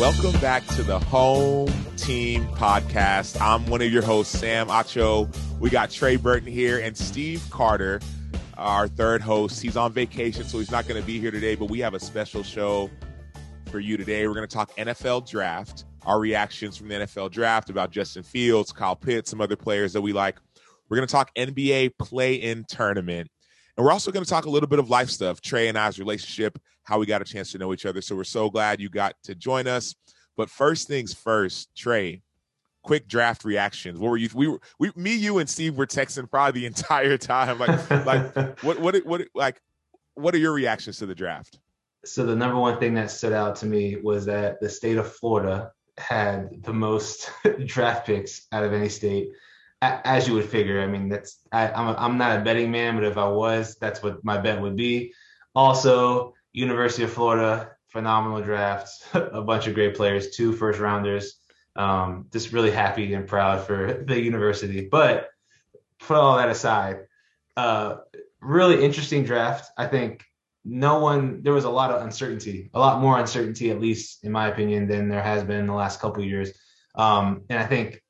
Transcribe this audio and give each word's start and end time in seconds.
Welcome 0.00 0.40
back 0.40 0.66
to 0.68 0.82
the 0.82 0.98
Home 0.98 1.70
Team 1.98 2.46
Podcast. 2.54 3.38
I'm 3.38 3.66
one 3.66 3.82
of 3.82 3.92
your 3.92 4.00
hosts, 4.00 4.38
Sam 4.38 4.68
Acho. 4.68 5.28
We 5.60 5.68
got 5.68 5.90
Trey 5.90 6.16
Burton 6.16 6.50
here 6.50 6.80
and 6.80 6.96
Steve 6.96 7.46
Carter, 7.50 8.00
our 8.56 8.88
third 8.88 9.20
host. 9.20 9.60
He's 9.60 9.76
on 9.76 9.92
vacation, 9.92 10.44
so 10.44 10.58
he's 10.58 10.70
not 10.70 10.88
going 10.88 10.98
to 10.98 11.06
be 11.06 11.20
here 11.20 11.30
today, 11.30 11.54
but 11.54 11.66
we 11.66 11.80
have 11.80 11.92
a 11.92 12.00
special 12.00 12.42
show 12.42 12.90
for 13.70 13.78
you 13.78 13.98
today. 13.98 14.26
We're 14.26 14.32
going 14.32 14.48
to 14.48 14.54
talk 14.54 14.74
NFL 14.76 15.28
draft, 15.28 15.84
our 16.06 16.18
reactions 16.18 16.78
from 16.78 16.88
the 16.88 16.94
NFL 16.94 17.30
draft 17.30 17.68
about 17.68 17.90
Justin 17.90 18.22
Fields, 18.22 18.72
Kyle 18.72 18.96
Pitts, 18.96 19.28
some 19.28 19.42
other 19.42 19.54
players 19.54 19.92
that 19.92 20.00
we 20.00 20.14
like. 20.14 20.38
We're 20.88 20.96
going 20.96 21.08
to 21.08 21.12
talk 21.12 21.30
NBA 21.34 21.98
play 21.98 22.36
in 22.36 22.64
tournament. 22.66 23.30
And 23.80 23.86
we're 23.86 23.92
also 23.92 24.12
going 24.12 24.22
to 24.22 24.28
talk 24.28 24.44
a 24.44 24.50
little 24.50 24.68
bit 24.68 24.78
of 24.78 24.90
life 24.90 25.08
stuff, 25.08 25.40
Trey 25.40 25.68
and 25.68 25.78
I's 25.78 25.98
relationship, 25.98 26.58
how 26.82 26.98
we 26.98 27.06
got 27.06 27.22
a 27.22 27.24
chance 27.24 27.50
to 27.52 27.58
know 27.58 27.72
each 27.72 27.86
other. 27.86 28.02
So 28.02 28.14
we're 28.14 28.24
so 28.24 28.50
glad 28.50 28.78
you 28.78 28.90
got 28.90 29.14
to 29.22 29.34
join 29.34 29.66
us. 29.66 29.94
But 30.36 30.50
first 30.50 30.86
things 30.86 31.14
first, 31.14 31.74
Trey, 31.74 32.20
quick 32.82 33.08
draft 33.08 33.42
reactions. 33.42 33.98
What 33.98 34.10
were 34.10 34.18
you? 34.18 34.28
We 34.34 34.48
were, 34.48 34.60
we, 34.78 34.92
me, 34.96 35.14
you, 35.14 35.38
and 35.38 35.48
Steve 35.48 35.78
were 35.78 35.86
texting 35.86 36.30
probably 36.30 36.60
the 36.60 36.66
entire 36.76 37.16
time. 37.16 37.58
Like, 37.58 37.90
like 38.04 38.60
what, 38.62 38.80
what, 38.80 38.96
what, 39.06 39.22
like, 39.34 39.62
what 40.12 40.34
are 40.34 40.38
your 40.38 40.52
reactions 40.52 40.98
to 40.98 41.06
the 41.06 41.14
draft? 41.14 41.58
So 42.04 42.26
the 42.26 42.36
number 42.36 42.56
one 42.56 42.78
thing 42.78 42.92
that 42.96 43.10
stood 43.10 43.32
out 43.32 43.56
to 43.56 43.66
me 43.66 43.96
was 43.96 44.26
that 44.26 44.60
the 44.60 44.68
state 44.68 44.98
of 44.98 45.10
Florida 45.10 45.72
had 45.96 46.62
the 46.64 46.74
most 46.74 47.30
draft 47.64 48.04
picks 48.04 48.46
out 48.52 48.62
of 48.62 48.74
any 48.74 48.90
state 48.90 49.30
as 49.82 50.28
you 50.28 50.34
would 50.34 50.48
figure. 50.48 50.82
I 50.82 50.86
mean, 50.86 51.08
that's 51.08 51.38
I, 51.52 51.68
am 51.68 51.88
I'm, 51.88 51.96
I'm 51.96 52.18
not 52.18 52.38
a 52.38 52.42
betting 52.42 52.70
man, 52.70 52.96
but 52.96 53.04
if 53.04 53.16
I 53.16 53.28
was, 53.28 53.76
that's 53.80 54.02
what 54.02 54.24
my 54.24 54.38
bet 54.38 54.60
would 54.60 54.76
be. 54.76 55.14
Also, 55.54 56.34
University 56.52 57.04
of 57.04 57.12
Florida, 57.12 57.72
phenomenal 57.88 58.42
draft, 58.42 58.90
a 59.14 59.42
bunch 59.42 59.66
of 59.66 59.74
great 59.74 59.96
players, 59.96 60.30
two 60.30 60.52
first 60.52 60.78
rounders. 60.78 61.36
Um, 61.76 62.26
just 62.32 62.52
really 62.52 62.70
happy 62.70 63.14
and 63.14 63.26
proud 63.26 63.66
for 63.66 64.04
the 64.06 64.20
university. 64.20 64.88
But 64.88 65.30
put 66.00 66.16
all 66.16 66.36
that 66.36 66.48
aside, 66.48 67.06
uh, 67.56 67.96
really 68.40 68.84
interesting 68.84 69.24
draft. 69.24 69.70
I 69.76 69.86
think 69.86 70.24
no 70.62 70.98
one 70.98 71.42
there 71.42 71.54
was 71.54 71.64
a 71.64 71.70
lot 71.70 71.90
of 71.90 72.02
uncertainty, 72.02 72.70
a 72.74 72.78
lot 72.78 73.00
more 73.00 73.18
uncertainty, 73.18 73.70
at 73.70 73.80
least 73.80 74.24
in 74.24 74.32
my 74.32 74.48
opinion, 74.48 74.88
than 74.88 75.08
there 75.08 75.22
has 75.22 75.42
been 75.42 75.60
in 75.60 75.66
the 75.66 75.72
last 75.72 76.00
couple 76.00 76.22
years. 76.22 76.50
Um, 76.94 77.44
and 77.48 77.58
I 77.58 77.66
think 77.66 78.02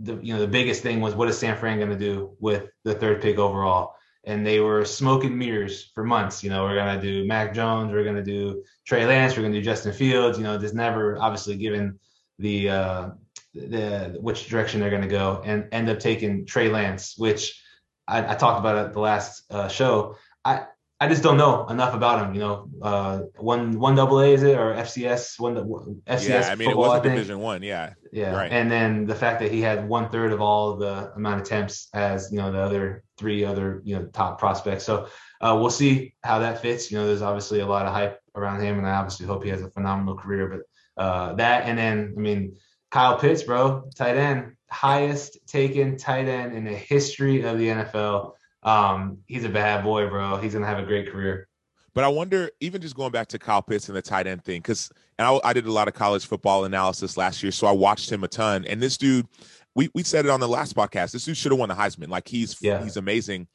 the 0.00 0.18
you 0.22 0.34
know 0.34 0.40
the 0.40 0.48
biggest 0.48 0.82
thing 0.82 1.00
was 1.00 1.14
what 1.14 1.28
is 1.28 1.38
San 1.38 1.56
Fran 1.56 1.78
going 1.78 1.90
to 1.90 1.98
do 1.98 2.36
with 2.40 2.68
the 2.84 2.94
third 2.94 3.22
pick 3.22 3.38
overall? 3.38 3.94
And 4.24 4.44
they 4.44 4.58
were 4.58 4.84
smoking 4.84 5.38
mirrors 5.38 5.92
for 5.94 6.02
months. 6.02 6.42
You 6.42 6.50
know, 6.50 6.64
we're 6.64 6.74
going 6.74 7.00
to 7.00 7.00
do 7.00 7.26
Mac 7.28 7.54
Jones, 7.54 7.92
we're 7.92 8.02
going 8.02 8.16
to 8.16 8.24
do 8.24 8.64
Trey 8.84 9.06
Lance, 9.06 9.36
we're 9.36 9.42
going 9.42 9.52
to 9.52 9.60
do 9.60 9.64
Justin 9.64 9.92
Fields. 9.92 10.36
You 10.36 10.44
know, 10.44 10.58
there's 10.58 10.74
never 10.74 11.16
obviously 11.20 11.56
given 11.56 11.98
the 12.38 12.70
uh, 12.70 13.08
the 13.54 14.16
which 14.20 14.48
direction 14.48 14.80
they're 14.80 14.90
going 14.90 15.02
to 15.02 15.08
go, 15.08 15.42
and 15.44 15.68
end 15.72 15.88
up 15.88 16.00
taking 16.00 16.44
Trey 16.44 16.68
Lance, 16.68 17.14
which 17.16 17.62
I, 18.08 18.32
I 18.32 18.34
talked 18.34 18.60
about 18.60 18.76
at 18.76 18.92
the 18.92 19.00
last 19.00 19.44
uh, 19.50 19.68
show. 19.68 20.16
I 20.44 20.66
I 20.98 21.08
just 21.08 21.22
don't 21.22 21.36
know 21.36 21.66
enough 21.66 21.92
about 21.92 22.24
him. 22.24 22.34
You 22.34 22.40
know, 22.40 22.68
uh, 22.80 23.20
one 23.36 23.78
one 23.78 23.94
double 23.96 24.20
A 24.20 24.32
is 24.32 24.42
it 24.42 24.56
or 24.56 24.74
FCS 24.74 25.38
one 25.38 25.56
FCS? 25.56 26.28
Yeah, 26.28 26.48
I 26.50 26.54
mean 26.54 26.68
football, 26.68 26.84
it 26.84 26.88
was 26.88 27.02
Division 27.02 27.38
One. 27.40 27.62
Yeah, 27.62 27.92
yeah. 28.12 28.34
Right. 28.34 28.50
And 28.50 28.70
then 28.70 29.06
the 29.06 29.14
fact 29.14 29.40
that 29.40 29.52
he 29.52 29.60
had 29.60 29.86
one 29.86 30.08
third 30.08 30.32
of 30.32 30.40
all 30.40 30.76
the 30.76 31.12
amount 31.14 31.40
of 31.40 31.46
attempts 31.46 31.88
as 31.92 32.32
you 32.32 32.38
know 32.38 32.50
the 32.50 32.60
other 32.60 33.04
three 33.18 33.44
other 33.44 33.82
you 33.84 33.96
know 33.96 34.06
top 34.06 34.38
prospects. 34.38 34.84
So 34.84 35.08
uh, 35.42 35.56
we'll 35.60 35.70
see 35.70 36.14
how 36.24 36.38
that 36.38 36.62
fits. 36.62 36.90
You 36.90 36.96
know, 36.96 37.06
there's 37.06 37.22
obviously 37.22 37.60
a 37.60 37.66
lot 37.66 37.84
of 37.84 37.92
hype 37.92 38.18
around 38.34 38.62
him, 38.62 38.78
and 38.78 38.86
I 38.86 38.94
obviously 38.94 39.26
hope 39.26 39.44
he 39.44 39.50
has 39.50 39.60
a 39.60 39.70
phenomenal 39.70 40.16
career. 40.16 40.48
But 40.96 41.02
uh, 41.02 41.34
that 41.34 41.66
and 41.66 41.76
then 41.76 42.14
I 42.16 42.20
mean 42.20 42.56
Kyle 42.90 43.18
Pitts, 43.18 43.42
bro, 43.42 43.90
tight 43.94 44.16
end, 44.16 44.56
highest 44.70 45.46
taken 45.46 45.98
tight 45.98 46.26
end 46.26 46.54
in 46.54 46.64
the 46.64 46.74
history 46.74 47.42
of 47.42 47.58
the 47.58 47.68
NFL. 47.68 48.32
Um, 48.66 49.18
he's 49.26 49.44
a 49.44 49.48
bad 49.48 49.84
boy, 49.84 50.08
bro. 50.08 50.36
He's 50.36 50.52
gonna 50.52 50.66
have 50.66 50.80
a 50.80 50.84
great 50.84 51.10
career. 51.10 51.48
But 51.94 52.04
I 52.04 52.08
wonder, 52.08 52.50
even 52.60 52.82
just 52.82 52.94
going 52.94 53.12
back 53.12 53.28
to 53.28 53.38
Kyle 53.38 53.62
Pitts 53.62 53.88
and 53.88 53.96
the 53.96 54.02
tight 54.02 54.26
end 54.26 54.44
thing, 54.44 54.60
because 54.60 54.90
I, 55.18 55.40
I, 55.42 55.54
did 55.54 55.64
a 55.64 55.72
lot 55.72 55.88
of 55.88 55.94
college 55.94 56.26
football 56.26 56.66
analysis 56.66 57.16
last 57.16 57.42
year, 57.42 57.52
so 57.52 57.66
I 57.66 57.72
watched 57.72 58.12
him 58.12 58.22
a 58.22 58.28
ton. 58.28 58.66
And 58.66 58.82
this 58.82 58.98
dude, 58.98 59.26
we 59.74 59.88
we 59.94 60.02
said 60.02 60.26
it 60.26 60.30
on 60.30 60.40
the 60.40 60.48
last 60.48 60.76
podcast. 60.76 61.12
This 61.12 61.24
dude 61.24 61.38
should 61.38 61.52
have 61.52 61.58
won 61.58 61.70
the 61.70 61.74
Heisman. 61.74 62.08
Like 62.08 62.28
he's 62.28 62.60
yeah. 62.60 62.82
he's 62.82 62.98
amazing. 62.98 63.46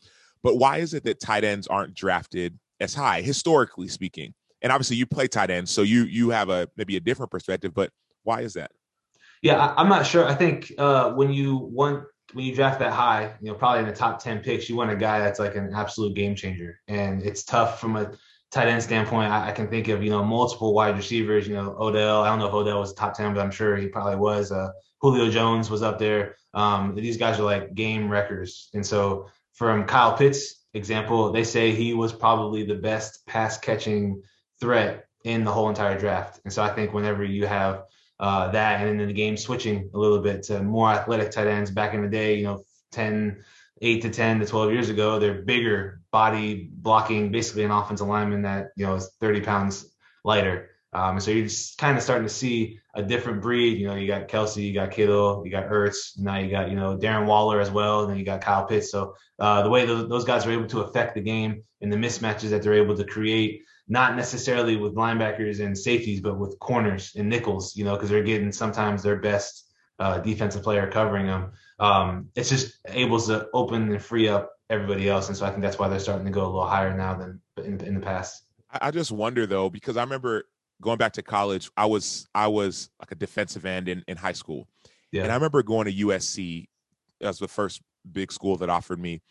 But 0.41 0.55
why 0.55 0.77
is 0.77 0.93
it 0.93 1.03
that 1.03 1.19
tight 1.19 1.43
ends 1.43 1.67
aren't 1.67 1.93
drafted 1.93 2.57
as 2.79 2.95
high, 2.95 3.21
historically 3.21 3.89
speaking? 3.89 4.33
And 4.63 4.71
obviously, 4.71 4.95
you 4.95 5.05
play 5.05 5.27
tight 5.27 5.51
end, 5.51 5.69
so 5.69 5.81
you 5.81 6.05
you 6.05 6.29
have 6.29 6.49
a 6.49 6.67
maybe 6.77 6.95
a 6.95 6.99
different 6.99 7.31
perspective. 7.31 7.73
But 7.73 7.91
why 8.23 8.41
is 8.41 8.53
that? 8.53 8.71
Yeah, 9.43 9.57
I, 9.57 9.81
am 9.81 9.89
not 9.89 10.05
sure. 10.05 10.25
I 10.27 10.35
think 10.35 10.71
uh, 10.77 11.11
when 11.11 11.31
you 11.31 11.57
want 11.57 12.05
when 12.33 12.45
you 12.45 12.55
draft 12.55 12.79
that 12.79 12.93
high, 12.93 13.33
you 13.41 13.51
know, 13.51 13.55
probably 13.55 13.79
in 13.79 13.87
the 13.87 13.93
top 13.93 14.23
10 14.23 14.39
picks, 14.39 14.69
you 14.69 14.75
want 14.75 14.91
a 14.91 14.95
guy 14.95 15.19
that's 15.19 15.39
like 15.39 15.55
an 15.55 15.71
absolute 15.73 16.15
game 16.15 16.35
changer. 16.35 16.79
And 16.87 17.21
it's 17.23 17.43
tough 17.43 17.79
from 17.79 17.95
a 17.95 18.11
tight 18.51 18.67
end 18.67 18.83
standpoint. 18.83 19.31
I, 19.31 19.49
I 19.49 19.51
can 19.51 19.67
think 19.67 19.87
of, 19.87 20.03
you 20.03 20.09
know, 20.09 20.23
multiple 20.23 20.73
wide 20.73 20.95
receivers, 20.95 21.47
you 21.47 21.55
know, 21.55 21.75
Odell. 21.79 22.23
I 22.23 22.29
don't 22.29 22.39
know 22.39 22.47
if 22.47 22.53
Odell 22.53 22.79
was 22.79 22.93
top 22.93 23.13
10, 23.13 23.33
but 23.33 23.41
I'm 23.41 23.51
sure 23.51 23.75
he 23.77 23.87
probably 23.87 24.17
was. 24.17 24.51
Uh, 24.51 24.71
Julio 25.01 25.29
Jones 25.29 25.69
was 25.69 25.81
up 25.81 25.99
there. 25.99 26.35
Um, 26.53 26.95
these 26.95 27.17
guys 27.17 27.39
are 27.39 27.43
like 27.43 27.73
game 27.73 28.09
wreckers. 28.09 28.69
And 28.73 28.85
so 28.85 29.29
from 29.53 29.85
Kyle 29.85 30.15
Pitts 30.15 30.63
example, 30.73 31.31
they 31.31 31.43
say 31.43 31.71
he 31.71 31.93
was 31.93 32.13
probably 32.13 32.65
the 32.65 32.75
best 32.75 33.25
pass 33.25 33.57
catching 33.57 34.21
threat 34.59 35.05
in 35.23 35.43
the 35.43 35.51
whole 35.51 35.69
entire 35.69 35.97
draft. 35.97 36.39
And 36.43 36.53
so 36.53 36.63
I 36.63 36.69
think 36.69 36.93
whenever 36.93 37.23
you 37.23 37.45
have 37.47 37.83
uh, 38.21 38.51
that, 38.51 38.85
and 38.85 38.99
then 38.99 39.07
the 39.07 39.13
game 39.13 39.35
switching 39.35 39.89
a 39.95 39.97
little 39.97 40.19
bit 40.19 40.43
to 40.43 40.61
more 40.61 40.89
athletic 40.89 41.31
tight 41.31 41.47
ends. 41.47 41.71
Back 41.71 41.95
in 41.95 42.03
the 42.03 42.07
day, 42.07 42.35
you 42.35 42.43
know, 42.43 42.63
10, 42.91 43.43
8 43.81 44.01
to 44.03 44.09
10 44.11 44.39
to 44.39 44.45
12 44.45 44.71
years 44.71 44.89
ago, 44.89 45.17
they're 45.17 45.41
bigger 45.41 46.01
body 46.11 46.69
blocking, 46.71 47.31
basically 47.31 47.63
an 47.63 47.71
offensive 47.71 48.07
lineman 48.07 48.43
that, 48.43 48.67
you 48.77 48.85
know, 48.85 48.93
is 48.93 49.09
30 49.19 49.41
pounds 49.41 49.87
lighter. 50.23 50.69
Um, 50.93 51.15
and 51.15 51.23
so 51.23 51.31
you're 51.31 51.47
just 51.47 51.79
kind 51.79 51.97
of 51.97 52.03
starting 52.03 52.27
to 52.27 52.33
see 52.33 52.79
a 52.93 53.01
different 53.01 53.41
breed. 53.41 53.79
You 53.79 53.87
know, 53.87 53.95
you 53.95 54.05
got 54.07 54.27
Kelce, 54.27 54.61
you 54.61 54.73
got 54.73 54.91
Kittle, 54.91 55.41
you 55.43 55.49
got 55.49 55.69
Ertz. 55.69 56.19
Now 56.19 56.37
you 56.37 56.51
got, 56.51 56.69
you 56.69 56.75
know, 56.75 56.97
Darren 56.97 57.25
Waller 57.25 57.59
as 57.59 57.71
well. 57.71 58.01
And 58.01 58.11
then 58.11 58.19
you 58.19 58.25
got 58.25 58.41
Kyle 58.41 58.65
Pitts. 58.65 58.91
So 58.91 59.15
uh, 59.39 59.63
the 59.63 59.69
way 59.69 59.85
those, 59.85 60.09
those 60.09 60.25
guys 60.25 60.45
are 60.45 60.51
able 60.51 60.67
to 60.67 60.81
affect 60.81 61.15
the 61.15 61.21
game 61.21 61.63
and 61.81 61.91
the 61.91 61.97
mismatches 61.97 62.49
that 62.49 62.61
they're 62.61 62.73
able 62.73 62.97
to 62.97 63.05
create 63.05 63.63
not 63.91 64.15
necessarily 64.15 64.77
with 64.77 64.95
linebackers 64.95 65.59
and 65.59 65.77
safeties, 65.77 66.21
but 66.21 66.39
with 66.39 66.57
corners 66.59 67.11
and 67.17 67.27
nickels, 67.27 67.75
you 67.75 67.83
know, 67.83 67.93
because 67.95 68.09
they're 68.09 68.23
getting 68.23 68.49
sometimes 68.49 69.03
their 69.03 69.17
best 69.17 69.69
uh, 69.99 70.17
defensive 70.19 70.63
player 70.63 70.89
covering 70.89 71.25
them. 71.25 71.51
Um, 71.77 72.29
it's 72.33 72.47
just 72.47 72.77
able 72.87 73.19
to 73.19 73.49
open 73.53 73.91
and 73.91 74.01
free 74.01 74.29
up 74.29 74.53
everybody 74.69 75.09
else. 75.09 75.27
And 75.27 75.35
so 75.35 75.45
I 75.45 75.49
think 75.49 75.61
that's 75.61 75.77
why 75.77 75.89
they're 75.89 75.99
starting 75.99 76.25
to 76.25 76.31
go 76.31 76.43
a 76.43 76.45
little 76.45 76.65
higher 76.65 76.95
now 76.95 77.15
than 77.15 77.41
in, 77.57 77.81
in 77.85 77.95
the 77.95 77.99
past. 77.99 78.45
I 78.71 78.91
just 78.91 79.11
wonder 79.11 79.45
though, 79.45 79.69
because 79.69 79.97
I 79.97 80.03
remember 80.03 80.45
going 80.79 80.97
back 80.97 81.11
to 81.13 81.21
college, 81.21 81.69
I 81.75 81.85
was 81.85 82.29
I 82.33 82.47
was 82.47 82.89
like 83.01 83.11
a 83.11 83.15
defensive 83.15 83.65
end 83.65 83.89
in, 83.89 84.05
in 84.07 84.15
high 84.15 84.31
school. 84.31 84.69
Yeah. 85.11 85.23
And 85.23 85.33
I 85.33 85.35
remember 85.35 85.63
going 85.63 85.87
to 85.87 86.05
USC 86.07 86.69
as 87.19 87.39
the 87.39 87.49
first 87.49 87.81
big 88.09 88.31
school 88.31 88.55
that 88.55 88.69
offered 88.69 89.01
me. 89.01 89.21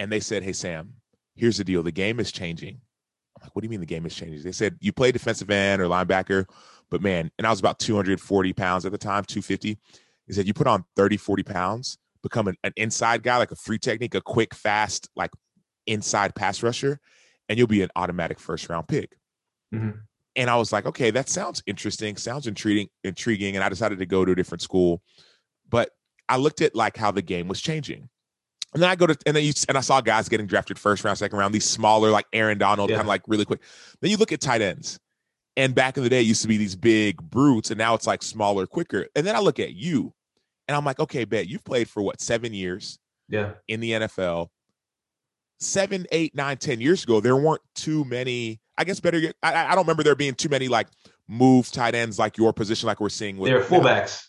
And 0.00 0.10
they 0.10 0.18
said, 0.18 0.42
Hey 0.42 0.52
Sam, 0.52 0.94
here's 1.36 1.58
the 1.58 1.64
deal. 1.64 1.84
The 1.84 1.92
game 1.92 2.18
is 2.18 2.32
changing 2.32 2.80
like, 3.42 3.54
what 3.54 3.62
do 3.62 3.66
you 3.66 3.70
mean 3.70 3.80
the 3.80 3.86
game 3.86 4.04
has 4.04 4.14
changed? 4.14 4.44
They 4.44 4.52
said 4.52 4.76
you 4.80 4.92
play 4.92 5.12
defensive 5.12 5.50
end 5.50 5.80
or 5.80 5.86
linebacker, 5.86 6.46
but 6.90 7.02
man, 7.02 7.30
and 7.38 7.46
I 7.46 7.50
was 7.50 7.60
about 7.60 7.78
240 7.78 8.52
pounds 8.52 8.84
at 8.84 8.92
the 8.92 8.98
time, 8.98 9.24
250. 9.24 9.78
He 10.26 10.32
said 10.32 10.46
you 10.46 10.54
put 10.54 10.66
on 10.66 10.84
30, 10.96 11.16
40 11.16 11.42
pounds, 11.42 11.98
become 12.22 12.48
an, 12.48 12.56
an 12.62 12.72
inside 12.76 13.22
guy, 13.22 13.38
like 13.38 13.50
a 13.50 13.56
three 13.56 13.78
technique, 13.78 14.14
a 14.14 14.20
quick, 14.20 14.54
fast, 14.54 15.08
like 15.16 15.30
inside 15.86 16.34
pass 16.34 16.62
rusher, 16.62 17.00
and 17.48 17.58
you'll 17.58 17.66
be 17.66 17.82
an 17.82 17.90
automatic 17.96 18.38
first 18.38 18.68
round 18.68 18.86
pick. 18.88 19.16
Mm-hmm. 19.74 19.98
And 20.36 20.50
I 20.50 20.56
was 20.56 20.72
like, 20.72 20.86
okay, 20.86 21.10
that 21.10 21.28
sounds 21.28 21.62
interesting, 21.66 22.16
sounds 22.16 22.46
intriguing, 22.46 22.88
intriguing. 23.02 23.56
And 23.56 23.64
I 23.64 23.68
decided 23.68 23.98
to 23.98 24.06
go 24.06 24.24
to 24.24 24.32
a 24.32 24.36
different 24.36 24.62
school. 24.62 25.02
But 25.68 25.90
I 26.28 26.36
looked 26.36 26.60
at 26.60 26.76
like 26.76 26.96
how 26.96 27.10
the 27.10 27.22
game 27.22 27.48
was 27.48 27.60
changing. 27.60 28.08
And 28.72 28.82
then 28.82 28.88
I 28.88 28.94
go 28.94 29.06
to 29.06 29.16
and 29.26 29.34
then 29.34 29.44
you 29.44 29.52
and 29.68 29.76
I 29.76 29.80
saw 29.80 30.00
guys 30.00 30.28
getting 30.28 30.46
drafted 30.46 30.78
first 30.78 31.04
round, 31.04 31.18
second 31.18 31.38
round, 31.38 31.54
these 31.54 31.68
smaller 31.68 32.10
like 32.10 32.26
Aaron 32.32 32.58
Donald, 32.58 32.90
yeah. 32.90 32.96
kind 32.96 33.06
of 33.06 33.08
like 33.08 33.22
really 33.26 33.44
quick. 33.44 33.60
Then 34.00 34.10
you 34.10 34.16
look 34.16 34.32
at 34.32 34.40
tight 34.40 34.62
ends. 34.62 34.98
And 35.56 35.74
back 35.74 35.96
in 35.96 36.04
the 36.04 36.08
day, 36.08 36.20
it 36.20 36.26
used 36.26 36.42
to 36.42 36.48
be 36.48 36.56
these 36.56 36.76
big 36.76 37.20
brutes, 37.20 37.70
and 37.70 37.78
now 37.78 37.94
it's 37.94 38.06
like 38.06 38.22
smaller, 38.22 38.66
quicker. 38.66 39.08
And 39.16 39.26
then 39.26 39.34
I 39.34 39.40
look 39.40 39.58
at 39.58 39.74
you, 39.74 40.14
and 40.68 40.76
I'm 40.76 40.84
like, 40.84 41.00
okay, 41.00 41.24
bet 41.24 41.48
you've 41.48 41.64
played 41.64 41.88
for 41.88 42.02
what 42.02 42.20
seven 42.20 42.54
years? 42.54 42.98
Yeah. 43.28 43.54
In 43.66 43.80
the 43.80 43.90
NFL, 43.90 44.48
seven, 45.58 46.06
eight, 46.12 46.34
nine, 46.34 46.56
ten 46.56 46.80
years 46.80 47.02
ago, 47.02 47.20
there 47.20 47.36
weren't 47.36 47.62
too 47.74 48.04
many. 48.04 48.60
I 48.78 48.84
guess 48.84 49.00
better. 49.00 49.32
I, 49.42 49.66
I 49.66 49.74
don't 49.74 49.84
remember 49.84 50.04
there 50.04 50.14
being 50.14 50.34
too 50.34 50.48
many 50.48 50.68
like 50.68 50.86
move 51.28 51.70
tight 51.70 51.94
ends 51.94 52.18
like 52.18 52.38
your 52.38 52.52
position, 52.52 52.86
like 52.86 53.00
we're 53.00 53.08
seeing 53.08 53.36
with. 53.36 53.50
They're 53.50 53.62
fullbacks. 53.62 54.28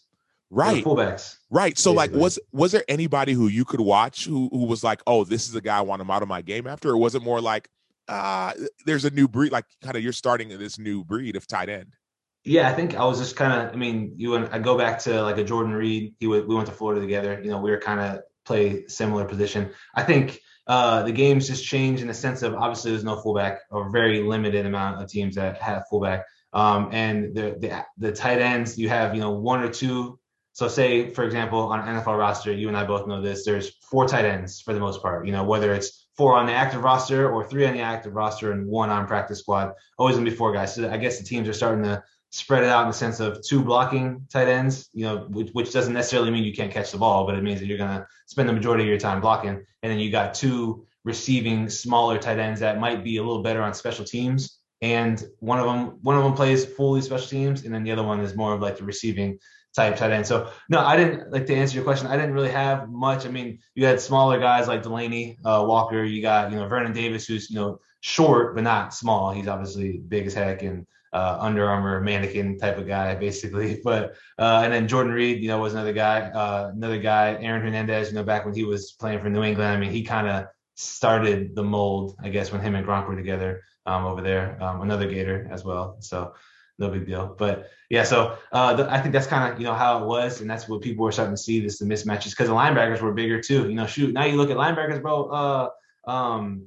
Right. 0.54 0.84
fullbacks. 0.84 1.38
Right. 1.50 1.78
So 1.78 1.94
basically. 1.94 2.16
like 2.16 2.22
was 2.22 2.40
was 2.52 2.72
there 2.74 2.84
anybody 2.90 3.34
who 3.34 3.48
you 3.48 3.64
could 3.64 3.80
watch 3.80 4.26
who 4.26 4.50
who 4.52 4.66
was 4.66 4.84
like, 4.84 5.02
"Oh, 5.08 5.24
this 5.24 5.48
is 5.48 5.56
a 5.56 5.62
guy 5.62 5.78
I 5.78 5.82
want 5.82 6.02
to 6.02 6.06
model 6.06 6.28
my 6.28 6.42
game 6.42 6.68
after?" 6.68 6.90
Or 6.90 6.98
was 6.98 7.16
it 7.16 7.24
more 7.24 7.40
like, 7.40 7.70
uh, 8.10 8.54
there's 8.86 9.06
a 9.06 9.10
new 9.10 9.30
breed 9.30 9.54
like 9.54 9.66
kind 9.82 9.96
of 9.96 10.04
you're 10.04 10.12
starting 10.12 10.50
this 10.50 10.78
new 10.78 11.06
breed 11.06 11.38
of 11.38 11.48
tight 11.48 11.70
end? 11.70 11.96
Yeah, 12.44 12.70
I 12.70 12.74
think 12.74 12.96
I 12.96 13.06
was 13.06 13.18
just 13.18 13.36
kind 13.36 13.54
of. 13.54 13.74
I 13.74 13.78
mean, 13.78 14.14
you 14.18 14.36
and 14.36 14.50
I 14.52 14.60
go 14.60 14.78
back 14.78 15.00
to 15.00 15.22
like 15.24 15.38
a 15.38 15.44
Jordan 15.44 15.74
Reed. 15.74 16.16
He 16.20 16.28
we 16.28 16.42
went 16.42 16.68
to 16.68 16.74
Florida 16.74 17.00
together. 17.00 17.40
You 17.42 17.52
know, 17.52 17.60
we 17.60 17.72
were 17.72 17.80
kind 17.80 18.02
of 18.02 18.22
play 18.46 18.88
similar 18.88 19.24
position. 19.26 19.72
I 19.96 20.04
think 20.04 20.42
uh, 20.68 21.04
the 21.04 21.12
games 21.12 21.48
just 21.48 21.66
changed 21.66 22.02
in 22.02 22.08
the 22.08 22.14
sense 22.14 22.42
of 22.42 22.56
obviously 22.56 22.92
there's 22.92 23.04
no 23.04 23.22
fullback 23.22 23.60
or 23.70 23.90
very 23.90 24.22
limited 24.24 24.66
amount 24.66 25.02
of 25.02 25.10
teams 25.10 25.36
that 25.36 25.62
have 25.62 25.84
fullback. 25.90 26.26
Um, 26.54 26.90
and 26.92 27.34
the, 27.34 27.56
the 27.60 27.86
the 27.98 28.12
tight 28.12 28.40
ends 28.40 28.78
you 28.78 28.90
have 28.90 29.16
you 29.16 29.22
know 29.22 29.32
one 29.32 29.62
or 29.62 29.70
two. 29.70 30.20
So 30.54 30.68
say 30.68 31.10
for 31.10 31.24
example 31.24 31.60
on 31.60 31.88
an 31.88 31.96
NFL 31.96 32.18
roster, 32.18 32.52
you 32.52 32.68
and 32.68 32.78
I 32.78 32.86
both 32.86 33.08
know 33.08 33.22
this. 33.22 33.46
There's 33.46 33.76
four 33.90 34.08
tight 34.08 34.26
ends 34.26 34.62
for 34.62 34.74
the 34.74 34.80
most 34.80 35.02
part. 35.02 35.26
You 35.26 35.32
know 35.32 35.44
whether 35.44 35.74
it's 35.74 36.08
four 36.18 36.36
on 36.36 36.46
the 36.46 36.54
active 36.54 36.84
roster 36.84 37.32
or 37.32 37.48
three 37.48 37.66
on 37.66 37.74
the 37.74 37.82
active 37.82 38.14
roster 38.14 38.52
and 38.52 38.68
one 38.68 38.90
on 38.90 39.08
practice 39.08 39.40
squad. 39.40 39.74
Always 39.98 40.16
gonna 40.16 40.30
be 40.30 40.36
four 40.36 40.54
guys. 40.54 40.76
So 40.76 40.90
I 40.90 40.98
guess 40.98 41.18
the 41.18 41.26
teams 41.26 41.48
are 41.48 41.54
starting 41.54 41.84
to 41.84 42.04
spread 42.32 42.64
it 42.64 42.70
out 42.70 42.84
in 42.84 42.88
the 42.88 42.94
sense 42.94 43.20
of 43.20 43.44
two 43.46 43.62
blocking 43.62 44.26
tight 44.32 44.48
ends, 44.48 44.90
you 44.94 45.06
know, 45.06 45.28
which, 45.30 45.50
which, 45.52 45.74
doesn't 45.74 45.94
necessarily 45.94 46.32
mean 46.32 46.46
you 46.46 46.54
can't 46.54 46.72
catch 46.72 46.92
the 46.92 46.98
ball, 46.98 47.26
but 47.26 47.36
it 47.36 47.44
means 47.44 47.60
that 47.60 47.66
you're 47.66 47.78
to 47.78 48.08
spend 48.26 48.48
the 48.48 48.54
majority 48.54 48.84
of 48.84 48.88
your 48.88 48.98
time 48.98 49.20
blocking. 49.20 49.62
And 49.84 49.92
then 49.92 50.00
you 50.00 50.10
got 50.12 50.34
two 50.34 50.88
receiving 51.04 51.70
smaller 51.70 52.18
tight 52.18 52.40
ends 52.40 52.62
that 52.62 52.80
might 52.80 53.04
be 53.04 53.18
a 53.18 53.24
little 53.24 53.44
better 53.44 53.62
on 53.62 53.74
special 53.74 54.06
teams. 54.06 54.60
And 54.82 55.24
one 55.40 55.60
of 55.60 55.66
them, 55.66 56.00
one 56.02 56.18
of 56.18 56.24
them 56.24 56.34
plays 56.34 56.66
fully 56.66 57.02
special 57.02 57.28
teams, 57.28 57.66
and 57.66 57.74
then 57.74 57.84
the 57.84 57.92
other 57.92 58.04
one 58.04 58.20
is 58.22 58.36
more 58.36 58.54
of 58.54 58.62
like 58.62 58.78
the 58.78 58.84
receiving 58.84 59.38
type 59.76 59.96
tight 59.96 60.12
end. 60.12 60.26
So 60.26 60.50
no, 60.70 60.80
I 60.80 60.98
didn't 60.98 61.32
like 61.32 61.46
to 61.48 61.56
answer 61.56 61.76
your 61.76 61.84
question. 61.84 62.08
I 62.08 62.16
didn't 62.16 62.34
really 62.34 62.52
have 62.52 62.90
much. 62.90 63.26
I 63.26 63.30
mean, 63.30 63.60
you 63.76 63.86
had 63.86 64.02
smaller 64.02 64.40
guys 64.40 64.68
like 64.68 64.84
Delanie 64.84 65.38
uh, 65.46 65.64
Walker. 65.66 66.04
You 66.04 66.22
got 66.22 66.52
you 66.52 66.58
know 66.58 66.68
Vernon 66.68 66.94
Davis, 66.94 67.26
who's 67.28 67.50
you 67.50 67.56
know 67.56 67.80
short 68.02 68.56
but 68.56 68.64
not 68.64 68.94
small. 68.94 69.32
He's 69.32 69.48
obviously 69.48 70.00
big 70.00 70.28
as 70.28 70.34
heck 70.34 70.64
and 70.64 70.86
uh, 71.14 71.38
Under 71.40 71.70
Armour 71.70 72.02
mannequin 72.02 72.58
type 72.58 72.78
of 72.78 72.88
guy, 72.88 73.16
basically. 73.16 73.82
But 73.84 74.16
uh, 74.38 74.62
and 74.64 74.72
then 74.74 74.88
Jordan 74.88 75.14
Reed, 75.14 75.42
you 75.42 75.48
know, 75.48 75.60
was 75.60 75.74
another 75.74 75.94
guy. 75.94 76.22
Uh, 76.22 76.72
another 76.74 77.00
guy, 77.00 77.38
Aaron 77.42 77.62
Hernandez. 77.62 78.10
You 78.10 78.16
know, 78.16 78.24
back 78.24 78.46
when 78.46 78.54
he 78.54 78.64
was 78.64 78.94
playing 78.94 79.20
for 79.20 79.30
New 79.30 79.44
England, 79.44 79.72
I 79.72 79.78
mean, 79.78 79.92
he 79.92 80.04
kind 80.04 80.28
of 80.28 80.46
started 80.76 81.56
the 81.56 81.64
mold, 81.64 82.16
I 82.24 82.30
guess, 82.30 82.52
when 82.52 82.62
him 82.62 82.76
and 82.76 82.86
Gronk 82.86 83.08
were 83.08 83.16
together 83.16 83.64
um, 83.86 84.06
over 84.06 84.22
there. 84.22 84.62
Um, 84.62 84.82
another 84.82 85.08
Gator 85.08 85.48
as 85.52 85.64
well. 85.64 85.98
So 86.00 86.34
no 86.82 86.90
big 86.90 87.06
deal. 87.06 87.36
But 87.38 87.70
yeah, 87.90 88.04
so 88.04 88.38
uh, 88.52 88.74
the, 88.74 88.92
I 88.92 89.00
think 89.00 89.14
that's 89.14 89.28
kind 89.28 89.54
of 89.54 89.60
you 89.60 89.66
know 89.66 89.74
how 89.74 90.04
it 90.04 90.08
was, 90.08 90.42
and 90.42 90.50
that's 90.50 90.68
what 90.68 90.82
people 90.82 91.06
were 91.06 91.12
starting 91.12 91.36
to 91.36 91.42
see 91.42 91.62
this 91.62 91.80
the 91.80 91.86
mismatches 91.86 92.32
because 92.32 92.50
the 92.50 92.56
linebackers 92.56 93.00
were 93.00 93.14
bigger 93.14 93.42
too. 93.42 93.70
You 93.70 93.76
know, 93.76 93.88
shoot, 93.88 94.14
now 94.14 94.26
you 94.26 94.36
look 94.36 94.50
at 94.50 94.58
linebackers, 94.58 95.02
bro. 95.02 95.26
Uh, 95.26 95.70
um, 96.12 96.66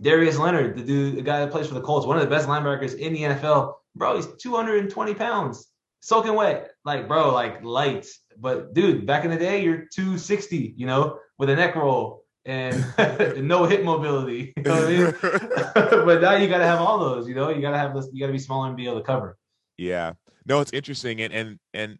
Darius 0.00 0.38
Leonard, 0.38 0.76
the 0.76 0.84
dude, 0.84 1.16
the 1.16 1.22
guy 1.22 1.40
that 1.40 1.50
plays 1.50 1.66
for 1.66 1.74
the 1.74 1.80
Colts, 1.80 2.06
one 2.06 2.16
of 2.16 2.22
the 2.22 2.30
best 2.30 2.48
linebackers 2.48 2.96
in 2.96 3.12
the 3.12 3.20
NFL 3.20 3.74
bro, 3.94 4.16
he's 4.16 4.26
220 4.26 5.14
pounds, 5.14 5.68
soaking 6.00 6.34
wet. 6.34 6.70
Like, 6.84 7.08
bro, 7.08 7.32
like 7.32 7.62
light. 7.62 8.06
But 8.38 8.74
dude, 8.74 9.06
back 9.06 9.24
in 9.24 9.30
the 9.30 9.36
day, 9.36 9.62
you're 9.62 9.86
260, 9.92 10.74
you 10.76 10.86
know, 10.86 11.18
with 11.38 11.50
a 11.50 11.56
neck 11.56 11.76
roll 11.76 12.24
and 12.44 12.76
no 13.46 13.64
hip 13.64 13.84
mobility. 13.84 14.52
You 14.56 14.62
know 14.62 14.84
I 14.84 14.88
mean? 14.88 15.14
but 15.74 16.20
now 16.20 16.34
you 16.34 16.48
gotta 16.48 16.66
have 16.66 16.80
all 16.80 16.98
those, 16.98 17.28
you 17.28 17.34
know, 17.34 17.50
you 17.50 17.60
gotta 17.60 17.78
have 17.78 17.94
this, 17.94 18.08
you 18.12 18.20
gotta 18.20 18.32
be 18.32 18.38
smaller 18.38 18.68
and 18.68 18.76
be 18.76 18.86
able 18.86 18.98
to 18.98 19.04
cover. 19.04 19.38
Yeah. 19.76 20.14
No, 20.46 20.60
it's 20.60 20.72
interesting. 20.72 21.20
And 21.20 21.32
and 21.32 21.58
and 21.72 21.98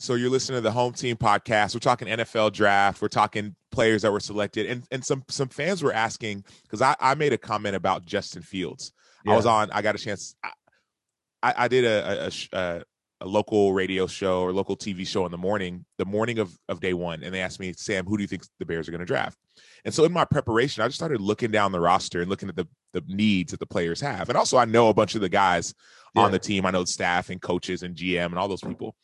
so 0.00 0.14
you're 0.14 0.30
listening 0.30 0.58
to 0.58 0.60
the 0.60 0.70
home 0.70 0.92
team 0.92 1.16
podcast. 1.16 1.74
We're 1.74 1.80
talking 1.80 2.08
NFL 2.08 2.52
draft. 2.52 3.02
We're 3.02 3.08
talking 3.08 3.56
players 3.72 4.02
that 4.02 4.12
were 4.12 4.20
selected. 4.20 4.66
And 4.66 4.84
and 4.90 5.04
some 5.04 5.24
some 5.28 5.48
fans 5.48 5.82
were 5.82 5.92
asking, 5.92 6.44
because 6.62 6.82
I, 6.82 6.94
I 7.00 7.14
made 7.14 7.32
a 7.32 7.38
comment 7.38 7.74
about 7.74 8.04
Justin 8.04 8.42
Fields. 8.42 8.92
Yeah. 9.24 9.32
I 9.32 9.36
was 9.36 9.46
on, 9.46 9.70
I 9.72 9.82
got 9.82 9.94
a 9.94 9.98
chance. 9.98 10.36
I, 11.42 11.54
I 11.56 11.68
did 11.68 11.84
a, 11.84 12.26
a, 12.26 12.58
a, 12.58 12.82
a 13.20 13.26
local 13.26 13.72
radio 13.72 14.06
show 14.06 14.42
or 14.42 14.52
local 14.52 14.76
TV 14.76 15.06
show 15.06 15.24
in 15.26 15.32
the 15.32 15.38
morning, 15.38 15.84
the 15.96 16.04
morning 16.04 16.38
of, 16.38 16.56
of 16.68 16.80
day 16.80 16.94
one, 16.94 17.22
and 17.22 17.34
they 17.34 17.40
asked 17.40 17.58
me, 17.58 17.74
Sam, 17.76 18.06
who 18.06 18.16
do 18.16 18.22
you 18.22 18.28
think 18.28 18.44
the 18.58 18.66
Bears 18.66 18.86
are 18.86 18.92
going 18.92 19.00
to 19.00 19.06
draft? 19.06 19.36
And 19.84 19.92
so 19.92 20.04
in 20.04 20.12
my 20.12 20.24
preparation, 20.24 20.82
I 20.82 20.86
just 20.86 20.98
started 20.98 21.20
looking 21.20 21.50
down 21.50 21.72
the 21.72 21.80
roster 21.80 22.20
and 22.20 22.30
looking 22.30 22.48
at 22.48 22.56
the 22.56 22.68
the 22.94 23.02
needs 23.06 23.50
that 23.50 23.60
the 23.60 23.66
players 23.66 24.00
have, 24.00 24.28
and 24.28 24.38
also 24.38 24.56
I 24.56 24.64
know 24.64 24.88
a 24.88 24.94
bunch 24.94 25.14
of 25.14 25.20
the 25.20 25.28
guys 25.28 25.74
yeah. 26.14 26.22
on 26.22 26.32
the 26.32 26.38
team. 26.38 26.64
I 26.64 26.70
know 26.70 26.84
staff 26.84 27.28
and 27.28 27.40
coaches 27.40 27.82
and 27.82 27.94
GM 27.94 28.26
and 28.26 28.38
all 28.38 28.48
those 28.48 28.62
people. 28.62 28.94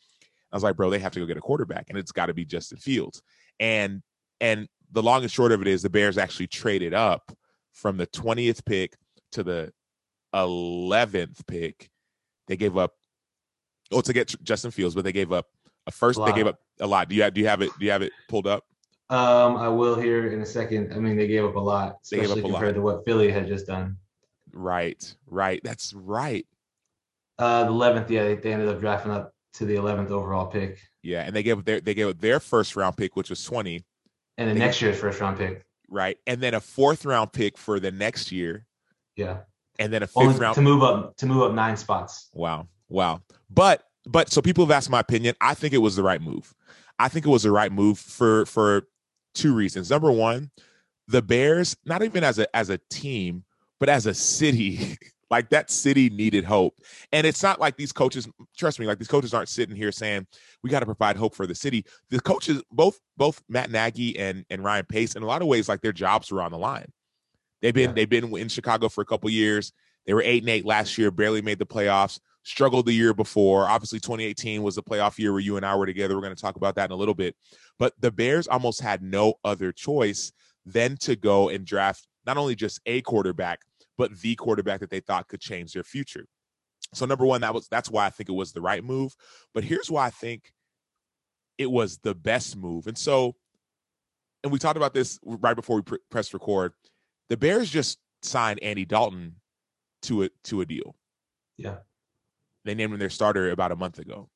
I 0.50 0.56
was 0.56 0.62
like, 0.62 0.76
bro, 0.76 0.88
they 0.88 1.00
have 1.00 1.12
to 1.12 1.20
go 1.20 1.26
get 1.26 1.37
a 1.37 1.43
quarterback, 1.43 1.87
and 1.88 1.99
it's 1.99 2.12
got 2.12 2.26
to 2.26 2.34
be 2.34 2.44
Justin 2.44 2.78
Fields. 2.78 3.20
And 3.61 4.02
and 4.40 4.69
the 4.93 5.02
long 5.02 5.22
and 5.22 5.31
short 5.31 5.52
of 5.52 5.61
it 5.61 5.69
is, 5.69 5.82
the 5.82 5.90
Bears 5.90 6.19
actually 6.19 6.46
traded 6.46 6.94
up 6.94 7.32
from 7.72 7.96
the 7.96 8.06
twentieth 8.06 8.64
pick 8.64 8.94
to 9.32 9.43
the 9.43 9.72
eleventh 10.32 11.44
pick 11.46 11.90
they 12.46 12.56
gave 12.56 12.76
up 12.76 12.93
oh 13.93 14.01
to 14.01 14.13
get 14.13 14.35
Justin 14.43 14.71
Fields, 14.71 14.95
but 14.95 15.05
they 15.05 15.13
gave 15.13 15.33
up 15.33 15.47
a 15.87 15.91
first. 15.91 16.19
A 16.19 16.25
they 16.25 16.33
gave 16.33 16.47
up 16.47 16.61
a 16.81 16.87
lot. 16.87 17.09
Do 17.09 17.15
you 17.15 17.23
have 17.23 17.35
do 17.35 17.41
you 17.41 17.47
have 17.47 17.63
it? 17.63 17.71
Do 17.79 17.85
you 17.85 17.91
have 17.91 18.03
it 18.03 18.13
pulled 18.29 18.47
up? 18.47 18.65
Um, 19.11 19.57
I 19.57 19.69
will 19.69 19.97
here 19.97 20.29
in 20.29 20.41
a 20.41 20.47
second. 20.47 20.93
I 20.93 20.99
mean, 20.99 21.17
they 21.17 21.27
gave 21.27 21.45
up 21.45 21.57
a 21.57 21.61
lot, 21.61 21.99
especially 22.03 22.43
compared 22.43 22.69
lot. 22.69 22.73
to 22.75 22.83
what 22.83 23.05
Philly 23.05 23.31
had 23.31 23.47
just 23.47 23.67
done. 23.67 23.99
Right, 24.53 25.15
right. 25.27 25.61
That's 25.63 25.93
right. 25.93 26.47
Uh, 27.39 27.65
the 27.65 27.71
eleventh, 27.71 28.11
yeah, 28.11 28.25
they, 28.25 28.35
they 28.37 28.53
ended 28.53 28.69
up 28.69 28.81
drafting 28.81 29.13
up 29.13 29.35
to 29.55 29.67
the 29.67 29.77
eleventh 29.77 30.11
overall 30.11 30.47
pick. 30.47 30.79
Yeah, 31.03 31.23
and 31.23 31.35
they 31.35 31.43
gave 31.43 31.65
their 31.65 31.81
they 31.81 31.95
gave 31.95 32.19
their 32.21 32.41
first 32.41 32.77
round 32.77 32.97
pick, 32.97 33.17
which 33.17 33.31
was 33.31 33.45
twenty, 33.45 33.85
and 34.39 34.49
the 34.49 34.55
next 34.55 34.81
year's 34.81 34.99
first 34.99 35.21
round 35.21 35.39
pick. 35.39 35.65
Right, 35.89 36.19
and 36.27 36.41
then 36.41 36.55
a 36.55 36.61
fourth 36.61 37.05
round 37.05 37.33
pick 37.33 37.59
for 37.59 37.79
the 37.79 37.91
next 37.91 38.33
year. 38.33 38.67
Yeah 39.17 39.41
and 39.79 39.93
then 39.93 40.03
a 40.03 40.07
fifth 40.07 40.17
Only 40.17 40.39
round 40.39 40.55
to 40.55 40.63
move 40.63 40.83
up 40.83 41.17
to 41.17 41.27
move 41.27 41.43
up 41.43 41.53
nine 41.53 41.77
spots. 41.77 42.31
Wow, 42.33 42.69
wow. 42.94 43.20
But 43.50 43.85
but 44.06 44.31
so 44.31 44.41
people 44.41 44.64
have 44.64 44.70
asked 44.70 44.91
my 44.91 45.00
opinion. 45.00 45.35
I 45.41 45.55
think 45.55 45.75
it 45.75 45.79
was 45.79 45.96
the 45.96 46.02
right 46.02 46.20
move. 46.20 46.55
I 46.99 47.08
think 47.08 47.26
it 47.26 47.31
was 47.31 47.43
the 47.43 47.50
right 47.50 47.73
move 47.73 47.99
for 47.99 48.46
for 48.46 48.87
two 49.35 49.55
reasons. 49.55 49.91
Number 49.91 50.12
one, 50.12 50.50
the 51.08 51.23
Bears, 51.23 51.76
not 51.85 52.02
even 52.02 52.25
as 52.25 52.38
a 52.38 52.56
as 52.56 52.70
a 52.70 52.79
team, 52.91 53.44
but 53.81 53.88
as 53.88 54.06
a 54.06 54.14
city, 54.14 54.96
like 55.31 55.50
that 55.50 55.70
city 55.70 56.08
needed 56.11 56.44
hope. 56.44 56.79
And 57.12 57.26
it's 57.26 57.43
not 57.43 57.61
like 57.61 57.76
these 57.76 57.93
coaches, 57.93 58.29
trust 58.56 58.79
me, 58.79 58.87
like 58.87 58.99
these 58.99 59.08
coaches 59.08 59.35
aren't 59.35 59.49
sitting 59.49 59.76
here 59.76 59.93
saying 59.93 60.26
we 60.62 60.70
got 60.70 60.81
to 60.81 60.87
provide 60.87 61.17
hope 61.17 61.35
for 61.35 61.47
the 61.47 61.55
city. 61.55 61.85
The 62.11 62.20
coaches, 62.20 62.62
both 62.70 63.00
both 63.17 63.43
Matt 63.49 63.70
Nagy 63.70 64.19
and 64.19 64.44
and 64.50 64.62
Ryan 64.62 64.87
Pace, 64.87 65.17
in 65.17 65.23
a 65.23 65.26
lot 65.26 65.43
of 65.43 65.49
ways, 65.49 65.69
like 65.69 65.81
their 65.81 65.93
jobs 65.93 66.31
were 66.31 66.43
on 66.43 66.52
the 66.52 66.58
line. 66.58 66.93
They've 67.62 67.75
been 67.75 67.90
yeah. 67.90 67.94
they've 67.94 68.08
been 68.08 68.37
in 68.37 68.49
Chicago 68.49 68.88
for 68.88 69.00
a 69.00 69.06
couple 69.06 69.31
years. 69.31 69.73
They 70.06 70.12
were 70.12 70.23
eight 70.23 70.43
and 70.43 70.50
eight 70.50 70.67
last 70.67 70.99
year, 70.99 71.11
barely 71.11 71.42
made 71.42 71.59
the 71.59 71.66
playoffs. 71.66 72.21
Struggled 72.45 72.87
the 72.87 72.93
year 72.93 73.15
before. 73.15 73.67
Obviously, 73.67 74.01
2018 74.01 74.63
was 74.63 74.75
the 74.75 74.83
playoff 74.83 75.19
year 75.19 75.33
where 75.33 75.41
you 75.41 75.57
and 75.57 75.65
I 75.65 75.75
were 75.75 75.87
together. 75.87 76.15
We're 76.15 76.23
going 76.23 76.37
to 76.37 76.41
talk 76.41 76.57
about 76.57 76.75
that 76.77 76.87
in 76.87 76.93
a 76.93 76.97
little 76.97 77.15
bit. 77.15 77.35
But 77.79 77.95
the 77.99 78.13
Bears 78.13 78.47
almost 78.47 78.81
had 78.81 79.03
no 79.03 79.35
other 79.45 79.73
choice 79.73 80.33
than 80.67 80.97
to 80.99 81.17
go 81.17 81.49
and 81.49 81.65
draft 81.65 82.07
not 82.27 82.37
only 82.37 82.55
just 82.55 82.81
a 82.87 83.01
quarterback, 83.03 83.61
but 83.97 84.19
the 84.21 84.35
quarterback 84.35 84.81
that 84.81 84.91
they 84.91 85.01
thought 85.01 85.29
could 85.29 85.41
change 85.41 85.73
their 85.73 85.85
future. 85.85 86.27
So 86.93 87.07
number 87.07 87.27
one, 87.27 87.41
that 87.41 87.55
was 87.55 87.67
that's 87.69 87.91
why 87.91 88.07
I 88.07 88.11
think 88.11 88.29
it 88.29 88.33
was 88.33 88.53
the 88.53 88.61
right 88.61 88.85
move. 88.85 89.15
But 89.53 89.65
here's 89.65 89.91
why 89.91 90.07
I 90.07 90.11
think 90.11 90.53
it 91.59 91.71
was 91.71 91.99
the 91.99 92.15
best 92.15 92.57
move. 92.57 92.87
And 92.87 92.97
so, 92.97 93.37
and 94.43 94.53
we 94.53 94.59
talked 94.59 94.77
about 94.77 94.95
this 94.95 95.19
right 95.25 95.57
before 95.57 95.77
we 95.77 95.83
pr- 95.83 95.97
pressed 96.11 96.35
record 96.35 96.73
the 97.29 97.37
Bears 97.37 97.71
just 97.71 97.99
signed 98.23 98.63
Andy 98.63 98.85
Dalton 98.85 99.37
to 100.03 100.25
a 100.25 100.29
to 100.45 100.61
a 100.61 100.67
deal. 100.67 100.95
Yeah. 101.57 101.77
They 102.64 102.75
named 102.75 102.92
him 102.92 102.99
their 102.99 103.11
starter 103.11 103.50
about 103.50 103.73
a 103.73 103.76
month 103.76 103.99
ago. 103.99 104.28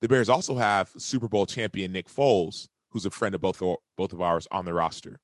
The 0.00 0.08
Bears 0.08 0.28
also 0.28 0.56
have 0.56 0.90
Super 0.96 1.28
Bowl 1.28 1.46
champion 1.46 1.92
Nick 1.92 2.08
Foles, 2.08 2.68
who's 2.90 3.06
a 3.06 3.10
friend 3.10 3.34
of 3.34 3.40
both 3.40 3.62
both 3.96 4.12
of 4.12 4.20
ours 4.20 4.46
on 4.50 4.64
the 4.64 4.72
roster. 4.72 5.20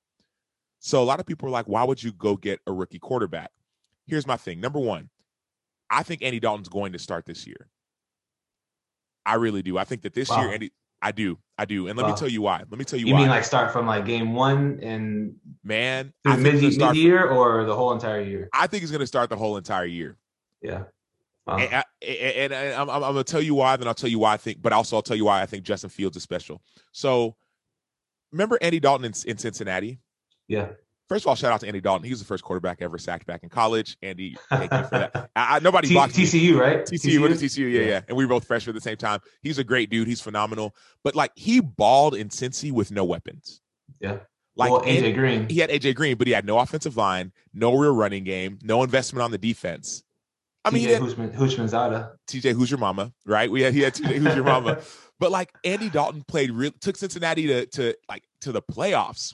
So 0.80 1.02
a 1.02 1.04
lot 1.04 1.20
of 1.20 1.26
people 1.26 1.48
are 1.48 1.52
like, 1.52 1.66
why 1.66 1.84
would 1.84 2.02
you 2.02 2.12
go 2.12 2.36
get 2.36 2.60
a 2.66 2.72
rookie 2.72 2.98
quarterback? 2.98 3.50
Here's 4.06 4.26
my 4.26 4.36
thing. 4.36 4.60
Number 4.60 4.80
one, 4.80 5.10
I 5.88 6.02
think 6.02 6.22
Andy 6.22 6.40
Dalton's 6.40 6.68
going 6.68 6.92
to 6.92 6.98
start 6.98 7.24
this 7.24 7.46
year. 7.46 7.68
I 9.24 9.36
really 9.36 9.62
do. 9.62 9.78
I 9.78 9.84
think 9.84 10.02
that 10.02 10.14
this 10.14 10.28
wow. 10.28 10.42
year 10.42 10.52
Andy 10.52 10.72
I 11.02 11.10
do. 11.10 11.36
I 11.58 11.64
do. 11.64 11.88
And 11.88 11.98
let 11.98 12.06
me 12.06 12.14
tell 12.14 12.28
you 12.28 12.42
why. 12.42 12.58
Let 12.70 12.78
me 12.78 12.84
tell 12.84 12.98
you, 12.98 13.06
why. 13.06 13.08
you 13.08 13.14
why. 13.14 13.20
mean 13.22 13.28
like 13.28 13.44
start 13.44 13.72
from 13.72 13.86
like 13.86 14.06
game 14.06 14.34
one 14.34 14.78
and 14.80 15.34
man 15.64 16.12
mid 16.24 16.62
mid 16.62 16.96
year 16.96 17.26
or 17.26 17.64
the 17.64 17.74
whole 17.74 17.92
entire 17.92 18.20
year? 18.20 18.48
I 18.52 18.68
think 18.68 18.82
he's 18.82 18.92
going 18.92 19.00
to 19.00 19.06
start 19.06 19.28
the 19.28 19.36
whole 19.36 19.56
entire 19.56 19.84
year. 19.84 20.16
Yeah. 20.62 20.84
Uh-huh. 21.46 21.68
Wow. 21.70 21.82
And, 22.02 22.18
and, 22.18 22.52
and, 22.52 22.74
I'm, 22.74 22.88
I'm, 22.88 23.14
to 23.14 23.24
tell 23.24 23.42
you 23.42 23.54
why. 23.54 23.76
Then 23.76 23.88
I'll 23.88 23.94
tell 23.94 24.10
you 24.10 24.18
why 24.18 24.34
I 24.34 24.36
think. 24.36 24.62
But 24.62 24.72
also 24.72 24.96
I'll 24.96 25.02
tell 25.02 25.16
you 25.16 25.24
why 25.24 25.42
I 25.42 25.46
think 25.46 25.64
Justin 25.64 25.90
Fields 25.90 26.16
is 26.16 26.22
special. 26.22 26.62
So 26.92 27.36
remember 28.30 28.58
Andy 28.60 28.80
Dalton 28.80 29.04
in, 29.04 29.12
in 29.26 29.38
Cincinnati? 29.38 29.98
Yeah. 30.48 30.68
First 31.08 31.24
of 31.24 31.28
all, 31.28 31.34
shout 31.34 31.52
out 31.52 31.60
to 31.60 31.66
Andy 31.66 31.80
Dalton. 31.80 32.04
He 32.04 32.10
was 32.10 32.20
the 32.20 32.26
first 32.26 32.42
quarterback 32.42 32.80
ever 32.80 32.96
sacked 32.96 33.26
back 33.26 33.42
in 33.42 33.50
college. 33.50 33.98
Andy, 34.02 34.36
thank 34.48 34.72
you 34.72 34.82
for 34.84 34.98
that. 34.98 35.30
I, 35.36 35.56
I, 35.56 35.58
nobody 35.58 35.88
T- 35.88 35.94
TCU, 35.94 36.58
right? 36.58 36.84
TCU, 36.86 37.18
TCU? 37.18 37.28
TCU, 37.28 37.72
yeah, 37.72 37.80
yeah, 37.80 37.86
yeah. 37.86 38.00
And 38.08 38.16
we 38.16 38.24
were 38.24 38.30
both 38.30 38.46
freshmen 38.46 38.74
at 38.74 38.82
the 38.82 38.88
same 38.88 38.96
time. 38.96 39.20
He's 39.42 39.58
a 39.58 39.64
great 39.64 39.90
dude. 39.90 40.08
He's 40.08 40.22
phenomenal. 40.22 40.74
But 41.04 41.14
like 41.14 41.32
he 41.34 41.60
balled 41.60 42.14
in 42.14 42.28
Cincy 42.28 42.72
with 42.72 42.90
no 42.90 43.04
weapons. 43.04 43.60
Yeah. 44.00 44.20
Like 44.56 44.70
well, 44.70 44.82
AJ 44.82 45.14
Green. 45.14 45.48
He 45.48 45.58
had 45.58 45.70
AJ 45.70 45.96
Green, 45.96 46.16
but 46.16 46.26
he 46.26 46.32
had 46.32 46.46
no 46.46 46.58
offensive 46.58 46.96
line, 46.96 47.32
no 47.52 47.74
real 47.74 47.94
running 47.94 48.24
game, 48.24 48.58
no 48.62 48.82
investment 48.82 49.22
on 49.22 49.30
the 49.30 49.38
defense. 49.38 50.02
I 50.64 50.70
mean, 50.70 50.88
TJ 50.88 51.32
Houshmandzadeh. 51.34 52.12
TJ, 52.28 52.52
who's 52.52 52.70
your 52.70 52.78
mama, 52.78 53.12
right? 53.26 53.50
We 53.50 53.62
had 53.62 53.74
he 53.74 53.80
had 53.80 53.94
TJ, 53.94 54.18
who's 54.18 54.34
your 54.34 54.44
mama. 54.44 54.80
But 55.22 55.30
like 55.30 55.52
Andy 55.62 55.88
Dalton 55.88 56.24
played 56.26 56.50
real 56.50 56.72
took 56.80 56.96
Cincinnati 56.96 57.46
to 57.46 57.66
to 57.66 57.94
like 58.08 58.24
to 58.40 58.50
the 58.50 58.60
playoffs. 58.60 59.32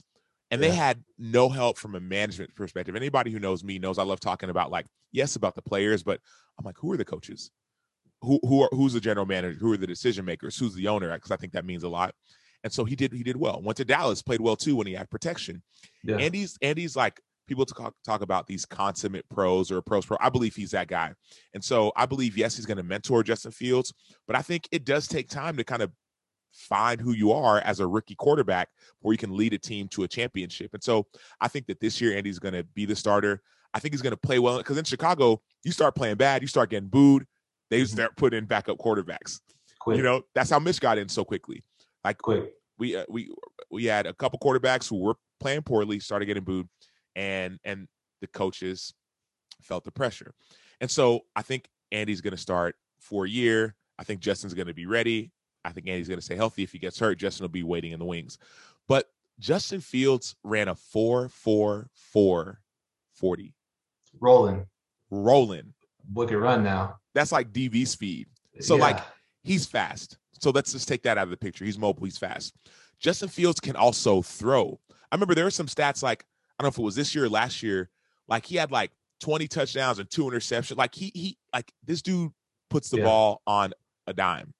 And 0.51 0.61
yeah. 0.61 0.67
they 0.67 0.75
had 0.75 1.03
no 1.17 1.49
help 1.49 1.79
from 1.79 1.95
a 1.95 1.99
management 1.99 2.53
perspective. 2.53 2.95
Anybody 2.95 3.31
who 3.31 3.39
knows 3.39 3.63
me 3.63 3.79
knows 3.79 3.97
I 3.97 4.03
love 4.03 4.19
talking 4.19 4.51
about 4.51 4.69
like, 4.69 4.85
yes, 5.11 5.35
about 5.35 5.55
the 5.55 5.63
players, 5.63 6.03
but 6.03 6.19
I'm 6.59 6.65
like, 6.65 6.77
who 6.77 6.91
are 6.91 6.97
the 6.97 7.05
coaches? 7.05 7.49
Who 8.21 8.39
who 8.43 8.61
are 8.61 8.69
who's 8.71 8.93
the 8.93 8.99
general 8.99 9.25
manager? 9.25 9.57
Who 9.57 9.73
are 9.73 9.77
the 9.77 9.87
decision 9.87 10.25
makers? 10.25 10.57
Who's 10.57 10.75
the 10.75 10.87
owner? 10.87 11.11
Because 11.11 11.31
I 11.31 11.37
think 11.37 11.53
that 11.53 11.65
means 11.65 11.83
a 11.83 11.89
lot. 11.89 12.13
And 12.63 12.71
so 12.71 12.85
he 12.85 12.95
did 12.95 13.11
he 13.11 13.23
did 13.23 13.37
well. 13.37 13.59
Went 13.59 13.77
to 13.77 13.85
Dallas, 13.85 14.21
played 14.21 14.41
well 14.41 14.55
too 14.55 14.75
when 14.75 14.85
he 14.85 14.93
had 14.93 15.09
protection. 15.09 15.63
Yeah. 16.03 16.17
Andy's 16.17 16.55
Andy's 16.61 16.95
like 16.95 17.19
people 17.49 17.65
talk 17.65 17.93
talk 18.05 18.21
about 18.21 18.47
these 18.47 18.65
consummate 18.65 19.27
pros 19.29 19.71
or 19.71 19.81
pros 19.81 20.05
pro. 20.05 20.15
I 20.21 20.29
believe 20.29 20.55
he's 20.55 20.71
that 20.71 20.87
guy. 20.87 21.13
And 21.53 21.63
so 21.63 21.91
I 21.95 22.05
believe 22.05 22.37
yes, 22.37 22.55
he's 22.55 22.65
going 22.65 22.77
to 22.77 22.83
mentor 22.83 23.23
Justin 23.23 23.51
Fields, 23.51 23.93
but 24.27 24.35
I 24.35 24.41
think 24.41 24.69
it 24.71 24.85
does 24.85 25.07
take 25.07 25.29
time 25.29 25.57
to 25.57 25.63
kind 25.63 25.81
of 25.81 25.91
find 26.53 27.01
who 27.01 27.11
you 27.11 27.31
are 27.31 27.59
as 27.59 27.79
a 27.79 27.87
rookie 27.87 28.15
quarterback 28.15 28.69
where 29.01 29.13
you 29.13 29.17
can 29.17 29.35
lead 29.35 29.53
a 29.53 29.57
team 29.57 29.87
to 29.89 30.03
a 30.03 30.07
championship. 30.07 30.73
And 30.73 30.83
so 30.83 31.07
I 31.41 31.47
think 31.47 31.67
that 31.67 31.79
this 31.79 31.99
year 31.99 32.15
Andy's 32.15 32.39
going 32.39 32.53
to 32.53 32.63
be 32.63 32.85
the 32.85 32.95
starter. 32.95 33.41
I 33.73 33.79
think 33.79 33.93
he's 33.93 34.01
going 34.01 34.11
to 34.11 34.17
play 34.17 34.39
well 34.39 34.57
because 34.57 34.77
in 34.77 34.85
Chicago, 34.85 35.41
you 35.63 35.71
start 35.71 35.95
playing 35.95 36.15
bad, 36.15 36.41
you 36.41 36.47
start 36.47 36.69
getting 36.69 36.89
booed, 36.89 37.25
they 37.69 37.81
mm-hmm. 37.81 37.95
start 37.95 38.15
putting 38.15 38.39
in 38.39 38.45
backup 38.45 38.77
quarterbacks. 38.77 39.39
Quick. 39.79 39.97
You 39.97 40.03
know, 40.03 40.21
that's 40.35 40.49
how 40.49 40.59
Mitch 40.59 40.79
got 40.79 40.97
in 40.97 41.09
so 41.09 41.23
quickly. 41.23 41.63
Like 42.03 42.17
quick. 42.19 42.53
We 42.77 42.95
uh, 42.95 43.05
we 43.09 43.29
we 43.69 43.85
had 43.85 44.05
a 44.05 44.13
couple 44.13 44.39
quarterbacks 44.39 44.89
who 44.89 44.97
were 44.99 45.15
playing 45.39 45.63
poorly, 45.63 45.99
started 45.99 46.25
getting 46.25 46.43
booed, 46.43 46.67
and 47.19 47.59
and 47.65 47.87
the 48.21 48.27
coaches 48.27 48.93
felt 49.61 49.83
the 49.83 49.91
pressure. 49.91 50.33
And 50.79 50.89
so 50.89 51.21
I 51.35 51.41
think 51.41 51.67
Andy's 51.91 52.21
going 52.21 52.31
to 52.31 52.37
start 52.37 52.75
for 52.99 53.25
a 53.25 53.29
year. 53.29 53.75
I 53.97 54.05
think 54.05 54.21
Justin's 54.21 54.53
going 54.53 54.67
to 54.67 54.73
be 54.73 54.85
ready. 54.85 55.31
I 55.65 55.71
think 55.71 55.87
Andy's 55.87 56.07
going 56.07 56.19
to 56.19 56.25
stay 56.25 56.35
healthy. 56.37 56.63
If 56.63 56.71
he 56.71 56.79
gets 56.79 56.97
hurt, 56.97 57.17
Justin 57.17 57.43
will 57.43 57.49
be 57.49 57.63
waiting 57.63 57.91
in 57.91 57.99
the 57.99 58.05
wings. 58.05 58.37
But 58.87 59.07
Justin 59.37 59.81
Fields 59.81 60.35
ran 60.43 60.69
a 60.69 60.75
4 60.75 61.27
4 61.27 61.89
4 61.93 62.61
40. 63.15 63.53
Rolling. 64.21 64.65
Rolling. 65.11 65.73
Book 66.05 66.29
can 66.29 66.37
run 66.37 66.63
now. 66.63 66.95
That's 67.13 67.33
like 67.33 67.51
DB 67.51 67.85
speed. 67.85 68.27
So, 68.61 68.75
yeah. 68.75 68.81
like, 68.81 68.99
he's 69.43 69.65
fast. 69.65 70.17
So 70.39 70.51
let's 70.51 70.71
just 70.71 70.87
take 70.87 71.03
that 71.03 71.17
out 71.17 71.23
of 71.23 71.31
the 71.31 71.37
picture. 71.37 71.65
He's 71.65 71.77
mobile, 71.77 72.05
he's 72.05 72.17
fast. 72.17 72.55
Justin 72.99 73.27
Fields 73.27 73.59
can 73.59 73.75
also 73.75 74.21
throw. 74.21 74.79
I 75.11 75.15
remember 75.15 75.35
there 75.35 75.43
were 75.43 75.51
some 75.51 75.67
stats 75.67 76.01
like, 76.01 76.25
I 76.59 76.63
don't 76.63 76.67
know 76.67 76.75
if 76.75 76.77
it 76.79 76.83
was 76.83 76.95
this 76.95 77.15
year 77.15 77.25
or 77.25 77.29
last 77.29 77.63
year, 77.63 77.89
like 78.27 78.45
he 78.45 78.57
had 78.57 78.71
like 78.71 78.91
20 79.21 79.47
touchdowns 79.47 79.99
and 79.99 80.09
two 80.09 80.23
interceptions. 80.23 80.77
Like 80.77 80.93
he 80.93 81.11
he 81.15 81.37
like 81.53 81.71
this 81.85 82.01
dude 82.01 82.31
puts 82.69 82.89
the 82.89 82.97
yeah. 82.97 83.05
ball 83.05 83.41
on 83.47 83.73
a 84.07 84.13
dime 84.13 84.53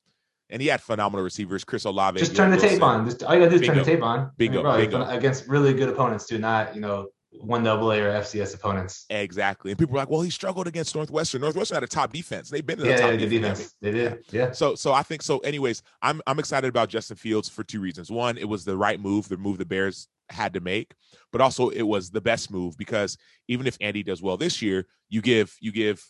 and 0.50 0.62
he 0.62 0.68
had 0.68 0.82
phenomenal 0.82 1.24
receivers. 1.24 1.64
Chris 1.64 1.86
Olave. 1.86 2.20
Just 2.20 2.36
turn 2.36 2.52
the 2.52 2.58
tape 2.58 2.82
on. 2.82 3.06
Just 3.06 3.24
all 3.24 3.34
you 3.34 3.40
gotta 3.40 3.52
do 3.52 3.62
is 3.62 3.68
turn 3.68 3.78
the 3.78 3.84
tape 3.84 4.02
on. 4.02 4.32
Bingo, 4.38 4.64
I 4.66 4.82
mean, 4.82 4.90
bro, 4.90 5.00
bingo. 5.00 5.18
Against 5.18 5.48
really 5.48 5.74
good 5.74 5.90
opponents 5.90 6.26
too, 6.26 6.40
not 6.40 6.74
you 6.74 6.82
know 6.82 7.10
one 7.32 7.64
double 7.64 7.92
A 7.92 8.00
or 8.00 8.12
FCS 8.12 8.56
opponents. 8.56 9.06
Exactly. 9.10 9.72
And 9.72 9.78
people 9.78 9.94
were 9.94 10.00
like, 10.00 10.10
well, 10.10 10.22
he 10.22 10.32
struggled 10.32 10.68
against 10.68 10.96
Northwestern. 10.96 11.42
Northwestern 11.42 11.76
had 11.76 11.84
a 11.84 11.88
top 11.88 12.12
defense. 12.12 12.50
They've 12.50 12.66
been 12.66 12.80
in 12.80 12.86
the 12.86 12.92
yeah, 12.92 12.98
top 12.98 13.12
yeah, 13.12 13.18
defense. 13.18 13.60
defense. 13.60 13.76
They 13.82 13.92
did. 13.92 14.26
Yeah. 14.32 14.52
So 14.52 14.76
so 14.76 14.94
I 14.94 15.04
think 15.04 15.22
so. 15.22 15.40
Anyways, 15.40 15.84
I'm 16.02 16.22
I'm 16.26 16.40
excited 16.40 16.68
about 16.68 16.90
Justin 16.90 17.18
Fields 17.18 17.48
for 17.48 17.64
two 17.64 17.80
reasons. 17.80 18.10
One, 18.10 18.38
it 18.38 18.50
was 18.50 18.66
the 18.66 18.78
right 18.78 19.00
move, 19.00 19.30
the 19.30 19.38
move 19.38 19.58
the 19.58 19.66
Bears 19.66 20.08
had 20.30 20.54
to 20.54 20.60
make, 20.60 20.94
but 21.32 21.42
also 21.42 21.70
it 21.70 21.84
was 21.84 22.10
the 22.10 22.22
best 22.22 22.52
move 22.52 22.78
because 22.78 23.18
even 23.48 23.68
if 23.68 23.78
Andy 23.82 24.04
does 24.04 24.22
well 24.22 24.38
this 24.38 24.62
year, 24.62 24.86
you 25.10 25.22
give 25.22 25.56
you 25.60 25.72
give 25.72 26.04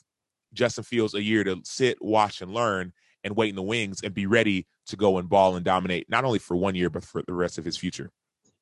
Justin 0.54 0.84
Fields 0.84 1.14
a 1.14 1.22
year 1.22 1.44
to 1.44 1.62
sit, 1.64 1.98
watch, 2.02 2.42
and 2.42 2.54
learn 2.54 2.94
and 3.24 3.36
wait 3.36 3.50
in 3.50 3.56
the 3.56 3.62
wings 3.62 4.02
and 4.04 4.14
be 4.14 4.26
ready 4.26 4.66
to 4.88 4.96
go 4.96 5.18
and 5.18 5.30
ball 5.30 5.56
and 5.56 5.66
dominate 5.66 6.10
not 6.10 6.24
only 6.24 6.40
for 6.40 6.56
one 6.56 6.76
year 6.76 6.90
but 6.90 7.04
for 7.04 7.22
the 7.28 7.34
rest 7.34 7.58
of 7.58 7.66
his 7.66 7.78
future. 7.78 8.12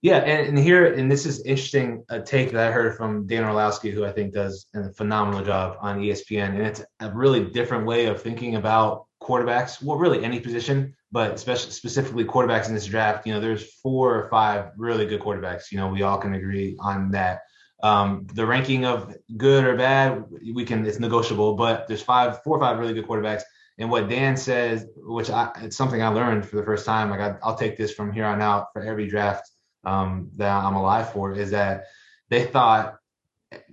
Yeah, 0.01 0.17
and, 0.17 0.49
and 0.49 0.59
here 0.59 0.93
and 0.93 1.11
this 1.11 1.25
is 1.25 1.41
interesting 1.41 2.03
a 2.09 2.21
take 2.21 2.51
that 2.51 2.67
I 2.67 2.71
heard 2.71 2.95
from 2.95 3.25
Dan 3.25 3.43
Orlovsky, 3.43 3.89
who 3.89 4.05
I 4.05 4.11
think 4.11 4.33
does 4.33 4.67
a 4.75 4.91
phenomenal 4.93 5.43
job 5.43 5.77
on 5.81 5.99
ESPN, 5.99 6.49
and 6.49 6.61
it's 6.61 6.83
a 6.99 7.11
really 7.11 7.45
different 7.45 7.85
way 7.85 8.05
of 8.05 8.21
thinking 8.21 8.55
about 8.57 9.06
quarterbacks. 9.21 9.81
Well, 9.81 9.97
really 9.97 10.23
any 10.23 10.39
position, 10.39 10.95
but 11.11 11.33
especially 11.33 11.71
specifically 11.71 12.25
quarterbacks 12.25 12.67
in 12.67 12.73
this 12.73 12.85
draft. 12.85 13.25
You 13.25 13.33
know, 13.33 13.39
there's 13.39 13.73
four 13.75 14.15
or 14.15 14.29
five 14.29 14.71
really 14.77 15.05
good 15.05 15.21
quarterbacks. 15.21 15.71
You 15.71 15.77
know, 15.77 15.87
we 15.87 16.03
all 16.03 16.17
can 16.17 16.33
agree 16.35 16.75
on 16.79 17.11
that. 17.11 17.41
Um, 17.83 18.27
the 18.33 18.45
ranking 18.45 18.85
of 18.85 19.15
good 19.37 19.63
or 19.63 19.75
bad, 19.75 20.23
we 20.53 20.65
can 20.65 20.85
it's 20.85 20.99
negotiable, 20.99 21.55
but 21.55 21.87
there's 21.87 22.01
five, 22.01 22.41
four 22.43 22.57
or 22.57 22.59
five 22.59 22.79
really 22.79 22.93
good 22.93 23.07
quarterbacks. 23.07 23.43
And 23.77 23.91
what 23.91 24.09
Dan 24.09 24.35
says, 24.35 24.87
which 24.95 25.29
I, 25.29 25.51
it's 25.61 25.77
something 25.77 26.01
I 26.01 26.07
learned 26.07 26.47
for 26.47 26.55
the 26.55 26.63
first 26.63 26.85
time, 26.85 27.11
like 27.11 27.19
I, 27.19 27.35
will 27.45 27.55
take 27.55 27.77
this 27.77 27.93
from 27.93 28.11
here 28.11 28.25
on 28.25 28.41
out 28.41 28.69
for 28.73 28.81
every 28.81 29.07
draft 29.07 29.51
um, 29.83 30.31
that 30.37 30.51
I'm 30.51 30.75
alive 30.75 31.13
for, 31.13 31.33
is 31.33 31.51
that 31.51 31.85
they 32.29 32.45
thought 32.45 32.97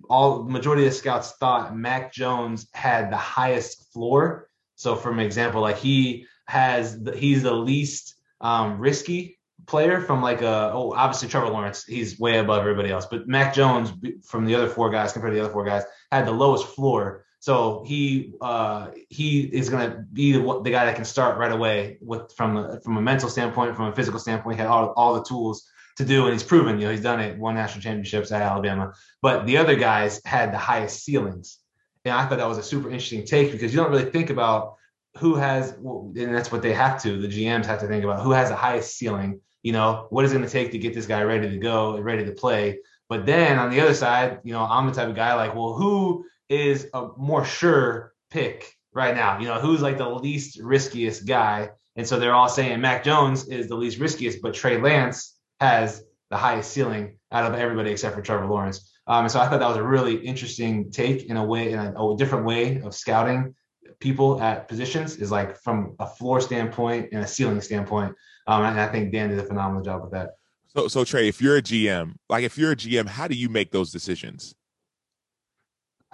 all 0.08 0.44
majority 0.44 0.84
of 0.86 0.92
the 0.92 0.96
scouts 0.96 1.32
thought 1.32 1.76
Mac 1.76 2.12
Jones 2.12 2.68
had 2.74 3.10
the 3.10 3.16
highest 3.16 3.92
floor. 3.92 4.48
So, 4.76 4.97
for 4.97 5.19
example, 5.21 5.61
like 5.61 5.78
he 5.78 6.26
has, 6.47 7.02
the, 7.02 7.16
he's 7.16 7.43
the 7.43 7.52
least 7.52 8.14
um, 8.40 8.78
risky 8.78 9.38
player 9.66 10.00
from 10.00 10.21
like 10.21 10.43
a 10.43 10.73
oh 10.75 10.93
obviously 10.93 11.26
Trevor 11.26 11.49
Lawrence 11.49 11.85
he's 11.85 12.19
way 12.19 12.38
above 12.38 12.59
everybody 12.59 12.90
else 12.90 13.07
but 13.07 13.26
Mac 13.26 13.54
Jones 13.54 13.93
from 14.23 14.45
the 14.45 14.54
other 14.54 14.69
four 14.69 14.90
guys 14.90 15.12
compared 15.12 15.33
to 15.33 15.38
the 15.38 15.43
other 15.43 15.52
four 15.52 15.64
guys 15.64 15.85
had 16.12 16.26
the 16.26 16.33
lowest 16.33 16.66
floor 16.66 17.25
so 17.45 17.85
he 17.87 18.33
uh, 18.40 18.88
he 19.11 19.43
is 19.43 19.69
going 19.69 19.90
to 19.90 19.99
be 20.14 20.33
the, 20.33 20.40
the, 20.62 20.71
guy 20.71 20.87
that 20.87 20.97
can 20.97 21.04
start 21.04 21.37
right 21.37 21.52
away 21.52 21.99
with 22.00 22.33
from 22.33 22.57
a, 22.57 22.81
from 22.81 22.97
a 22.97 23.02
mental 23.02 23.28
standpoint, 23.28 23.76
from 23.76 23.93
a 23.93 23.95
physical 23.95 24.19
standpoint. 24.19 24.57
He 24.57 24.62
had 24.62 24.71
all, 24.71 24.95
all 24.97 25.12
the 25.12 25.23
tools 25.23 25.69
to 25.99 26.07
do, 26.07 26.25
and 26.25 26.33
he's 26.33 26.43
proven. 26.43 26.78
You 26.78 26.87
know, 26.87 26.93
he's 26.93 27.02
done 27.02 27.21
it. 27.21 27.37
Won 27.37 27.54
national 27.54 27.83
championships 27.83 28.33
at 28.33 28.40
Alabama. 28.40 28.95
But 29.21 29.45
the 29.45 29.59
other 29.59 29.76
guys 29.76 30.23
had 30.25 30.54
the 30.54 30.57
highest 30.57 31.04
ceilings, 31.04 31.59
and 32.04 32.14
I 32.14 32.26
thought 32.26 32.38
that 32.38 32.49
was 32.49 32.58
a 32.58 32.62
super 32.62 32.88
interesting 32.88 33.25
take 33.25 33.52
because 33.52 33.73
you 33.73 33.80
don't 33.80 33.90
really 33.90 34.11
think 34.11 34.30
about 34.30 34.76
who 35.18 35.37
has, 35.37 35.73
and 35.73 36.34
that's 36.34 36.50
what 36.50 36.62
they 36.62 36.73
have 36.73 37.00
to. 37.02 37.20
The 37.20 37.28
GMs 37.28 37.66
have 37.66 37.80
to 37.80 37.87
think 37.87 38.04
about 38.04 38.23
who 38.23 38.32
has 38.32 38.49
the 38.49 38.56
highest 38.56 38.96
ceiling. 38.96 39.40
You 39.62 39.73
know, 39.73 40.06
what 40.11 40.25
is 40.25 40.32
it 40.32 40.37
going 40.37 40.46
to 40.46 40.52
take 40.52 40.73
to 40.73 40.78
get 40.78 40.94
this 40.94 41.06
guy 41.06 41.23
ready 41.23 41.49
to 41.49 41.56
go, 41.56 41.96
and 41.96 42.04
ready 42.04 42.25
to 42.25 42.32
play. 42.32 42.80
But 43.08 43.26
then 43.26 43.58
on 43.58 43.70
the 43.70 43.80
other 43.80 43.94
side, 43.94 44.40
you 44.44 44.52
know, 44.52 44.64
I'm 44.64 44.87
the 44.87 44.92
type 44.92 45.08
of 45.08 45.14
guy 45.14 45.34
like, 45.34 45.54
well, 45.54 45.75
who 45.75 46.25
is 46.49 46.88
a 46.92 47.08
more 47.16 47.44
sure 47.44 48.12
pick 48.30 48.75
right 48.92 49.14
now. 49.14 49.38
You 49.38 49.46
know, 49.46 49.61
who's 49.61 49.82
like 49.82 49.99
the 49.99 50.08
least 50.08 50.58
riskiest 50.61 51.26
guy. 51.26 51.70
And 51.96 52.06
so 52.06 52.18
they're 52.18 52.34
all 52.34 52.49
saying 52.49 52.80
Mac 52.80 53.04
Jones 53.04 53.46
is 53.49 53.68
the 53.68 53.76
least 53.76 53.99
riskiest, 53.99 54.42
but 54.42 54.54
Trey 54.54 54.80
Lance 54.80 55.38
has 55.61 56.02
the 56.30 56.37
highest 56.37 56.73
ceiling 56.73 57.18
out 57.30 57.50
of 57.50 57.58
everybody 57.58 57.90
except 57.90 58.16
for 58.16 58.23
Trevor 58.23 58.46
Lawrence. 58.46 58.90
Um, 59.06 59.25
and 59.25 59.32
so 59.32 59.40
I 59.40 59.49
thought 59.49 59.61
that 59.61 59.68
was 59.68 59.76
a 59.76 59.82
really 59.82 60.16
interesting 60.16 60.90
take 60.90 61.25
in 61.25 61.37
a 61.37 61.44
way, 61.44 61.73
in 61.73 61.78
a, 61.78 61.92
a 61.92 62.16
different 62.16 62.46
way 62.46 62.80
of 62.80 62.94
scouting 62.94 63.54
people 64.00 64.40
at 64.40 64.68
positions 64.68 65.16
is 65.16 65.30
like 65.30 65.56
from 65.62 65.94
a 65.99 66.06
floor 66.06 66.40
standpoint 66.40 67.11
and 67.12 67.23
a 67.23 67.26
ceiling 67.26 67.61
standpoint. 67.61 68.14
Um, 68.46 68.62
and 68.62 68.80
I 68.80 68.87
think 68.88 69.12
Dan 69.12 69.30
did 69.30 69.38
a 69.38 69.44
phenomenal 69.44 69.82
job 69.82 70.02
with 70.02 70.12
that. 70.12 70.32
So, 70.76 70.88
so 70.88 71.04
Trey, 71.04 71.28
if 71.28 71.40
you're 71.40 71.56
a 71.56 71.62
GM, 71.62 72.14
like 72.28 72.44
if 72.44 72.58
you're 72.58 72.73
a 72.73 72.76
GM, 72.76 73.06
how 73.06 73.28
do 73.28 73.34
you 73.34 73.49
make 73.49 73.70
those 73.70 73.92
decisions? 73.92 74.54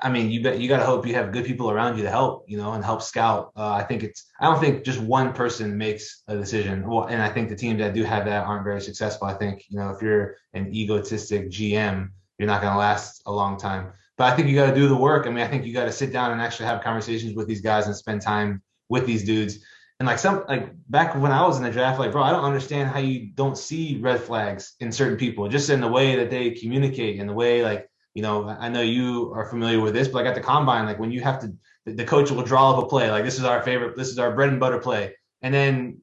I 0.02 0.08
mean, 0.10 0.30
you 0.30 0.42
got 0.42 0.58
you 0.58 0.68
got 0.68 0.78
to 0.78 0.86
hope 0.86 1.06
you 1.06 1.14
have 1.14 1.30
good 1.30 1.44
people 1.44 1.70
around 1.70 1.98
you 1.98 2.04
to 2.04 2.10
help, 2.10 2.44
you 2.48 2.56
know, 2.56 2.72
and 2.72 2.82
help 2.82 3.02
scout. 3.02 3.52
Uh, 3.54 3.72
I 3.72 3.82
think 3.82 4.02
it's. 4.02 4.26
I 4.40 4.46
don't 4.46 4.58
think 4.58 4.82
just 4.82 4.98
one 4.98 5.34
person 5.34 5.76
makes 5.76 6.22
a 6.26 6.36
decision. 6.36 6.88
Well, 6.88 7.04
and 7.04 7.20
I 7.20 7.28
think 7.28 7.50
the 7.50 7.56
teams 7.56 7.80
that 7.80 7.92
do 7.92 8.02
have 8.04 8.24
that 8.24 8.46
aren't 8.46 8.64
very 8.64 8.80
successful. 8.80 9.26
I 9.26 9.34
think 9.34 9.64
you 9.68 9.78
know 9.78 9.90
if 9.90 10.00
you're 10.00 10.36
an 10.54 10.74
egotistic 10.74 11.50
GM, 11.50 12.10
you're 12.40 12.46
not 12.46 12.62
going 12.62 12.72
to 12.72 12.78
last 12.78 13.20
a 13.26 13.32
long 13.32 13.58
time. 13.58 13.92
But 14.16 14.32
I 14.32 14.34
think 14.34 14.48
you 14.48 14.54
got 14.54 14.70
to 14.70 14.74
do 14.74 14.88
the 14.88 14.96
work. 14.96 15.26
I 15.26 15.30
mean, 15.30 15.44
I 15.44 15.46
think 15.46 15.66
you 15.66 15.74
got 15.74 15.84
to 15.84 15.92
sit 15.92 16.10
down 16.10 16.32
and 16.32 16.40
actually 16.40 16.66
have 16.66 16.82
conversations 16.82 17.34
with 17.34 17.46
these 17.46 17.60
guys 17.60 17.86
and 17.86 17.94
spend 17.94 18.22
time 18.22 18.62
with 18.88 19.04
these 19.04 19.24
dudes. 19.24 19.58
And 19.98 20.06
like 20.06 20.18
some 20.18 20.46
like 20.48 20.70
back 20.88 21.14
when 21.14 21.32
I 21.32 21.46
was 21.46 21.58
in 21.58 21.64
the 21.64 21.70
draft, 21.70 21.98
like 22.00 22.12
bro, 22.12 22.22
I 22.22 22.30
don't 22.30 22.44
understand 22.44 22.88
how 22.88 22.98
you 22.98 23.30
don't 23.34 23.58
see 23.58 23.98
red 24.00 24.20
flags 24.20 24.74
in 24.80 24.90
certain 24.90 25.18
people, 25.18 25.48
just 25.48 25.68
in 25.68 25.82
the 25.82 25.88
way 25.88 26.16
that 26.16 26.30
they 26.30 26.52
communicate, 26.52 27.20
in 27.20 27.26
the 27.26 27.34
way 27.34 27.62
like 27.62 27.90
you 28.14 28.22
know, 28.22 28.48
I 28.48 28.70
know 28.70 28.80
you 28.80 29.32
are 29.34 29.44
familiar 29.44 29.78
with 29.78 29.92
this, 29.92 30.08
but 30.08 30.24
like 30.24 30.26
at 30.26 30.34
the 30.34 30.40
combine, 30.40 30.86
like 30.86 30.98
when 30.98 31.12
you 31.12 31.20
have 31.20 31.40
to, 31.40 31.52
the 31.84 32.04
coach 32.04 32.30
will 32.30 32.42
draw 32.42 32.72
up 32.72 32.82
a 32.82 32.86
play, 32.88 33.10
like 33.10 33.24
this 33.24 33.38
is 33.38 33.44
our 33.44 33.62
favorite, 33.62 33.96
this 33.96 34.08
is 34.08 34.18
our 34.18 34.34
bread 34.34 34.48
and 34.48 34.58
butter 34.58 34.78
play. 34.78 35.14
And 35.42 35.52
then 35.52 36.00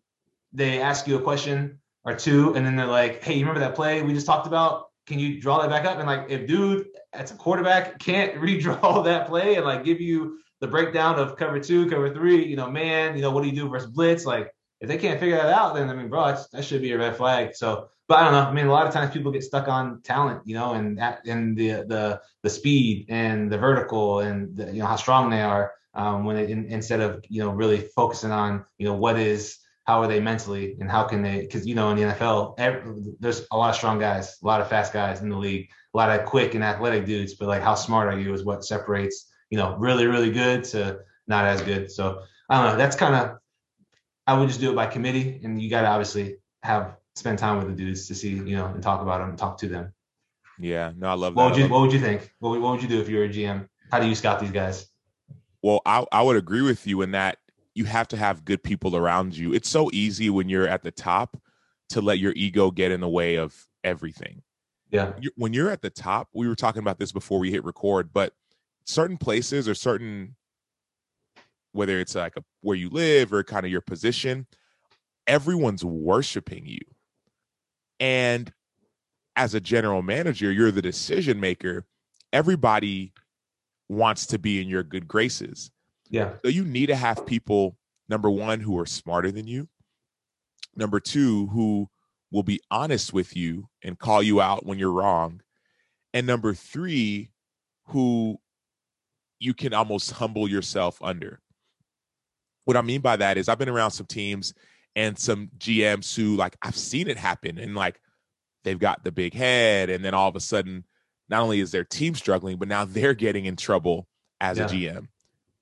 they 0.53 0.79
ask 0.79 1.07
you 1.07 1.17
a 1.17 1.21
question 1.21 1.79
or 2.05 2.15
two, 2.15 2.53
and 2.53 2.63
then 2.65 2.75
they're 2.75 2.85
like, 2.85 3.23
hey, 3.23 3.33
you 3.33 3.39
remember 3.39 3.59
that 3.61 3.75
play 3.75 4.01
we 4.03 4.13
just 4.13 4.27
talked 4.27 4.47
about? 4.47 4.86
Can 5.07 5.19
you 5.19 5.39
draw 5.39 5.61
that 5.61 5.69
back 5.69 5.85
up? 5.85 5.97
And 5.97 6.07
like, 6.07 6.29
if 6.29 6.47
dude, 6.47 6.87
as 7.13 7.31
a 7.31 7.35
quarterback, 7.35 7.97
can't 7.99 8.35
redraw 8.41 9.03
that 9.05 9.27
play 9.27 9.55
and 9.55 9.65
like 9.65 9.83
give 9.83 9.99
you 9.99 10.39
the 10.59 10.67
breakdown 10.67 11.17
of 11.19 11.37
cover 11.37 11.59
two, 11.59 11.89
cover 11.89 12.13
three, 12.13 12.45
you 12.45 12.55
know, 12.55 12.69
man, 12.69 13.15
you 13.15 13.21
know, 13.21 13.31
what 13.31 13.43
do 13.43 13.49
you 13.49 13.55
do 13.55 13.69
versus 13.69 13.89
blitz? 13.89 14.25
Like, 14.25 14.53
if 14.79 14.87
they 14.87 14.97
can't 14.97 15.19
figure 15.19 15.37
that 15.37 15.47
out, 15.47 15.73
then 15.75 15.89
I 15.89 15.93
mean, 15.93 16.09
bro, 16.09 16.35
that 16.51 16.63
should 16.63 16.81
be 16.81 16.91
a 16.91 16.97
red 16.97 17.15
flag. 17.15 17.55
So, 17.55 17.89
but 18.07 18.19
I 18.19 18.23
don't 18.23 18.33
know. 18.33 18.41
I 18.41 18.53
mean, 18.53 18.67
a 18.67 18.71
lot 18.71 18.85
of 18.85 18.93
times 18.93 19.11
people 19.11 19.31
get 19.31 19.43
stuck 19.43 19.67
on 19.67 20.01
talent, 20.01 20.41
you 20.45 20.53
know, 20.53 20.73
and 20.73 20.97
that, 20.97 21.25
and 21.25 21.57
the 21.57 21.83
the 21.87 22.21
the 22.43 22.49
speed 22.49 23.07
and 23.09 23.51
the 23.51 23.57
vertical 23.57 24.19
and 24.19 24.55
the, 24.55 24.65
you 24.67 24.79
know 24.79 24.85
how 24.85 24.95
strong 24.95 25.29
they 25.29 25.41
are. 25.41 25.73
Um, 25.93 26.25
when 26.25 26.37
it, 26.37 26.51
in, 26.51 26.65
instead 26.65 27.01
of 27.01 27.25
you 27.27 27.43
know 27.43 27.49
really 27.49 27.81
focusing 27.95 28.31
on 28.31 28.65
you 28.77 28.85
know 28.85 28.93
what 28.93 29.17
is 29.17 29.57
how 29.87 30.01
are 30.01 30.07
they 30.07 30.19
mentally 30.19 30.75
and 30.81 30.91
how 30.91 31.03
can 31.05 31.21
they 31.21 31.41
because 31.41 31.65
you 31.65 31.73
know 31.73 31.89
in 31.89 31.97
the 31.97 32.03
NFL 32.03 32.55
every, 32.59 33.15
there's 33.19 33.47
a 33.51 33.57
lot 33.57 33.69
of 33.69 33.75
strong 33.75 33.97
guys, 33.99 34.37
a 34.43 34.45
lot 34.45 34.59
of 34.59 34.67
fast 34.67 34.91
guys 34.91 35.21
in 35.21 35.29
the 35.29 35.37
league, 35.37 35.69
a 35.93 35.97
lot 35.97 36.09
of 36.09 36.25
quick 36.25 36.53
and 36.55 36.63
athletic 36.63 37.05
dudes, 37.05 37.35
but 37.35 37.47
like 37.47 37.63
how 37.63 37.73
smart 37.73 38.13
are 38.13 38.19
you 38.19 38.33
is 38.33 38.43
what 38.43 38.65
separates 38.65 39.31
you 39.49 39.57
know 39.57 39.75
really 39.77 40.05
really 40.05 40.31
good 40.31 40.63
to 40.65 40.99
not 41.27 41.45
as 41.45 41.61
good. 41.61 41.89
So 41.89 42.21
I 42.49 42.61
don't 42.61 42.71
know. 42.71 42.77
That's 42.77 42.95
kind 42.95 43.15
of 43.15 43.37
I 44.27 44.37
would 44.37 44.49
just 44.49 44.59
do 44.59 44.71
it 44.71 44.75
by 44.75 44.87
committee, 44.87 45.39
and 45.43 45.61
you 45.61 45.69
got 45.69 45.81
to 45.81 45.87
obviously 45.87 46.35
have 46.63 46.97
spend 47.15 47.39
time 47.39 47.57
with 47.57 47.67
the 47.67 47.73
dudes 47.73 48.07
to 48.07 48.15
see, 48.15 48.29
you 48.29 48.55
know, 48.57 48.65
and 48.65 48.83
talk 48.83 49.01
about 49.01 49.19
them, 49.19 49.37
talk 49.37 49.57
to 49.59 49.67
them. 49.67 49.93
Yeah, 50.59 50.91
no, 50.97 51.07
I 51.07 51.13
love 51.13 51.35
what 51.35 51.43
that. 51.43 51.55
Would 51.55 51.63
you, 51.63 51.69
what 51.69 51.81
would 51.81 51.93
you 51.93 51.99
think? 51.99 52.33
What 52.39 52.49
would, 52.49 52.61
what 52.61 52.73
would 52.73 52.81
you 52.81 52.89
do 52.89 52.99
if 52.99 53.07
you 53.07 53.17
were 53.17 53.23
a 53.23 53.29
GM? 53.29 53.67
How 53.91 53.99
do 53.99 54.07
you 54.07 54.15
scout 54.15 54.39
these 54.39 54.51
guys? 54.51 54.87
Well, 55.61 55.81
I, 55.85 56.05
I 56.11 56.21
would 56.21 56.35
agree 56.35 56.61
with 56.61 56.85
you 56.85 57.01
in 57.01 57.11
that 57.11 57.37
you 57.77 57.85
have 57.85 58.07
to 58.07 58.17
have 58.17 58.43
good 58.43 58.63
people 58.63 58.95
around 58.95 59.37
you. 59.37 59.53
It's 59.53 59.69
so 59.69 59.91
easy 59.93 60.31
when 60.31 60.49
you're 60.49 60.67
at 60.67 60.81
the 60.81 60.89
top 60.89 61.37
to 61.89 62.01
let 62.01 62.17
your 62.17 62.33
ego 62.35 62.71
get 62.71 62.91
in 62.91 63.01
the 63.01 63.07
way 63.07 63.35
of 63.35 63.55
everything. 63.83 64.41
Yeah. 64.89 65.13
When 65.35 65.53
you're 65.53 65.69
at 65.69 65.83
the 65.83 65.91
top, 65.91 66.29
we 66.33 66.47
were 66.47 66.55
talking 66.55 66.79
about 66.79 66.97
this 66.97 67.11
before 67.11 67.37
we 67.37 67.51
hit 67.51 67.63
record, 67.63 68.11
but 68.11 68.33
certain 68.85 69.17
places 69.17 69.69
or 69.69 69.75
certain 69.75 70.35
whether 71.73 71.99
it's 71.99 72.15
like 72.15 72.35
a, 72.35 72.43
where 72.61 72.75
you 72.75 72.89
live 72.89 73.31
or 73.31 73.43
kind 73.43 73.63
of 73.63 73.71
your 73.71 73.81
position, 73.81 74.47
everyone's 75.27 75.85
worshiping 75.85 76.65
you. 76.65 76.79
And 77.99 78.51
as 79.35 79.53
a 79.53 79.59
general 79.59 80.01
manager, 80.01 80.51
you're 80.51 80.71
the 80.71 80.81
decision 80.81 81.39
maker. 81.39 81.85
Everybody 82.33 83.13
wants 83.87 84.25
to 84.27 84.39
be 84.39 84.59
in 84.59 84.67
your 84.67 84.81
good 84.81 85.07
graces. 85.07 85.69
Yeah. 86.09 86.33
So 86.43 86.49
you 86.49 86.63
need 86.63 86.87
to 86.87 86.95
have 86.95 87.25
people, 87.25 87.77
number 88.07 88.29
one, 88.29 88.59
who 88.59 88.77
are 88.79 88.85
smarter 88.85 89.31
than 89.31 89.47
you. 89.47 89.67
Number 90.75 90.99
two, 90.99 91.47
who 91.47 91.89
will 92.31 92.43
be 92.43 92.61
honest 92.69 93.13
with 93.13 93.35
you 93.35 93.69
and 93.83 93.97
call 93.97 94.21
you 94.21 94.41
out 94.41 94.65
when 94.65 94.77
you're 94.77 94.91
wrong. 94.91 95.41
And 96.13 96.27
number 96.27 96.53
three, 96.53 97.31
who 97.87 98.39
you 99.39 99.53
can 99.53 99.73
almost 99.73 100.11
humble 100.11 100.47
yourself 100.47 101.01
under 101.01 101.41
what 102.67 102.75
I 102.75 102.81
mean 102.81 102.99
by 102.99 103.15
that 103.15 103.37
is 103.37 103.47
I've 103.47 103.57
been 103.57 103.69
around 103.69 103.91
some 103.91 104.07
teams 104.07 104.53
and 104.93 105.17
some 105.17 105.49
GMs 105.57 106.13
who 106.13 106.35
like 106.35 106.57
I've 106.61 106.75
seen 106.75 107.07
it 107.07 107.17
happen 107.17 107.57
and 107.57 107.75
like 107.75 107.97
they've 108.65 108.77
got 108.77 109.05
the 109.05 109.11
big 109.11 109.33
head 109.33 109.89
and 109.89 110.03
then 110.03 110.13
all 110.13 110.27
of 110.27 110.35
a 110.35 110.41
sudden 110.41 110.83
not 111.29 111.41
only 111.41 111.61
is 111.61 111.71
their 111.71 111.85
team 111.85 112.13
struggling 112.13 112.57
but 112.57 112.67
now 112.67 112.83
they're 112.83 113.13
getting 113.13 113.45
in 113.45 113.55
trouble 113.55 114.05
as 114.41 114.57
yeah. 114.57 114.65
a 114.65 114.67
GM. 114.67 115.07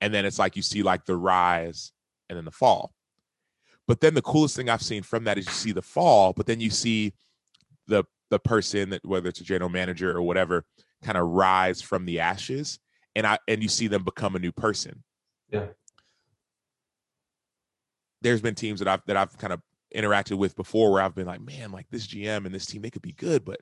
And 0.00 0.12
then 0.12 0.24
it's 0.24 0.38
like 0.38 0.56
you 0.56 0.62
see 0.62 0.82
like 0.82 1.04
the 1.04 1.16
rise 1.16 1.92
and 2.28 2.36
then 2.36 2.44
the 2.44 2.50
fall. 2.50 2.92
But 3.88 4.00
then 4.00 4.14
the 4.14 4.22
coolest 4.22 4.56
thing 4.56 4.68
I've 4.68 4.82
seen 4.82 5.02
from 5.02 5.24
that 5.24 5.38
is 5.38 5.46
you 5.46 5.52
see 5.52 5.72
the 5.72 5.82
fall, 5.82 6.32
but 6.32 6.46
then 6.46 6.60
you 6.60 6.70
see 6.70 7.14
the 7.86 8.04
the 8.28 8.38
person 8.40 8.90
that 8.90 9.06
whether 9.06 9.28
it's 9.28 9.40
a 9.40 9.44
general 9.44 9.70
manager 9.70 10.16
or 10.16 10.20
whatever 10.20 10.64
kind 11.02 11.16
of 11.16 11.28
rise 11.28 11.80
from 11.80 12.04
the 12.04 12.18
ashes 12.18 12.80
and 13.14 13.24
I 13.24 13.38
and 13.46 13.62
you 13.62 13.68
see 13.68 13.86
them 13.86 14.02
become 14.02 14.34
a 14.34 14.40
new 14.40 14.50
person. 14.50 15.04
Yeah 15.48 15.66
there's 18.22 18.40
been 18.40 18.54
teams 18.54 18.80
that 18.80 18.88
I've 18.88 19.02
that 19.06 19.16
I've 19.16 19.36
kind 19.38 19.52
of 19.52 19.60
interacted 19.94 20.36
with 20.36 20.56
before 20.56 20.92
where 20.92 21.02
I've 21.02 21.14
been 21.14 21.26
like, 21.26 21.40
man, 21.40 21.72
like 21.72 21.86
this 21.90 22.06
GM 22.06 22.44
and 22.44 22.54
this 22.54 22.66
team, 22.66 22.82
they 22.82 22.90
could 22.90 23.02
be 23.02 23.12
good, 23.12 23.44
but 23.44 23.60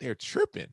they're 0.00 0.14
tripping. 0.14 0.68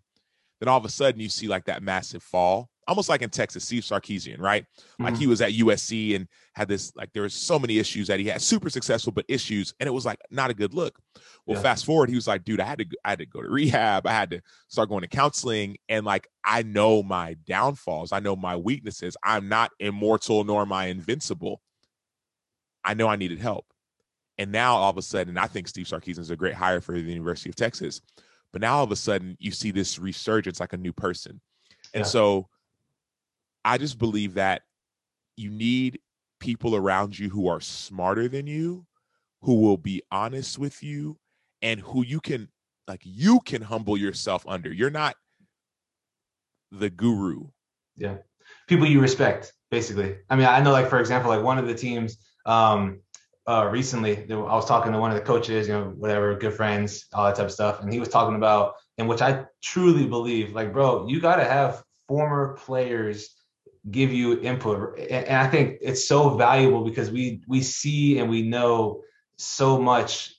Then 0.60 0.68
all 0.68 0.78
of 0.78 0.86
a 0.86 0.90
sudden 0.90 1.22
you 1.22 1.30
see 1.30 1.48
like 1.48 1.66
that 1.66 1.82
massive 1.82 2.22
fall, 2.22 2.70
almost 2.90 3.08
like 3.08 3.22
in 3.22 3.30
Texas, 3.30 3.64
Steve 3.64 3.84
Sarkisian, 3.84 4.40
right? 4.40 4.64
Mm-hmm. 4.64 5.04
Like 5.06 5.18
he 5.18 5.28
was 5.28 5.42
at 5.42 5.52
USC 5.52 6.16
and 6.16 6.28
had 6.54 6.68
this, 6.68 6.92
like 6.96 7.14
there 7.14 7.22
was 7.22 7.36
so 7.36 7.60
many 7.60 7.78
issues 7.78 8.08
that 8.08 8.20
he 8.20 8.26
had, 8.26 8.42
super 8.42 8.70
successful, 8.70 9.14
but 9.14 9.26
issues, 9.30 9.76
and 9.80 9.88
it 9.88 9.92
was 9.92 10.06
like 10.06 10.20
not 10.32 10.50
a 10.50 10.56
good 10.56 10.74
look. 10.74 11.00
Well, 11.46 11.58
yeah. 11.58 11.62
fast 11.62 11.86
forward, 11.86 12.10
he 12.10 12.16
was 12.16 12.28
like, 12.28 12.44
dude, 12.44 12.60
I 12.60 12.66
had 12.66 12.80
to 12.80 12.86
I 13.06 13.12
had 13.12 13.20
to 13.20 13.28
go 13.28 13.42
to 13.42 13.48
rehab, 13.48 14.08
I 14.08 14.12
had 14.12 14.32
to 14.32 14.42
start 14.68 14.90
going 14.90 15.02
to 15.02 15.08
counseling, 15.08 15.78
and 15.88 16.04
like 16.04 16.28
I 16.44 16.64
know 16.64 17.04
my 17.04 17.36
downfalls, 17.46 18.12
I 18.12 18.20
know 18.20 18.36
my 18.36 18.56
weaknesses. 18.56 19.16
I'm 19.24 19.48
not 19.48 19.72
immortal 19.80 20.44
nor 20.44 20.64
am 20.64 20.74
I 20.74 20.88
invincible. 20.88 21.62
I 22.84 22.96
know 22.96 23.08
I 23.08 23.18
needed 23.18 23.40
help. 23.40 23.66
And 24.40 24.52
now 24.52 24.78
all 24.78 24.90
of 24.90 24.98
a 24.98 25.02
sudden, 25.02 25.38
I 25.38 25.48
think 25.48 25.68
Steve 25.68 25.86
Sarkisian 25.86 26.20
is 26.20 26.32
a 26.32 26.36
great 26.36 26.56
hire 26.56 26.82
for 26.82 26.94
the 26.94 27.02
University 27.02 27.50
of 27.50 27.56
Texas. 27.56 28.02
But 28.52 28.62
now 28.62 28.78
all 28.78 28.84
of 28.84 28.92
a 28.92 28.96
sudden, 28.96 29.38
you 29.38 29.52
see 29.52 29.70
this 29.70 30.00
resurgence 30.00 30.60
like 30.60 30.74
a 30.74 30.78
new 30.78 30.94
person. 30.94 31.40
And 31.94 32.02
yeah. 32.02 32.10
so 32.10 32.48
I 33.66 33.78
just 33.78 33.98
believe 33.98 34.36
that 34.36 34.64
you 35.38 35.50
need 35.50 36.00
people 36.40 36.76
around 36.76 37.18
you 37.18 37.30
who 37.30 37.48
are 37.48 37.62
smarter 37.62 38.28
than 38.28 38.48
you, 38.48 38.86
who 39.42 39.62
will 39.62 39.78
be 39.78 40.02
honest 40.12 40.58
with 40.58 40.84
you, 40.84 41.18
and 41.62 41.80
who 41.82 42.04
you 42.04 42.20
can, 42.20 42.50
like, 42.88 43.02
you 43.04 43.40
can 43.42 43.62
humble 43.62 43.98
yourself 43.98 44.46
under. 44.48 44.72
You're 44.72 44.90
not 44.90 45.16
the 46.72 46.90
guru. 46.90 47.48
Yeah. 47.98 48.18
People 48.68 48.88
you 48.88 49.02
respect, 49.02 49.54
basically. 49.72 50.18
I 50.30 50.36
mean, 50.36 50.46
I 50.46 50.62
know, 50.62 50.72
like, 50.72 50.90
for 50.90 51.00
example, 51.00 51.30
like 51.30 51.44
one 51.44 51.58
of 51.58 51.68
the 51.68 51.76
teams 51.76 52.18
um, 52.46 53.02
uh, 53.48 53.68
recently, 53.72 54.30
I 54.32 54.36
was 54.36 54.66
talking 54.66 54.92
to 54.94 55.00
one 55.00 55.12
of 55.12 55.18
the 55.18 55.24
coaches, 55.24 55.68
you 55.68 55.74
know, 55.74 55.94
whatever, 55.98 56.36
good 56.36 56.54
friends, 56.54 57.06
all 57.14 57.26
that 57.26 57.36
type 57.36 57.46
of 57.46 57.52
stuff, 57.52 57.82
and 57.82 57.92
he 57.92 58.00
was 58.00 58.10
talking 58.10 58.36
about, 58.36 58.76
and 58.98 59.08
which 59.08 59.22
I 59.22 59.46
truly 59.62 60.06
believe, 60.06 60.54
like, 60.54 60.72
bro, 60.72 61.08
you 61.08 61.20
got 61.20 61.38
to 61.38 61.46
have 61.46 61.84
former 62.08 62.56
players 62.58 63.36
give 63.92 64.12
you 64.12 64.40
input, 64.42 65.00
and, 65.00 65.36
I 65.36 65.48
think 65.48 65.80
it's 65.82 66.08
so 66.08 66.38
valuable 66.38 66.84
because 66.84 67.12
we 67.12 67.42
we 67.48 67.62
see 67.62 68.20
and 68.20 68.30
we 68.30 68.42
know 68.44 69.02
so 69.38 69.80
much 69.80 70.34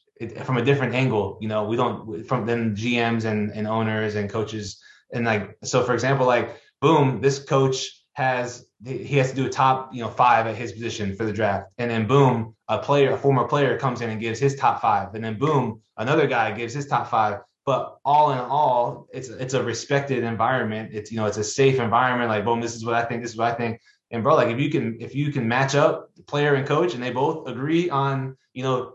from 0.44 0.58
a 0.58 0.64
different 0.64 0.94
angle. 0.94 1.38
You 1.40 1.48
know, 1.48 1.64
we 1.64 1.76
don't 1.76 2.24
from 2.24 2.46
then 2.46 2.76
GMs 2.76 3.24
and 3.24 3.50
and 3.50 3.66
owners 3.66 4.14
and 4.14 4.30
coaches, 4.30 4.82
and 5.12 5.24
like 5.24 5.56
so, 5.64 5.82
for 5.82 5.94
example, 5.94 6.26
like 6.26 6.56
boom, 6.80 7.20
this 7.20 7.38
coach 7.38 7.86
has 8.14 8.66
he 8.84 9.16
has 9.16 9.30
to 9.30 9.36
do 9.36 9.46
a 9.46 9.50
top 9.50 9.94
you 9.94 10.02
know 10.02 10.08
five 10.08 10.46
at 10.46 10.56
his 10.56 10.72
position 10.72 11.14
for 11.14 11.24
the 11.24 11.32
draft. 11.32 11.68
And 11.78 11.90
then 11.90 12.06
boom 12.06 12.54
a 12.68 12.78
player 12.78 13.12
a 13.12 13.18
former 13.18 13.46
player 13.46 13.78
comes 13.78 14.00
in 14.00 14.10
and 14.10 14.20
gives 14.20 14.38
his 14.38 14.56
top 14.56 14.80
five. 14.80 15.14
And 15.14 15.24
then 15.24 15.38
boom 15.38 15.80
another 15.96 16.26
guy 16.26 16.52
gives 16.52 16.74
his 16.74 16.86
top 16.86 17.08
five 17.08 17.40
but 17.66 17.98
all 18.04 18.32
in 18.32 18.38
all 18.38 19.08
it's 19.12 19.28
it's 19.28 19.54
a 19.54 19.62
respected 19.62 20.24
environment. 20.24 20.90
It's 20.92 21.10
you 21.10 21.18
know 21.18 21.26
it's 21.26 21.38
a 21.38 21.44
safe 21.44 21.78
environment. 21.78 22.30
Like 22.30 22.44
boom 22.44 22.60
this 22.60 22.74
is 22.74 22.84
what 22.84 22.94
i 22.94 23.04
think 23.04 23.22
this 23.22 23.32
is 23.32 23.36
what 23.36 23.52
i 23.52 23.54
think. 23.54 23.80
And 24.10 24.22
bro 24.22 24.34
like 24.34 24.48
if 24.48 24.58
you 24.58 24.70
can 24.70 24.96
if 25.00 25.14
you 25.14 25.32
can 25.32 25.46
match 25.46 25.74
up 25.74 26.10
player 26.26 26.54
and 26.54 26.66
coach 26.66 26.94
and 26.94 27.02
they 27.02 27.10
both 27.10 27.48
agree 27.48 27.90
on 27.90 28.36
you 28.54 28.62
know 28.62 28.94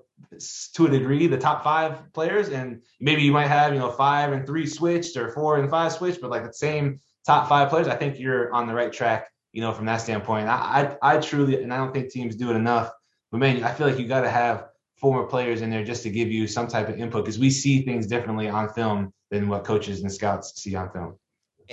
to 0.74 0.86
a 0.86 0.90
degree 0.90 1.28
the 1.28 1.38
top 1.38 1.64
five 1.64 2.14
players 2.14 2.50
and 2.50 2.82
maybe 3.00 3.22
you 3.22 3.32
might 3.32 3.48
have 3.48 3.74
you 3.74 3.80
know 3.80 3.92
five 3.92 4.32
and 4.32 4.46
three 4.46 4.66
switched 4.66 5.18
or 5.18 5.30
four 5.30 5.58
and 5.58 5.70
five 5.70 5.92
switched 5.92 6.22
but 6.22 6.30
like 6.30 6.46
the 6.46 6.54
same 6.54 7.02
top 7.26 7.50
five 7.50 7.70
players 7.70 7.90
i 7.90 7.96
think 7.96 8.18
you're 8.18 8.52
on 8.54 8.66
the 8.66 8.74
right 8.74 8.94
track 8.94 9.30
you 9.56 9.62
know, 9.62 9.72
from 9.72 9.86
that 9.86 10.02
standpoint. 10.02 10.50
I, 10.50 10.98
I, 11.02 11.16
I 11.16 11.18
truly, 11.18 11.64
and 11.64 11.74
I 11.74 11.78
don't 11.78 11.94
think 11.94 12.12
teams 12.12 12.36
do 12.36 12.52
it 12.52 12.56
enough, 12.56 12.92
but 13.32 13.38
man, 13.38 13.64
I 13.64 13.72
feel 13.72 13.88
like 13.88 13.98
you 13.98 14.06
got 14.06 14.22
to 14.22 14.30
have 14.30 14.66
former 14.96 15.26
players 15.26 15.62
in 15.62 15.70
there 15.70 15.84
just 15.84 16.04
to 16.04 16.10
give 16.10 16.32
you 16.32 16.48
some 16.48 16.68
type 16.68 16.90
of 16.90 16.98
input 17.00 17.26
because 17.26 17.40
we 17.40 17.50
see 17.50 17.82
things 17.82 18.08
differently 18.08 18.48
on 18.48 18.70
film 18.70 19.14
than 19.32 19.48
what 19.48 19.64
coaches 19.64 20.02
and 20.02 20.12
scouts 20.12 20.62
see 20.62 20.76
on 20.76 20.90
film. 20.92 21.16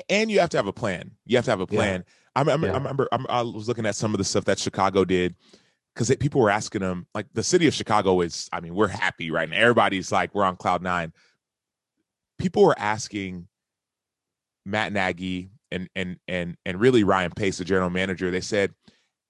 And 0.08 0.30
you 0.30 0.40
have 0.40 0.50
to 0.50 0.56
have 0.56 0.66
a 0.66 0.72
plan. 0.72 1.12
You 1.26 1.36
have 1.36 1.44
to 1.44 1.50
have 1.50 1.60
a 1.60 1.66
plan. 1.66 2.04
Yeah. 2.06 2.12
I, 2.34 2.40
remember, 2.40 2.66
yeah. 2.66 2.72
I 2.72 2.76
remember 2.76 3.08
i 3.28 3.42
was 3.42 3.68
looking 3.68 3.86
at 3.86 3.94
some 3.94 4.14
of 4.14 4.18
the 4.18 4.24
stuff 4.24 4.44
that 4.46 4.58
Chicago 4.58 5.04
did 5.04 5.36
because 5.94 6.14
people 6.16 6.40
were 6.40 6.50
asking 6.50 6.80
them, 6.80 7.06
like 7.14 7.26
the 7.34 7.42
city 7.42 7.66
of 7.66 7.74
Chicago 7.74 8.22
is, 8.22 8.48
I 8.52 8.60
mean, 8.60 8.74
we're 8.74 8.88
happy 8.88 9.30
right 9.30 9.48
now. 9.48 9.56
Everybody's 9.56 10.10
like, 10.10 10.34
we're 10.34 10.44
on 10.44 10.56
cloud 10.56 10.82
nine. 10.82 11.12
People 12.38 12.64
were 12.64 12.78
asking 12.78 13.48
Matt 14.64 14.92
Nagy 14.92 15.50
and 15.70 15.88
and 15.94 16.16
and 16.28 16.56
and 16.64 16.80
really 16.80 17.04
Ryan 17.04 17.32
Pace, 17.32 17.58
the 17.58 17.64
general 17.64 17.90
manager, 17.90 18.30
they 18.30 18.40
said, 18.40 18.72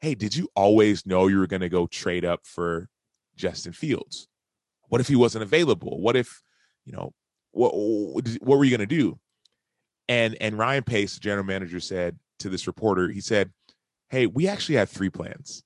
"Hey, 0.01 0.15
did 0.15 0.35
you 0.35 0.49
always 0.55 1.07
know 1.07 1.27
you 1.29 1.39
were 1.39 1.47
going 1.47 1.61
to 1.61 1.69
go 1.69 1.87
trade 1.87 2.25
up 2.25 2.41
for 2.45 2.89
Justin 3.43 3.73
Fields? 3.73 4.29
What 4.89 5.01
if 5.01 5.09
he 5.09 5.17
wasn't 5.17 5.43
available? 5.43 6.01
What 6.01 6.17
if, 6.17 6.41
you 6.85 6.93
know, 6.93 7.13
what 7.51 7.75
what 7.75 8.59
were 8.59 8.65
you 8.65 8.71
going 8.71 8.89
to 8.89 8.97
do?" 8.97 9.19
And 10.09 10.37
and 10.41 10.57
Ryan 10.57 10.85
Pace, 10.85 11.15
the 11.15 11.21
general 11.21 11.45
manager, 11.45 11.81
said 11.81 12.19
to 12.39 12.49
this 12.49 12.69
reporter, 12.69 13.09
he 13.09 13.21
said, 13.21 13.53
"Hey, 14.11 14.27
we 14.27 14.47
actually 14.47 14.77
had 14.77 14.89
three 14.89 15.11
plans." 15.11 15.65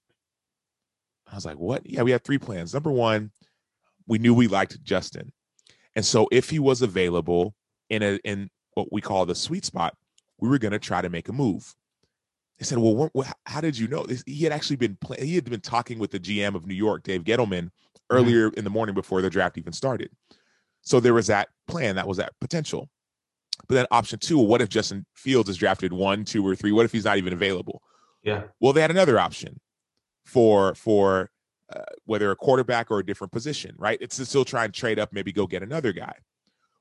I 1.30 1.34
was 1.34 1.44
like, 1.44 1.58
"What? 1.58 1.82
Yeah, 1.84 2.02
we 2.02 2.12
had 2.12 2.24
three 2.24 2.38
plans. 2.38 2.72
Number 2.72 2.90
one, 2.90 3.30
we 4.06 4.18
knew 4.18 4.32
we 4.32 4.46
liked 4.46 4.82
Justin, 4.82 5.32
and 5.94 6.04
so 6.04 6.28
if 6.32 6.48
he 6.48 6.58
was 6.58 6.80
available 6.80 7.54
in 7.90 8.02
a 8.02 8.18
in 8.24 8.48
what 8.72 8.90
we 8.90 9.02
call 9.02 9.26
the 9.26 9.34
sweet 9.34 9.66
spot, 9.66 9.94
we 10.38 10.48
were 10.48 10.58
going 10.58 10.72
to 10.72 10.78
try 10.78 11.02
to 11.02 11.10
make 11.10 11.28
a 11.28 11.32
move. 11.32 11.74
They 12.58 12.64
said, 12.64 12.78
"Well, 12.78 13.10
how 13.44 13.60
did 13.60 13.78
you 13.78 13.86
know?" 13.88 14.06
He 14.26 14.44
had 14.44 14.52
actually 14.52 14.76
been 14.76 14.96
play- 14.96 15.24
he 15.24 15.34
had 15.34 15.44
been 15.44 15.60
talking 15.60 15.98
with 15.98 16.10
the 16.10 16.20
GM 16.20 16.54
of 16.54 16.66
New 16.66 16.74
York, 16.74 17.02
Dave 17.02 17.24
Gettleman, 17.24 17.64
mm-hmm. 17.64 18.16
earlier 18.16 18.48
in 18.50 18.64
the 18.64 18.70
morning 18.70 18.94
before 18.94 19.20
the 19.20 19.30
draft 19.30 19.58
even 19.58 19.72
started. 19.72 20.10
So 20.82 21.00
there 21.00 21.14
was 21.14 21.26
that 21.26 21.48
plan, 21.66 21.96
that 21.96 22.08
was 22.08 22.16
that 22.18 22.32
potential. 22.40 22.88
But 23.68 23.74
then 23.74 23.86
option 23.90 24.18
two, 24.18 24.38
what 24.38 24.60
if 24.62 24.68
Justin 24.68 25.04
Fields 25.14 25.48
is 25.48 25.56
drafted 25.56 25.92
one, 25.92 26.24
two, 26.24 26.46
or 26.46 26.54
three? 26.54 26.72
What 26.72 26.84
if 26.84 26.92
he's 26.92 27.04
not 27.04 27.18
even 27.18 27.32
available? 27.32 27.82
Yeah. 28.22 28.44
Well, 28.60 28.72
they 28.72 28.80
had 28.80 28.90
another 28.90 29.18
option 29.18 29.60
for 30.24 30.74
for 30.74 31.30
uh, 31.74 31.82
whether 32.04 32.30
a 32.30 32.36
quarterback 32.36 32.90
or 32.90 33.00
a 33.00 33.06
different 33.06 33.32
position, 33.32 33.74
right? 33.78 33.98
It's 34.00 34.16
to 34.16 34.26
still 34.26 34.44
try 34.44 34.64
and 34.64 34.72
trade 34.72 34.98
up, 34.98 35.12
maybe 35.12 35.32
go 35.32 35.46
get 35.46 35.62
another 35.62 35.92
guy. 35.92 36.14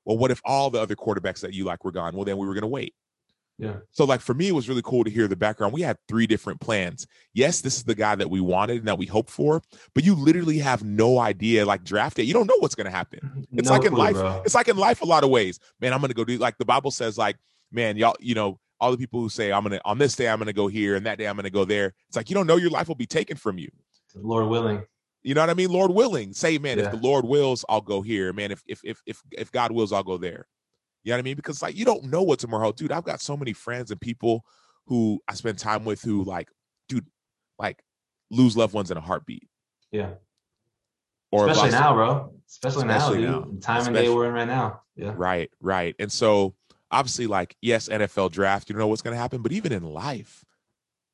Well, 0.06 0.18
what 0.18 0.32
if 0.32 0.42
all 0.46 0.70
the 0.70 0.80
other 0.80 0.96
quarterbacks 0.96 1.40
that 1.42 1.54
you 1.54 1.66
like 1.66 1.84
were 1.84 1.92
gone? 1.92 2.16
Well, 2.16 2.26
then 2.26 2.38
we 2.38 2.46
were 2.46 2.54
going 2.54 2.62
to 2.62 2.68
wait. 2.68 2.94
Yeah. 3.58 3.78
So 3.92 4.04
like 4.04 4.20
for 4.20 4.34
me, 4.34 4.50
it 4.50 4.54
was 4.54 4.68
really 4.68 4.82
cool 4.82 5.04
to 5.06 5.10
hear 5.10 5.28
the 5.28 5.36
background. 5.36 5.74
We 5.74 5.82
had 5.82 5.98
three 6.08 6.28
different 6.28 6.60
plans. 6.60 7.08
Yes, 7.34 7.62
this 7.62 7.78
is 7.78 7.84
the 7.84 7.96
guy 7.96 8.16
that 8.16 8.30
we 8.30 8.42
wanted 8.42 8.80
and 8.80 8.88
that 8.88 8.98
we 8.98 9.06
hoped 9.06 9.30
for, 9.30 9.62
but 9.94 10.04
you 10.04 10.14
literally 10.14 10.60
have 10.60 10.84
no 10.84 11.20
idea. 11.20 11.66
Like 11.66 11.84
draft 11.84 12.20
it, 12.20 12.24
you 12.24 12.34
don't 12.34 12.48
know 12.48 12.58
what's 12.60 12.76
going 12.76 12.86
to 12.86 12.92
happen. 12.92 13.48
It's 13.54 13.70
no 13.70 13.76
like 13.76 13.86
in 13.86 13.94
clue, 13.94 14.00
life. 14.00 14.16
Bro. 14.16 14.42
It's 14.44 14.56
like 14.56 14.68
in 14.68 14.76
life 14.76 15.02
a 15.02 15.06
lot 15.06 15.24
of 15.24 15.30
ways. 15.30 15.60
Man, 15.80 15.94
I'm 15.94 16.00
going 16.00 16.10
to 16.10 16.16
go 16.16 16.26
do 16.26 16.38
like 16.38 16.58
the 16.58 16.66
Bible 16.66 16.92
says. 16.92 17.18
Like 17.18 17.38
man, 17.72 17.98
y'all, 17.98 18.16
you 18.20 18.36
know, 18.36 18.60
all 18.80 18.92
the 18.92 18.98
people 18.98 19.20
who 19.20 19.30
say 19.30 19.52
I'm 19.52 19.64
gonna 19.64 19.80
on 19.86 19.98
this 19.98 20.16
day 20.16 20.28
I'm 20.28 20.40
gonna 20.40 20.54
go 20.54 20.68
here 20.68 20.96
and 20.96 21.06
that 21.06 21.18
day 21.18 21.28
I'm 21.28 21.36
gonna 21.36 21.50
go 21.50 21.66
there. 21.66 21.94
It's 22.08 22.18
like 22.18 22.30
you 22.30 22.34
don't 22.34 22.48
know 22.48 22.58
your 22.58 22.70
life 22.70 22.88
will 22.88 22.96
be 22.96 23.06
taken 23.06 23.38
from 23.38 23.58
you. 23.58 23.70
Lord 24.16 24.48
willing. 24.48 24.84
You 25.24 25.34
know 25.34 25.42
what 25.42 25.50
I 25.50 25.56
mean? 25.56 25.70
Lord 25.72 25.92
willing. 25.92 26.34
Say, 26.34 26.58
man, 26.60 26.78
yeah. 26.78 26.86
if 26.86 26.92
the 26.92 26.98
Lord 26.98 27.26
wills, 27.26 27.66
I'll 27.68 27.82
go 27.82 28.02
here. 28.02 28.32
Man, 28.32 28.52
if 28.52 28.62
if 28.68 28.82
if 28.84 29.02
if 29.06 29.22
if 29.32 29.52
God 29.52 29.72
wills, 29.72 29.92
I'll 29.92 30.04
go 30.04 30.18
there. 30.18 30.48
You 31.06 31.12
know 31.12 31.18
what 31.18 31.20
I 31.20 31.24
mean? 31.24 31.36
Because 31.36 31.62
like 31.62 31.78
you 31.78 31.86
don't 31.86 32.06
know 32.06 32.24
what 32.24 32.40
tomorrow, 32.40 32.72
dude. 32.72 32.92
I've 32.92 33.04
got 33.04 33.22
so 33.22 33.38
many 33.38 33.54
friends 33.54 33.92
and 33.92 34.02
people 34.02 34.44
who 34.88 35.22
I 35.28 35.36
spend 35.36 35.60
time 35.60 35.86
with 35.86 36.02
who 36.02 36.24
like, 36.24 36.50
dude, 36.90 37.06
like 37.60 37.84
lose 38.32 38.58
loved 38.58 38.74
ones 38.74 38.90
in 38.90 38.98
a 38.98 39.02
heartbeat. 39.02 39.48
Yeah. 39.92 40.16
Or 41.32 41.48
especially 41.48 41.72
now, 41.72 41.94
bro. 41.94 42.34
Especially, 42.50 42.88
especially 42.88 43.22
now, 43.22 43.34
dude. 43.34 43.54
Now. 43.54 43.60
Time 43.62 43.82
especially, 43.82 43.88
and 43.88 43.96
day 43.96 44.10
we're 44.10 44.28
in 44.28 44.34
right 44.34 44.48
now. 44.48 44.82
Yeah. 44.96 45.14
Right, 45.16 45.52
right. 45.62 45.96
And 46.00 46.12
so 46.12 46.56
obviously, 46.90 47.28
like, 47.28 47.56
yes, 47.62 47.88
NFL 47.88 48.32
draft, 48.32 48.68
you 48.68 48.74
don't 48.74 48.80
know 48.80 48.88
what's 48.88 49.04
gonna 49.04 49.16
happen, 49.16 49.44
but 49.44 49.52
even 49.52 49.72
in 49.72 49.84
life, 49.84 50.44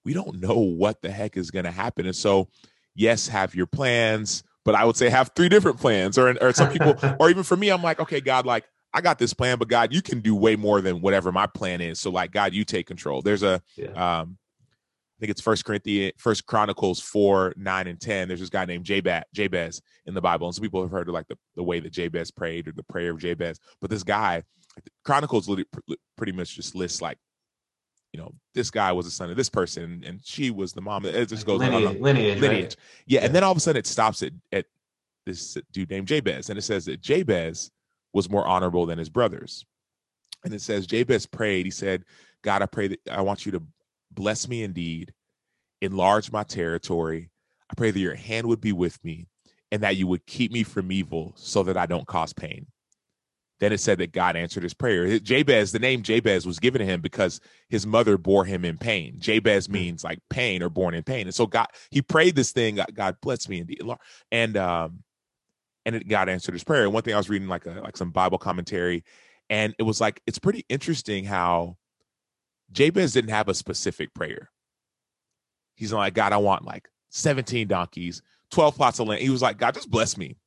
we 0.05 0.13
don't 0.13 0.39
know 0.39 0.57
what 0.57 1.01
the 1.01 1.11
heck 1.11 1.35
is 1.35 1.51
gonna 1.51 1.71
happen. 1.71 2.05
And 2.05 2.15
so, 2.15 2.47
yes, 2.95 3.27
have 3.27 3.55
your 3.55 3.67
plans, 3.67 4.43
but 4.63 4.73
I 4.73 4.85
would 4.85 4.95
say 4.95 5.09
have 5.09 5.31
three 5.35 5.49
different 5.49 5.79
plans. 5.79 6.17
Or 6.17 6.33
or 6.41 6.53
some 6.53 6.71
people, 6.71 6.95
or 7.19 7.29
even 7.29 7.43
for 7.43 7.57
me, 7.57 7.69
I'm 7.69 7.83
like, 7.83 7.99
okay, 7.99 8.21
God, 8.21 8.45
like 8.45 8.65
I 8.93 9.01
got 9.01 9.19
this 9.19 9.33
plan, 9.33 9.57
but 9.57 9.67
God, 9.67 9.93
you 9.93 10.01
can 10.01 10.19
do 10.19 10.35
way 10.35 10.55
more 10.55 10.81
than 10.81 11.01
whatever 11.01 11.31
my 11.31 11.47
plan 11.47 11.81
is. 11.81 11.99
So 11.99 12.11
like 12.11 12.31
God, 12.31 12.53
you 12.53 12.65
take 12.65 12.87
control. 12.87 13.21
There's 13.21 13.43
a 13.43 13.61
yeah. 13.75 14.21
um 14.21 14.37
I 15.17 15.21
think 15.21 15.31
it's 15.31 15.41
First 15.41 15.65
Corinthians, 15.65 16.13
First 16.17 16.47
Chronicles 16.47 16.99
four, 16.99 17.53
nine, 17.55 17.85
and 17.85 18.01
ten. 18.01 18.27
There's 18.27 18.39
this 18.39 18.49
guy 18.49 18.65
named 18.65 18.85
Jabez, 18.85 19.23
Jabez 19.33 19.79
in 20.07 20.15
the 20.15 20.21
Bible, 20.21 20.47
and 20.47 20.55
some 20.55 20.63
people 20.63 20.81
have 20.81 20.89
heard 20.89 21.07
of 21.07 21.13
like 21.13 21.27
the, 21.27 21.37
the 21.55 21.61
way 21.61 21.79
that 21.79 21.93
Jabez 21.93 22.31
prayed 22.31 22.67
or 22.67 22.71
the 22.71 22.81
prayer 22.81 23.11
of 23.11 23.19
Jabez. 23.19 23.59
But 23.79 23.91
this 23.91 24.01
guy, 24.01 24.41
Chronicles 25.05 25.47
pretty 26.17 26.31
much 26.31 26.55
just 26.55 26.73
lists 26.73 27.03
like, 27.03 27.19
you 28.13 28.19
know, 28.19 28.33
this 28.55 28.71
guy 28.71 28.91
was 28.93 29.05
the 29.05 29.11
son 29.11 29.29
of 29.29 29.37
this 29.37 29.47
person, 29.47 30.03
and 30.03 30.19
she 30.23 30.49
was 30.49 30.73
the 30.73 30.81
mom. 30.81 31.05
It 31.05 31.29
just 31.29 31.45
goes 31.45 31.59
lineage, 31.59 31.85
on, 31.85 32.01
lineage, 32.01 32.39
lineage. 32.41 32.63
Right? 32.63 32.75
Yeah, 33.05 33.19
yeah, 33.19 33.25
and 33.27 33.35
then 33.35 33.43
all 33.43 33.51
of 33.51 33.57
a 33.57 33.61
sudden 33.61 33.79
it 33.79 33.85
stops 33.85 34.23
at 34.23 34.33
at 34.51 34.65
this 35.27 35.55
dude 35.71 35.91
named 35.91 36.07
Jabez, 36.07 36.49
and 36.49 36.57
it 36.57 36.63
says 36.63 36.85
that 36.85 36.99
Jabez 36.99 37.69
was 38.13 38.29
more 38.29 38.45
honorable 38.45 38.85
than 38.85 38.97
his 38.97 39.09
brothers. 39.09 39.65
And 40.43 40.53
it 40.53 40.61
says, 40.61 40.87
Jabez 40.87 41.25
prayed, 41.25 41.65
he 41.65 41.71
said, 41.71 42.03
God, 42.43 42.61
I 42.61 42.65
pray 42.65 42.87
that 42.89 42.99
I 43.11 43.21
want 43.21 43.45
you 43.45 43.51
to 43.53 43.63
bless 44.11 44.47
me 44.47 44.63
indeed, 44.63 45.13
enlarge 45.81 46.31
my 46.31 46.43
territory. 46.43 47.29
I 47.69 47.73
pray 47.75 47.91
that 47.91 47.99
your 47.99 48.15
hand 48.15 48.47
would 48.47 48.61
be 48.61 48.73
with 48.73 49.01
me 49.03 49.27
and 49.71 49.83
that 49.83 49.95
you 49.95 50.07
would 50.07 50.25
keep 50.25 50.51
me 50.51 50.63
from 50.63 50.91
evil 50.91 51.33
so 51.35 51.63
that 51.63 51.77
I 51.77 51.85
don't 51.85 52.07
cause 52.07 52.33
pain. 52.33 52.67
Then 53.61 53.71
it 53.71 53.79
said 53.79 53.99
that 53.99 54.11
God 54.11 54.35
answered 54.35 54.63
his 54.63 54.73
prayer. 54.73 55.19
Jabez, 55.19 55.71
the 55.71 55.77
name 55.77 56.01
Jabez 56.01 56.47
was 56.47 56.57
given 56.57 56.79
to 56.79 56.85
him 56.85 56.99
because 56.99 57.39
his 57.69 57.85
mother 57.85 58.17
bore 58.17 58.43
him 58.43 58.65
in 58.65 58.77
pain. 58.77 59.17
Jabez 59.19 59.67
hmm. 59.67 59.73
means 59.73 60.03
like 60.03 60.19
pain 60.31 60.63
or 60.63 60.69
born 60.69 60.95
in 60.95 61.03
pain. 61.03 61.27
And 61.27 61.35
so 61.35 61.45
God, 61.45 61.67
he 61.91 62.01
prayed 62.01 62.35
this 62.35 62.51
thing, 62.51 62.79
God 62.93 63.17
bless 63.21 63.47
me 63.47 63.59
indeed. 63.59 63.83
And 64.31 64.57
um, 64.57 65.03
and 65.85 65.95
it 65.95 66.07
God 66.07 66.29
answered 66.29 66.53
his 66.53 66.63
prayer. 66.63 66.83
And 66.83 66.93
one 66.93 67.03
thing 67.03 67.13
I 67.13 67.17
was 67.17 67.29
reading 67.29 67.47
like 67.47 67.65
a 67.65 67.81
like 67.83 67.97
some 67.97 68.11
Bible 68.11 68.37
commentary, 68.37 69.03
and 69.49 69.75
it 69.79 69.83
was 69.83 70.01
like 70.01 70.21
it's 70.27 70.39
pretty 70.39 70.65
interesting 70.69 71.25
how 71.25 71.77
Jabez 72.71 73.13
didn't 73.13 73.31
have 73.31 73.49
a 73.49 73.53
specific 73.53 74.13
prayer. 74.13 74.49
He's 75.75 75.93
like, 75.93 76.13
God, 76.13 76.33
I 76.33 76.37
want 76.37 76.65
like 76.65 76.87
17 77.09 77.67
donkeys, 77.67 78.21
12 78.51 78.75
plots 78.75 78.99
of 78.99 79.07
land. 79.07 79.21
He 79.21 79.29
was 79.29 79.41
like, 79.41 79.57
God, 79.57 79.73
just 79.73 79.89
bless 79.89 80.17
me. 80.17 80.37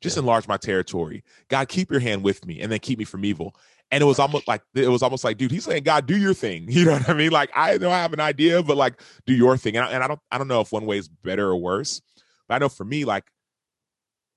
Just 0.00 0.16
yeah. 0.16 0.20
enlarge 0.20 0.46
my 0.46 0.56
territory. 0.56 1.24
God, 1.48 1.68
keep 1.68 1.90
your 1.90 2.00
hand 2.00 2.22
with 2.22 2.46
me 2.46 2.60
and 2.60 2.70
then 2.70 2.78
keep 2.78 2.98
me 2.98 3.04
from 3.04 3.24
evil. 3.24 3.56
And 3.90 4.02
it 4.02 4.06
was 4.06 4.18
almost 4.18 4.46
like 4.46 4.62
it 4.74 4.88
was 4.88 5.02
almost 5.02 5.24
like, 5.24 5.38
dude, 5.38 5.50
he's 5.50 5.64
saying, 5.64 5.82
God, 5.82 6.06
do 6.06 6.16
your 6.16 6.34
thing. 6.34 6.66
You 6.68 6.84
know 6.84 6.92
what 6.92 7.08
I 7.08 7.14
mean? 7.14 7.30
Like, 7.30 7.50
I 7.54 7.78
know 7.78 7.90
I 7.90 7.98
have 7.98 8.12
an 8.12 8.20
idea, 8.20 8.62
but 8.62 8.76
like, 8.76 9.00
do 9.26 9.34
your 9.34 9.56
thing. 9.56 9.76
And 9.76 9.86
I, 9.86 9.90
and 9.90 10.04
I 10.04 10.06
don't, 10.06 10.20
I 10.30 10.38
don't 10.38 10.48
know 10.48 10.60
if 10.60 10.72
one 10.72 10.86
way 10.86 10.98
is 10.98 11.08
better 11.08 11.48
or 11.48 11.56
worse. 11.56 12.00
But 12.46 12.56
I 12.56 12.58
know 12.58 12.68
for 12.68 12.84
me, 12.84 13.04
like, 13.04 13.24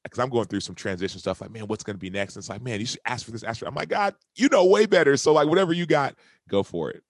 because 0.03 0.19
I'm 0.19 0.29
going 0.29 0.45
through 0.45 0.61
some 0.61 0.75
transition 0.75 1.19
stuff. 1.19 1.41
Like, 1.41 1.51
man, 1.51 1.67
what's 1.67 1.83
going 1.83 1.95
to 1.95 1.99
be 1.99 2.09
next? 2.09 2.35
And 2.35 2.41
it's 2.41 2.49
like, 2.49 2.61
man, 2.61 2.79
you 2.79 2.85
should 2.85 2.99
ask 3.05 3.25
for 3.25 3.31
this, 3.31 3.43
ask 3.43 3.59
for. 3.59 3.67
I'm 3.67 3.75
like, 3.75 3.89
God, 3.89 4.15
you 4.35 4.49
know 4.49 4.65
way 4.65 4.85
better. 4.85 5.15
So 5.17 5.33
like, 5.33 5.47
whatever 5.47 5.73
you 5.73 5.85
got, 5.85 6.15
go 6.49 6.63
for 6.63 6.89
it. 6.89 7.03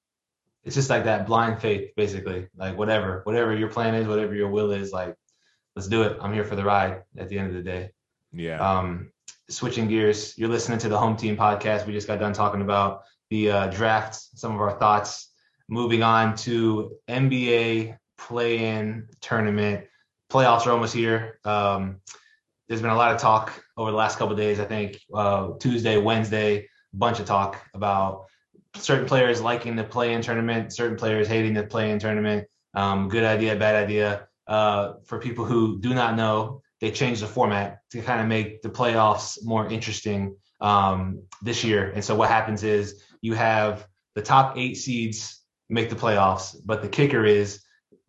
It's 0.64 0.76
just 0.76 0.90
like 0.90 1.06
that 1.06 1.26
blind 1.26 1.60
faith, 1.60 1.92
basically. 1.96 2.48
Like 2.56 2.78
whatever, 2.78 3.22
whatever 3.24 3.56
your 3.56 3.70
plan 3.70 3.96
is, 3.96 4.08
whatever 4.08 4.36
your 4.36 4.50
will 4.50 4.72
is, 4.72 4.92
like, 4.92 5.16
let's 5.76 5.88
do 5.88 6.04
it. 6.04 6.18
I'm 6.22 6.34
here 6.34 6.44
for 6.44 6.56
the 6.56 6.64
ride. 6.64 7.02
At 7.18 7.30
the 7.30 7.40
end 7.40 7.50
of 7.50 7.56
the 7.56 7.64
day. 7.64 7.92
Yeah. 8.34 8.60
Um, 8.60 9.12
switching 9.50 9.88
gears, 9.88 10.38
you're 10.38 10.50
listening 10.50 10.80
to 10.80 10.90
the 10.90 10.98
Home 10.98 11.18
Team 11.18 11.36
podcast. 11.36 11.86
We 11.86 11.94
just 11.94 12.08
got 12.08 12.20
done 12.20 12.34
talking 12.34 12.62
about 12.62 13.04
the 13.30 13.52
uh, 13.52 13.68
draft, 13.68 14.16
some 14.36 14.54
of 14.54 14.62
our 14.62 14.78
thoughts. 14.78 15.30
Moving 15.68 16.04
on 16.04 16.36
to 16.38 16.98
NBA 17.08 17.98
play-in 18.18 19.08
tournament. 19.22 19.86
Playoffs 20.30 20.68
are 20.68 20.72
almost 20.72 20.94
here. 20.94 21.40
Um, 21.44 22.02
there's 22.72 22.82
been 22.82 22.90
a 22.90 22.96
lot 22.96 23.14
of 23.14 23.20
talk 23.20 23.62
over 23.76 23.92
the 23.92 23.98
last 23.98 24.18
couple 24.18 24.34
days. 24.34 24.58
I 24.58 24.64
think 24.64 24.98
uh, 25.14 25.50
Tuesday, 25.60 25.98
Wednesday, 25.98 26.60
a 26.60 26.64
bunch 26.94 27.20
of 27.20 27.26
talk 27.26 27.62
about 27.74 28.28
certain 28.76 29.06
players 29.06 29.42
liking 29.42 29.76
the 29.76 29.84
play-in 29.84 30.22
tournament, 30.22 30.72
certain 30.72 30.96
players 30.96 31.28
hating 31.28 31.54
the 31.54 31.64
play-in 31.64 32.00
tournament. 32.00 32.48
Um, 32.74 33.10
good 33.10 33.26
idea, 33.26 33.58
bad 33.58 33.76
idea. 33.76 34.30
Uh, 34.48 34.94
for 35.04 35.20
people 35.20 35.44
who 35.44 35.82
do 35.82 35.94
not 35.94 36.16
know, 36.16 36.62
they 36.80 36.92
changed 36.92 37.22
the 37.22 37.28
format 37.28 37.80
to 37.92 38.02
kind 38.02 38.22
of 38.22 38.28
make 38.28 38.62
the 38.62 38.70
playoffs 38.70 39.38
more 39.44 39.68
interesting 39.68 40.38
um, 40.62 41.24
this 41.42 41.66
year. 41.66 41.92
And 41.94 42.02
so 42.02 42.16
what 42.16 42.30
happens 42.30 42.64
is 42.64 43.04
you 43.20 43.34
have 43.34 43.86
the 44.16 44.22
top 44.22 44.58
eight 44.58 44.76
seeds 44.76 45.42
make 45.70 45.90
the 45.90 45.98
playoffs, 45.98 46.56
but 46.64 46.82
the 46.82 46.88
kicker 46.88 47.26
is 47.26 47.66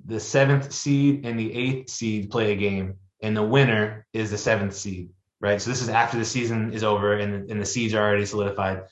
the 0.07 0.20
seventh 0.20 0.72
seed 0.72 1.27
and 1.27 1.37
the 1.37 1.53
eighth 1.53 1.90
seed 1.90 2.31
play 2.31 2.53
a 2.53 2.57
game 2.57 2.94
and 3.22 3.37
the 3.37 3.42
winner 3.42 4.06
is 4.12 4.30
the 4.30 4.38
seventh 4.38 4.74
seed, 4.74 5.11
right? 5.40 5.62
So 5.62 5.70
this 5.70 5.80
is 5.80 5.88
after 5.88 6.18
the 6.18 6.24
season 6.24 6.72
is 6.72 6.85
over 6.85 7.14
and, 7.14 7.50
and 7.50 7.61
the 7.61 7.66
seeds 7.66 7.94
are 7.94 8.02
already 8.02 8.26
solidified. 8.26 8.82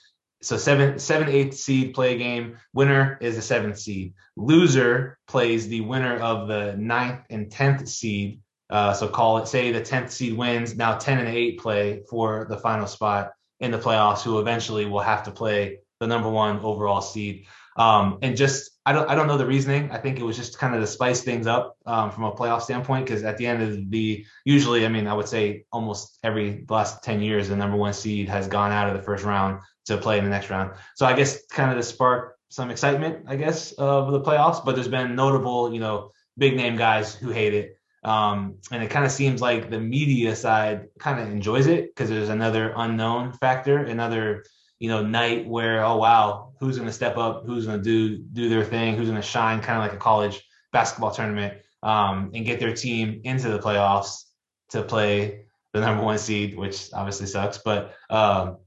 So 0.43 0.57
seven, 0.57 0.99
seven, 0.99 1.29
eighth 1.29 1.57
seed 1.57 1.93
play 1.93 2.17
game. 2.17 2.57
Winner 2.73 3.19
is 3.21 3.37
the 3.37 3.43
seventh 3.43 3.79
seed. 3.79 4.15
Loser 4.37 5.19
plays 5.29 5.69
the 5.69 5.83
winner 5.83 6.17
of 6.17 6.49
the 6.49 6.75
ninth 6.79 7.21
and 7.29 7.51
tenth 7.51 7.87
seed. 7.87 8.41
Uh, 8.71 8.95
so 8.95 9.09
call 9.09 9.39
it, 9.39 9.49
say 9.49 9.73
the 9.73 9.83
tenth 9.83 10.11
seed 10.11 10.37
wins. 10.37 10.77
Now 10.77 10.97
ten 10.97 11.19
and 11.19 11.29
eight 11.29 11.59
play 11.59 12.03
for 12.09 12.47
the 12.49 12.57
final 12.57 12.87
spot 12.87 13.33
in 13.59 13.71
the 13.71 13.79
playoffs, 13.79 14.23
who 14.23 14.39
eventually 14.39 14.87
will 14.87 15.01
have 15.01 15.25
to 15.25 15.31
play 15.31 15.81
the 15.99 16.07
number 16.07 16.31
one 16.31 16.61
overall 16.61 17.03
seed. 17.03 17.47
Um, 17.77 18.19
and 18.23 18.37
just 18.37 18.71
I 18.87 18.93
don't 18.93 19.09
I 19.11 19.15
don't 19.15 19.27
know 19.27 19.37
the 19.37 19.47
reasoning. 19.47 19.91
I 19.91 19.99
think 19.99 20.19
it 20.19 20.23
was 20.23 20.37
just 20.37 20.59
kind 20.59 20.75
of 20.75 20.81
to 20.81 20.87
spice 20.87 21.23
things 21.23 21.47
up 21.47 21.77
um, 21.85 22.11
from 22.11 22.25
a 22.25 22.33
playoff 22.33 22.63
standpoint 22.63 23.07
because 23.07 23.23
at 23.25 23.37
the 23.37 23.47
end 23.47 23.63
of 23.63 23.91
the 23.91 24.25
usually 24.45 24.87
I 24.87 24.89
mean 24.89 25.07
I 25.07 25.13
would 25.13 25.29
say 25.29 25.65
almost 25.71 26.19
every 26.25 26.65
last 26.69 27.03
ten 27.03 27.21
years 27.21 27.49
the 27.49 27.57
number 27.57 27.77
one 27.77 27.93
seed 27.93 28.29
has 28.29 28.49
gone 28.49 28.73
out 28.73 28.89
of 28.89 28.97
the 28.97 29.03
first 29.03 29.25
round 29.25 29.61
to 29.87 29.99
play 29.99 30.19
in 30.19 30.25
the 30.25 30.31
next 30.31 30.49
round. 30.49 30.73
So 30.95 31.05
I 31.05 31.13
guess 31.13 31.45
kind 31.47 31.71
of 31.71 31.77
to 31.77 31.83
spark 31.83 32.37
some 32.49 32.71
excitement 32.71 33.27
I 33.29 33.37
guess 33.37 33.73
of 33.73 34.13
the 34.13 34.21
playoffs. 34.21 34.65
But 34.65 34.77
there's 34.77 34.89
been 34.89 35.15
notable 35.15 35.75
you 35.75 35.81
know 35.81 36.13
big 36.39 36.57
name 36.57 36.77
guys 36.77 37.15
who 37.15 37.31
hate 37.31 37.55
it. 37.55 37.77
Um, 38.03 38.57
and 38.73 38.83
it 38.83 38.89
kind 38.89 39.05
of 39.05 39.11
seems 39.13 39.43
like 39.43 39.69
the 39.69 39.79
media 39.79 40.35
side 40.35 40.89
kind 40.99 41.21
of 41.21 41.29
enjoys 41.29 41.67
it 41.67 41.95
because 41.95 42.09
there's 42.09 42.31
another 42.31 42.73
unknown 42.75 43.35
factor, 43.35 43.77
another 43.77 44.45
you 44.81 44.89
know 44.89 45.07
night 45.07 45.47
where 45.47 45.85
oh 45.85 45.97
wow 45.97 46.51
who's 46.61 46.77
going 46.77 46.89
to 46.89 46.93
step 46.93 47.17
up? 47.17 47.45
Who's 47.47 47.67
going 47.67 47.79
to 47.79 47.85
do 47.85 48.19
do 48.19 48.49
their 48.49 48.65
thing? 48.65 48.97
Who's 48.97 49.09
going 49.09 49.21
to 49.21 49.27
shine 49.27 49.61
kind 49.61 49.79
of 49.79 49.85
like 49.85 49.95
a 49.95 49.97
college 49.97 50.43
basketball 50.73 51.11
tournament 51.11 51.55
um, 51.83 52.31
and 52.35 52.45
get 52.45 52.61
their 52.61 52.75
team 52.75 53.23
into 53.25 53.49
the 53.49 53.59
playoffs 53.59 54.25
to 54.71 54.83
play 54.83 55.47
the 55.73 55.81
number 55.81 56.03
one 56.03 56.19
seed 56.19 56.57
which 56.57 56.93
obviously 56.93 57.27
sucks 57.27 57.59
but 57.59 57.95
um, 58.11 58.59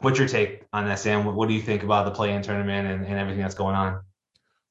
what's 0.00 0.18
your 0.18 0.28
take 0.28 0.64
on 0.72 0.86
that 0.86 0.98
sam? 0.98 1.24
What, 1.24 1.34
what 1.34 1.48
do 1.48 1.54
you 1.54 1.62
think 1.62 1.82
about 1.82 2.04
the 2.04 2.10
play-in 2.10 2.42
tournament 2.42 2.86
and, 2.88 3.06
and 3.06 3.18
everything 3.18 3.42
that's 3.42 3.54
going 3.54 3.74
on? 3.74 4.00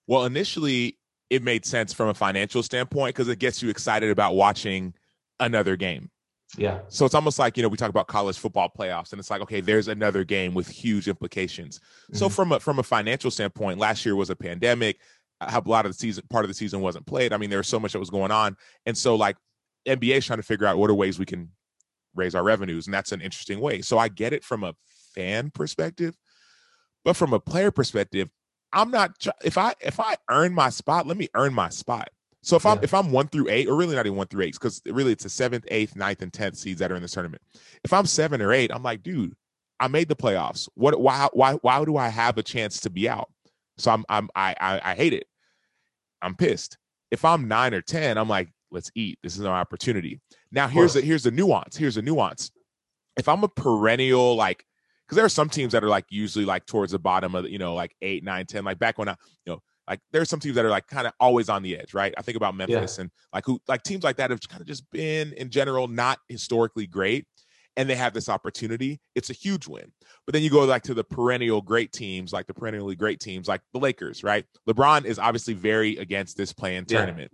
Well 0.07 0.25
initially 0.25 0.97
it 1.29 1.43
made 1.43 1.65
sense 1.65 1.93
from 1.93 2.09
a 2.09 2.13
financial 2.13 2.63
standpoint 2.63 3.15
because 3.15 3.27
it 3.27 3.37
gets 3.37 3.61
you 3.61 3.69
excited 3.69 4.09
about 4.09 4.35
watching 4.35 4.93
another 5.39 5.75
game 5.75 6.09
Yeah. 6.57 6.79
So 6.87 7.05
it's 7.05 7.15
almost 7.15 7.37
like, 7.37 7.57
you 7.57 7.63
know, 7.63 7.69
we 7.69 7.77
talk 7.77 7.89
about 7.89 8.07
college 8.07 8.37
football 8.37 8.71
playoffs 8.75 9.11
and 9.11 9.19
it's 9.19 9.29
like, 9.29 9.41
okay, 9.41 9.61
there's 9.61 9.87
another 9.87 10.23
game 10.23 10.53
with 10.53 10.67
huge 10.67 11.07
implications. 11.07 11.79
Mm-hmm. 11.79 12.15
So 12.15 12.29
from 12.29 12.51
a 12.51 12.59
from 12.59 12.79
a 12.79 12.83
financial 12.83 13.29
standpoint, 13.29 13.79
last 13.79 14.05
year 14.05 14.15
was 14.15 14.29
a 14.29 14.35
pandemic. 14.35 14.99
A 15.41 15.61
lot 15.65 15.85
of 15.85 15.91
the 15.91 15.97
season 15.97 16.23
part 16.29 16.43
of 16.43 16.49
the 16.49 16.55
season 16.55 16.81
wasn't 16.81 17.05
played. 17.05 17.33
I 17.33 17.37
mean, 17.37 17.49
there 17.49 17.59
was 17.59 17.67
so 17.67 17.79
much 17.79 17.93
that 17.93 17.99
was 17.99 18.09
going 18.09 18.31
on. 18.31 18.57
And 18.85 18.97
so 18.97 19.15
like 19.15 19.37
NBA 19.87 20.17
is 20.17 20.25
trying 20.25 20.39
to 20.39 20.43
figure 20.43 20.65
out 20.65 20.77
what 20.77 20.89
are 20.89 20.95
ways 20.95 21.19
we 21.19 21.25
can 21.25 21.49
raise 22.15 22.35
our 22.35 22.43
revenues. 22.43 22.87
And 22.87 22.93
that's 22.93 23.11
an 23.11 23.21
interesting 23.21 23.59
way. 23.59 23.81
So 23.81 23.97
I 23.97 24.07
get 24.07 24.33
it 24.33 24.43
from 24.43 24.63
a 24.63 24.75
fan 25.13 25.51
perspective, 25.51 26.17
but 27.05 27.15
from 27.15 27.33
a 27.33 27.39
player 27.39 27.71
perspective, 27.71 28.29
I'm 28.73 28.91
not 28.91 29.11
if 29.43 29.57
I 29.57 29.73
if 29.79 29.99
I 29.99 30.15
earn 30.29 30.53
my 30.53 30.69
spot, 30.69 31.07
let 31.07 31.17
me 31.17 31.29
earn 31.35 31.53
my 31.53 31.69
spot. 31.69 32.09
So 32.41 32.55
if 32.55 32.65
I'm 32.65 32.79
if 32.81 32.93
I'm 32.93 33.11
one 33.11 33.27
through 33.27 33.49
eight, 33.49 33.67
or 33.67 33.75
really 33.75 33.95
not 33.95 34.05
even 34.05 34.17
one 34.17 34.27
through 34.27 34.43
eight, 34.43 34.53
because 34.53 34.81
really 34.85 35.11
it's 35.11 35.23
the 35.23 35.29
seventh, 35.29 35.65
eighth, 35.69 35.95
ninth, 35.95 36.21
and 36.21 36.31
tenth 36.31 36.57
seeds 36.57 36.79
that 36.79 36.91
are 36.91 36.95
in 36.95 37.01
this 37.01 37.11
tournament. 37.11 37.41
If 37.83 37.91
I'm 37.91 38.05
seven 38.05 38.41
or 38.41 38.53
eight, 38.53 38.71
I'm 38.73 38.83
like, 38.83 39.03
dude, 39.03 39.35
I 39.79 39.89
made 39.89 40.07
the 40.07 40.15
playoffs. 40.15 40.69
What? 40.75 40.99
Why? 40.99 41.27
Why? 41.33 41.53
Why 41.55 41.83
do 41.83 41.97
I 41.97 42.07
have 42.07 42.37
a 42.37 42.43
chance 42.43 42.79
to 42.81 42.89
be 42.89 43.09
out? 43.09 43.29
So 43.77 43.91
I'm 43.91 44.05
I'm 44.07 44.29
I 44.35 44.55
I, 44.59 44.91
I 44.91 44.95
hate 44.95 45.13
it. 45.13 45.27
I'm 46.21 46.35
pissed. 46.35 46.77
If 47.11 47.25
I'm 47.25 47.47
nine 47.47 47.73
or 47.73 47.81
ten, 47.81 48.17
I'm 48.17 48.29
like, 48.29 48.49
let's 48.71 48.91
eat. 48.95 49.19
This 49.21 49.37
is 49.37 49.43
our 49.43 49.59
opportunity. 49.59 50.21
Now 50.51 50.69
here's 50.69 50.93
the 50.93 51.01
here's 51.01 51.23
the 51.23 51.31
nuance. 51.31 51.75
Here's 51.75 51.95
the 51.95 52.01
nuance. 52.01 52.51
If 53.17 53.27
I'm 53.27 53.43
a 53.43 53.49
perennial 53.49 54.35
like 54.35 54.63
because 55.09 55.15
there 55.15 55.25
are 55.25 55.29
some 55.29 55.49
teams 55.49 55.73
that 55.73 55.83
are 55.83 55.89
like 55.89 56.05
usually 56.09 56.45
like 56.45 56.67
towards 56.67 56.91
the 56.91 56.99
bottom 56.99 57.33
of 57.33 57.43
the, 57.43 57.51
you 57.51 57.57
know 57.57 57.73
like 57.73 57.95
eight 58.01 58.23
nine 58.23 58.45
ten 58.45 58.63
like 58.63 58.77
back 58.77 58.99
when 58.99 59.09
i 59.09 59.15
you 59.43 59.53
know 59.53 59.59
like 59.89 59.99
there's 60.11 60.29
some 60.29 60.39
teams 60.39 60.55
that 60.55 60.63
are 60.63 60.69
like 60.69 60.87
kind 60.87 61.07
of 61.07 61.13
always 61.19 61.49
on 61.49 61.63
the 61.63 61.77
edge, 61.77 61.93
right? 61.93 62.13
I 62.17 62.21
think 62.21 62.37
about 62.37 62.55
Memphis 62.55 62.97
yeah. 62.97 63.01
and 63.01 63.11
like 63.33 63.45
who 63.45 63.59
like 63.67 63.81
teams 63.83 64.03
like 64.03 64.17
that 64.17 64.29
have 64.29 64.39
kind 64.47 64.61
of 64.61 64.67
just 64.67 64.89
been 64.91 65.33
in 65.33 65.49
general 65.49 65.87
not 65.87 66.19
historically 66.29 66.85
great. 66.85 67.25
And 67.77 67.89
they 67.89 67.95
have 67.95 68.13
this 68.13 68.27
opportunity, 68.27 68.99
it's 69.15 69.29
a 69.29 69.33
huge 69.33 69.67
win. 69.67 69.91
But 70.25 70.33
then 70.33 70.43
you 70.43 70.49
go 70.49 70.65
like 70.65 70.83
to 70.83 70.93
the 70.93 71.03
perennial 71.03 71.61
great 71.61 71.93
teams, 71.93 72.33
like 72.33 72.45
the 72.45 72.53
perennially 72.53 72.95
great 72.95 73.21
teams, 73.21 73.47
like 73.47 73.61
the 73.73 73.79
Lakers, 73.79 74.21
right? 74.21 74.45
LeBron 74.67 75.05
is 75.05 75.17
obviously 75.17 75.53
very 75.53 75.95
against 75.97 76.35
this 76.35 76.51
play-in 76.51 76.85
yeah. 76.89 76.97
tournament 76.97 77.31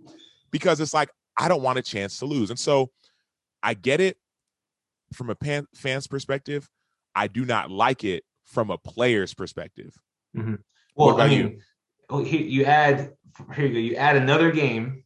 because 0.52 0.80
it's 0.80 0.94
like, 0.94 1.10
I 1.36 1.48
don't 1.48 1.62
want 1.62 1.78
a 1.78 1.82
chance 1.82 2.18
to 2.20 2.26
lose. 2.26 2.50
And 2.50 2.58
so 2.58 2.90
I 3.62 3.74
get 3.74 4.00
it 4.00 4.18
from 5.12 5.30
a 5.30 5.34
pan, 5.34 5.66
fan's 5.74 6.06
perspective. 6.06 6.68
I 7.14 7.26
do 7.26 7.44
not 7.44 7.70
like 7.70 8.04
it 8.04 8.22
from 8.44 8.70
a 8.70 8.78
player's 8.78 9.34
perspective. 9.34 9.94
Mm-hmm. 10.36 10.54
Well, 10.94 11.20
I 11.20 11.28
mean, 11.28 11.38
you? 11.38 11.58
Oh, 12.08 12.24
you 12.24 12.64
add 12.64 13.12
here 13.54 13.66
you 13.66 13.72
go. 13.72 13.78
You 13.78 13.96
add 13.96 14.16
another 14.16 14.50
game 14.50 15.04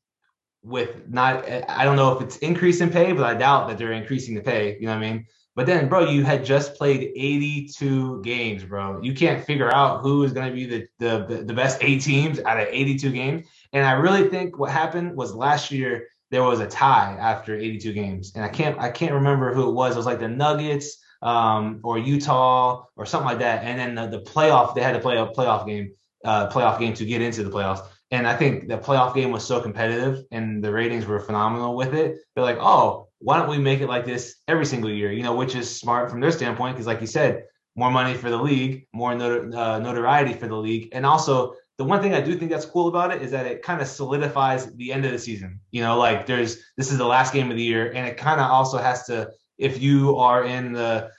with 0.63 1.09
not. 1.09 1.49
I 1.69 1.85
don't 1.85 1.97
know 1.97 2.17
if 2.17 2.23
it's 2.23 2.37
increase 2.39 2.81
in 2.81 2.91
pay, 2.91 3.13
but 3.13 3.25
I 3.25 3.35
doubt 3.35 3.69
that 3.69 3.79
they're 3.79 3.93
increasing 3.93 4.35
the 4.35 4.43
pay. 4.43 4.77
You 4.79 4.87
know 4.87 4.95
what 4.95 5.05
I 5.05 5.11
mean? 5.11 5.27
But 5.57 5.67
then, 5.67 5.89
bro, 5.89 6.09
you 6.09 6.23
had 6.23 6.45
just 6.45 6.75
played 6.77 7.13
82 7.15 8.23
games, 8.23 8.65
bro. 8.65 9.03
You 9.03 9.13
can't 9.13 9.45
figure 9.45 9.73
out 9.75 10.01
who 10.01 10.23
is 10.23 10.33
going 10.33 10.49
to 10.49 10.55
be 10.55 10.65
the, 10.65 10.87
the 10.99 11.43
the 11.45 11.55
best 11.55 11.79
eight 11.83 12.03
teams 12.03 12.39
out 12.41 12.61
of 12.61 12.69
82 12.71 13.11
games. 13.11 13.47
And 13.73 13.85
I 13.85 13.93
really 13.93 14.29
think 14.29 14.59
what 14.59 14.71
happened 14.71 15.17
was 15.17 15.35
last 15.35 15.71
year 15.71 16.07
there 16.31 16.45
was 16.45 16.61
a 16.61 16.67
tie 16.67 17.17
after 17.19 17.57
82 17.57 17.93
games, 17.93 18.33
and 18.35 18.45
I 18.45 18.49
can't 18.49 18.79
I 18.79 18.91
can't 18.91 19.13
remember 19.13 19.53
who 19.53 19.69
it 19.69 19.73
was. 19.73 19.95
It 19.95 19.99
was 19.99 20.07
like 20.07 20.21
the 20.21 20.29
Nuggets 20.29 20.99
um, 21.23 21.81
or 21.83 21.99
Utah 21.99 22.85
or 22.97 23.05
something 23.05 23.29
like 23.29 23.41
that. 23.41 23.65
And 23.65 23.79
then 23.79 23.95
the, 23.95 24.19
the 24.19 24.25
playoff 24.25 24.75
they 24.75 24.83
had 24.83 24.93
to 24.93 25.01
play 25.01 25.19
a 25.19 25.27
playoff 25.27 25.67
game 25.67 25.93
uh, 26.25 26.49
playoff 26.49 26.79
game 26.79 26.95
to 26.95 27.05
get 27.05 27.23
into 27.23 27.43
the 27.45 27.51
playoffs. 27.51 27.87
And 28.11 28.27
I 28.27 28.35
think 28.37 28.69
the 28.69 28.79
playoff 28.79 29.15
game 29.15 29.31
was 29.31 29.47
so 29.47 29.61
competitive 29.61 30.25
and 30.33 30.63
the 30.63 30.73
ratings 30.73 31.07
were 31.07 31.21
phenomenal 31.21 31.77
with 31.77 31.95
it. 31.95 32.19
They're 32.35 32.45
like, 32.45 32.59
oh, 32.61 33.09
why 33.21 33.39
don't 33.39 33.49
we 33.49 33.59
make 33.59 33.81
it 33.81 33.87
like 33.87 34.05
this 34.05 34.37
every 34.49 34.67
single 34.67 34.91
year? 34.91 35.13
You 35.13 35.23
know, 35.23 35.35
which 35.35 35.55
is 35.55 35.75
smart 35.75 36.11
from 36.11 36.21
their 36.21 36.33
standpoint 36.33 36.75
because, 36.75 36.87
like 36.87 37.01
you 37.01 37.07
said, 37.07 37.45
more 37.77 37.91
money 37.91 38.15
for 38.15 38.31
the 38.31 38.37
league, 38.37 38.87
more 38.93 39.13
notor- 39.13 39.55
uh, 39.55 39.79
notoriety 39.79 40.33
for 40.33 40.49
the 40.49 40.57
league, 40.57 40.89
and 40.93 41.07
also 41.07 41.55
the 41.79 41.85
one 41.85 42.03
thing 42.03 42.13
I 42.13 42.21
do 42.21 42.35
think 42.35 42.51
that's 42.51 42.67
cool 42.67 42.89
about 42.89 43.11
it 43.11 43.23
is 43.23 43.31
that 43.31 43.47
it 43.47 43.63
kind 43.63 43.81
of 43.81 43.87
solidifies 43.87 44.75
the 44.75 44.93
end 44.93 45.07
of 45.07 45.13
the 45.13 45.19
season. 45.19 45.61
You 45.71 45.83
know, 45.83 45.97
like 45.97 46.27
there's 46.27 46.59
this 46.77 46.91
is 46.91 46.99
the 46.99 47.07
last 47.07 47.33
game 47.33 47.51
of 47.51 47.57
the 47.57 47.63
year, 47.63 47.93
and 47.93 48.07
it 48.07 48.17
kind 48.17 48.41
of 48.41 48.51
also 48.51 48.77
has 48.79 49.05
to 49.07 49.31
if 49.57 49.81
you 49.81 50.17
are 50.17 50.45
in 50.45 50.73
the 50.73 51.11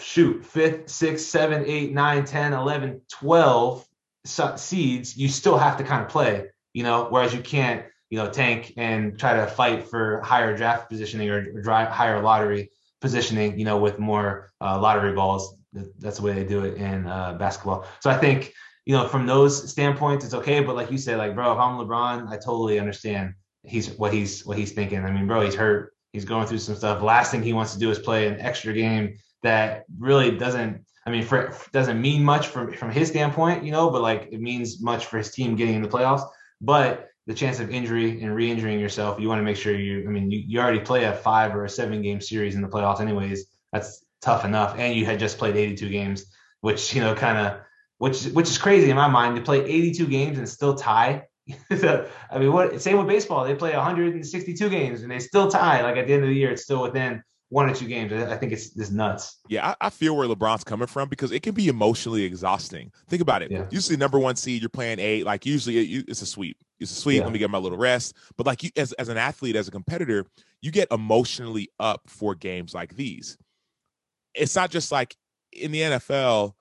shoot 0.00 0.44
fifth, 0.44 0.88
sixth, 0.88 1.26
seven, 1.26 1.64
eight, 1.66 1.92
nine, 1.92 2.24
10, 2.24 2.52
11, 2.52 3.00
12 3.10 3.84
seeds, 4.24 5.16
you 5.16 5.28
still 5.28 5.58
have 5.58 5.76
to 5.78 5.84
kind 5.84 6.02
of 6.02 6.08
play, 6.08 6.46
you 6.72 6.82
know, 6.82 7.06
whereas 7.10 7.34
you 7.34 7.40
can't, 7.40 7.84
you 8.10 8.18
know, 8.18 8.30
tank 8.30 8.72
and 8.76 9.18
try 9.18 9.34
to 9.34 9.46
fight 9.46 9.88
for 9.88 10.20
higher 10.22 10.56
draft 10.56 10.88
positioning 10.88 11.28
or, 11.30 11.62
drive 11.62 11.88
higher 11.88 12.22
lottery 12.22 12.70
positioning, 13.00 13.58
you 13.58 13.64
know, 13.64 13.78
with 13.78 13.98
more 13.98 14.52
uh, 14.60 14.80
lottery 14.80 15.12
balls. 15.12 15.56
That's 15.98 16.18
the 16.18 16.22
way 16.22 16.32
they 16.32 16.44
do 16.44 16.64
it 16.64 16.76
in 16.76 17.06
uh, 17.06 17.34
basketball. 17.34 17.86
So 18.00 18.08
I 18.08 18.16
think, 18.16 18.52
you 18.86 18.94
know, 18.94 19.08
from 19.08 19.26
those 19.26 19.70
standpoints, 19.70 20.24
it's 20.24 20.34
okay. 20.34 20.60
But 20.60 20.76
like 20.76 20.90
you 20.90 20.98
said, 20.98 21.18
like, 21.18 21.34
bro, 21.34 21.52
if 21.52 21.58
I'm 21.58 21.78
LeBron, 21.78 22.28
I 22.28 22.36
totally 22.36 22.78
understand 22.78 23.34
he's 23.64 23.90
what 23.90 24.12
he's 24.12 24.46
what 24.46 24.56
he's 24.56 24.72
thinking. 24.72 25.04
I 25.04 25.10
mean, 25.10 25.26
bro, 25.26 25.40
he's 25.40 25.54
hurt. 25.54 25.92
He's 26.12 26.24
going 26.24 26.46
through 26.46 26.58
some 26.58 26.76
stuff. 26.76 27.02
Last 27.02 27.30
thing 27.30 27.42
he 27.42 27.52
wants 27.52 27.72
to 27.72 27.78
do 27.78 27.90
is 27.90 27.98
play 27.98 28.28
an 28.28 28.38
extra 28.40 28.72
game 28.72 29.16
that 29.42 29.84
really 29.98 30.36
doesn't 30.36 30.84
I 31.06 31.10
mean, 31.10 31.22
for, 31.22 31.54
doesn't 31.72 32.00
mean 32.00 32.24
much 32.24 32.48
from 32.48 32.72
from 32.72 32.90
his 32.90 33.08
standpoint, 33.08 33.64
you 33.64 33.72
know, 33.72 33.90
but 33.90 34.00
like 34.00 34.28
it 34.32 34.40
means 34.40 34.80
much 34.82 35.06
for 35.06 35.18
his 35.18 35.30
team 35.30 35.54
getting 35.56 35.74
in 35.74 35.82
the 35.82 35.88
playoffs. 35.88 36.26
But 36.60 37.10
the 37.26 37.34
chance 37.34 37.60
of 37.60 37.70
injury 37.70 38.22
and 38.22 38.34
re-injuring 38.34 38.78
yourself, 38.78 39.20
you 39.20 39.28
want 39.28 39.38
to 39.38 39.42
make 39.42 39.56
sure 39.56 39.74
you. 39.74 40.04
I 40.06 40.10
mean, 40.10 40.30
you, 40.30 40.42
you 40.46 40.60
already 40.60 40.80
play 40.80 41.04
a 41.04 41.12
five 41.12 41.54
or 41.54 41.64
a 41.64 41.68
seven 41.68 42.02
game 42.02 42.20
series 42.20 42.54
in 42.54 42.62
the 42.62 42.68
playoffs, 42.68 43.00
anyways. 43.00 43.46
That's 43.72 44.04
tough 44.22 44.44
enough, 44.44 44.76
and 44.78 44.94
you 44.94 45.04
had 45.04 45.18
just 45.18 45.36
played 45.36 45.56
82 45.56 45.88
games, 45.90 46.26
which 46.60 46.94
you 46.94 47.02
know, 47.02 47.14
kind 47.14 47.38
of, 47.38 47.60
which 47.98 48.24
which 48.26 48.48
is 48.48 48.58
crazy 48.58 48.88
in 48.88 48.96
my 48.96 49.08
mind 49.08 49.36
to 49.36 49.42
play 49.42 49.60
82 49.64 50.06
games 50.06 50.38
and 50.38 50.48
still 50.48 50.74
tie. 50.74 51.24
I 51.70 52.38
mean, 52.38 52.52
what? 52.52 52.80
Same 52.80 52.96
with 52.96 53.06
baseball. 53.06 53.44
They 53.44 53.54
play 53.54 53.74
162 53.74 54.70
games 54.70 55.02
and 55.02 55.10
they 55.10 55.18
still 55.18 55.50
tie. 55.50 55.82
Like 55.82 55.98
at 55.98 56.06
the 56.06 56.14
end 56.14 56.22
of 56.22 56.30
the 56.30 56.34
year, 56.34 56.50
it's 56.50 56.62
still 56.62 56.80
within 56.80 57.22
one 57.50 57.70
or 57.70 57.74
two 57.74 57.86
games. 57.86 58.12
I 58.12 58.36
think 58.36 58.52
it's 58.52 58.70
just 58.70 58.92
nuts. 58.92 59.38
Yeah, 59.48 59.68
I, 59.68 59.86
I, 59.86 59.90
feel 59.90 60.16
where 60.16 60.26
LeBron's 60.26 60.64
coming 60.64 60.86
from 60.86 61.08
because 61.08 61.30
it 61.30 61.42
can 61.42 61.54
be 61.54 61.68
emotionally 61.68 62.24
exhausting. 62.24 62.90
Think 63.08 63.22
about 63.22 63.42
it. 63.42 63.50
Yeah. 63.50 63.66
Usually, 63.70 63.96
number 63.96 64.18
one 64.18 64.36
seed, 64.36 64.62
you're 64.62 64.68
playing 64.68 64.98
eight. 64.98 65.24
Like 65.24 65.46
usually, 65.46 65.78
it, 65.78 66.06
it's 66.08 66.22
a 66.22 66.26
sweep. 66.26 66.56
It's 66.80 66.90
a 66.90 66.94
sweep. 66.94 67.18
Yeah. 67.18 67.24
Let 67.24 67.32
me 67.32 67.38
get 67.38 67.50
my 67.50 67.58
little 67.58 67.78
rest. 67.78 68.16
But 68.36 68.46
like 68.46 68.62
you, 68.62 68.70
as 68.76 68.92
as 68.94 69.08
an 69.08 69.16
athlete, 69.16 69.56
as 69.56 69.68
a 69.68 69.70
competitor, 69.70 70.26
you 70.62 70.70
get 70.70 70.88
emotionally 70.90 71.68
up 71.78 72.02
for 72.06 72.34
games 72.34 72.74
like 72.74 72.96
these. 72.96 73.38
It's 74.34 74.56
not 74.56 74.70
just 74.70 74.90
like 74.90 75.16
in 75.52 75.70
the 75.70 75.80
NFL, 75.80 76.54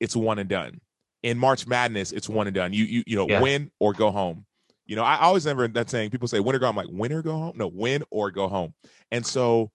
it's 0.00 0.16
one 0.16 0.38
and 0.38 0.48
done. 0.48 0.80
In 1.22 1.38
March 1.38 1.66
Madness, 1.66 2.12
it's 2.12 2.28
one 2.28 2.46
and 2.46 2.54
done. 2.54 2.72
You 2.72 2.84
you 2.84 3.04
you 3.06 3.16
know 3.16 3.28
yeah. 3.28 3.40
win 3.40 3.70
or 3.80 3.92
go 3.92 4.10
home. 4.10 4.44
You 4.86 4.96
know, 4.96 5.04
I 5.04 5.20
always 5.20 5.46
remember 5.46 5.66
that 5.68 5.88
saying. 5.88 6.10
People 6.10 6.28
say 6.28 6.40
win 6.40 6.54
or 6.54 6.58
go. 6.58 6.68
I'm 6.68 6.76
like 6.76 6.88
win 6.90 7.12
or 7.12 7.22
go 7.22 7.32
home. 7.32 7.56
No, 7.56 7.68
win 7.68 8.02
or 8.10 8.30
go 8.30 8.48
home. 8.48 8.74
And 9.10 9.24
so 9.24 9.70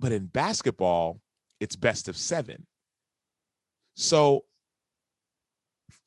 but 0.00 0.12
in 0.12 0.26
basketball, 0.26 1.20
it's 1.60 1.76
best 1.76 2.08
of 2.08 2.16
seven. 2.16 2.66
So, 3.94 4.44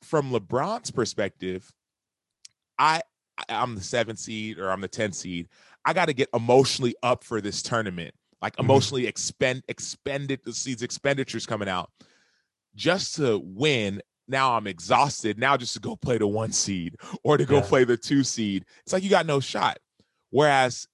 from 0.02 0.30
LeBron's 0.30 0.90
perspective, 0.90 1.70
I 2.78 3.02
I'm 3.48 3.74
the 3.74 3.80
seventh 3.80 4.18
seed 4.18 4.58
or 4.58 4.70
I'm 4.70 4.80
the 4.80 4.88
10th 4.88 5.14
seed. 5.14 5.48
I 5.84 5.92
got 5.92 6.06
to 6.06 6.12
get 6.12 6.28
emotionally 6.34 6.94
up 7.02 7.24
for 7.24 7.40
this 7.40 7.62
tournament, 7.62 8.14
like 8.42 8.54
mm-hmm. 8.54 8.64
emotionally 8.64 9.06
expend 9.06 9.62
expended 9.68 10.40
the 10.44 10.52
seeds 10.52 10.82
expenditures 10.82 11.46
coming 11.46 11.68
out 11.68 11.90
just 12.74 13.16
to 13.16 13.40
win. 13.42 14.02
Now 14.28 14.56
I'm 14.56 14.66
exhausted. 14.66 15.38
Now 15.38 15.56
just 15.56 15.74
to 15.74 15.80
go 15.80 15.96
play 15.96 16.18
the 16.18 16.26
one 16.26 16.52
seed 16.52 16.96
or 17.24 17.36
to 17.36 17.44
go 17.44 17.56
yeah. 17.56 17.66
play 17.66 17.84
the 17.84 17.96
two 17.96 18.22
seed, 18.22 18.64
it's 18.84 18.92
like 18.92 19.02
you 19.02 19.10
got 19.10 19.26
no 19.26 19.40
shot. 19.40 19.78
Whereas 20.30 20.86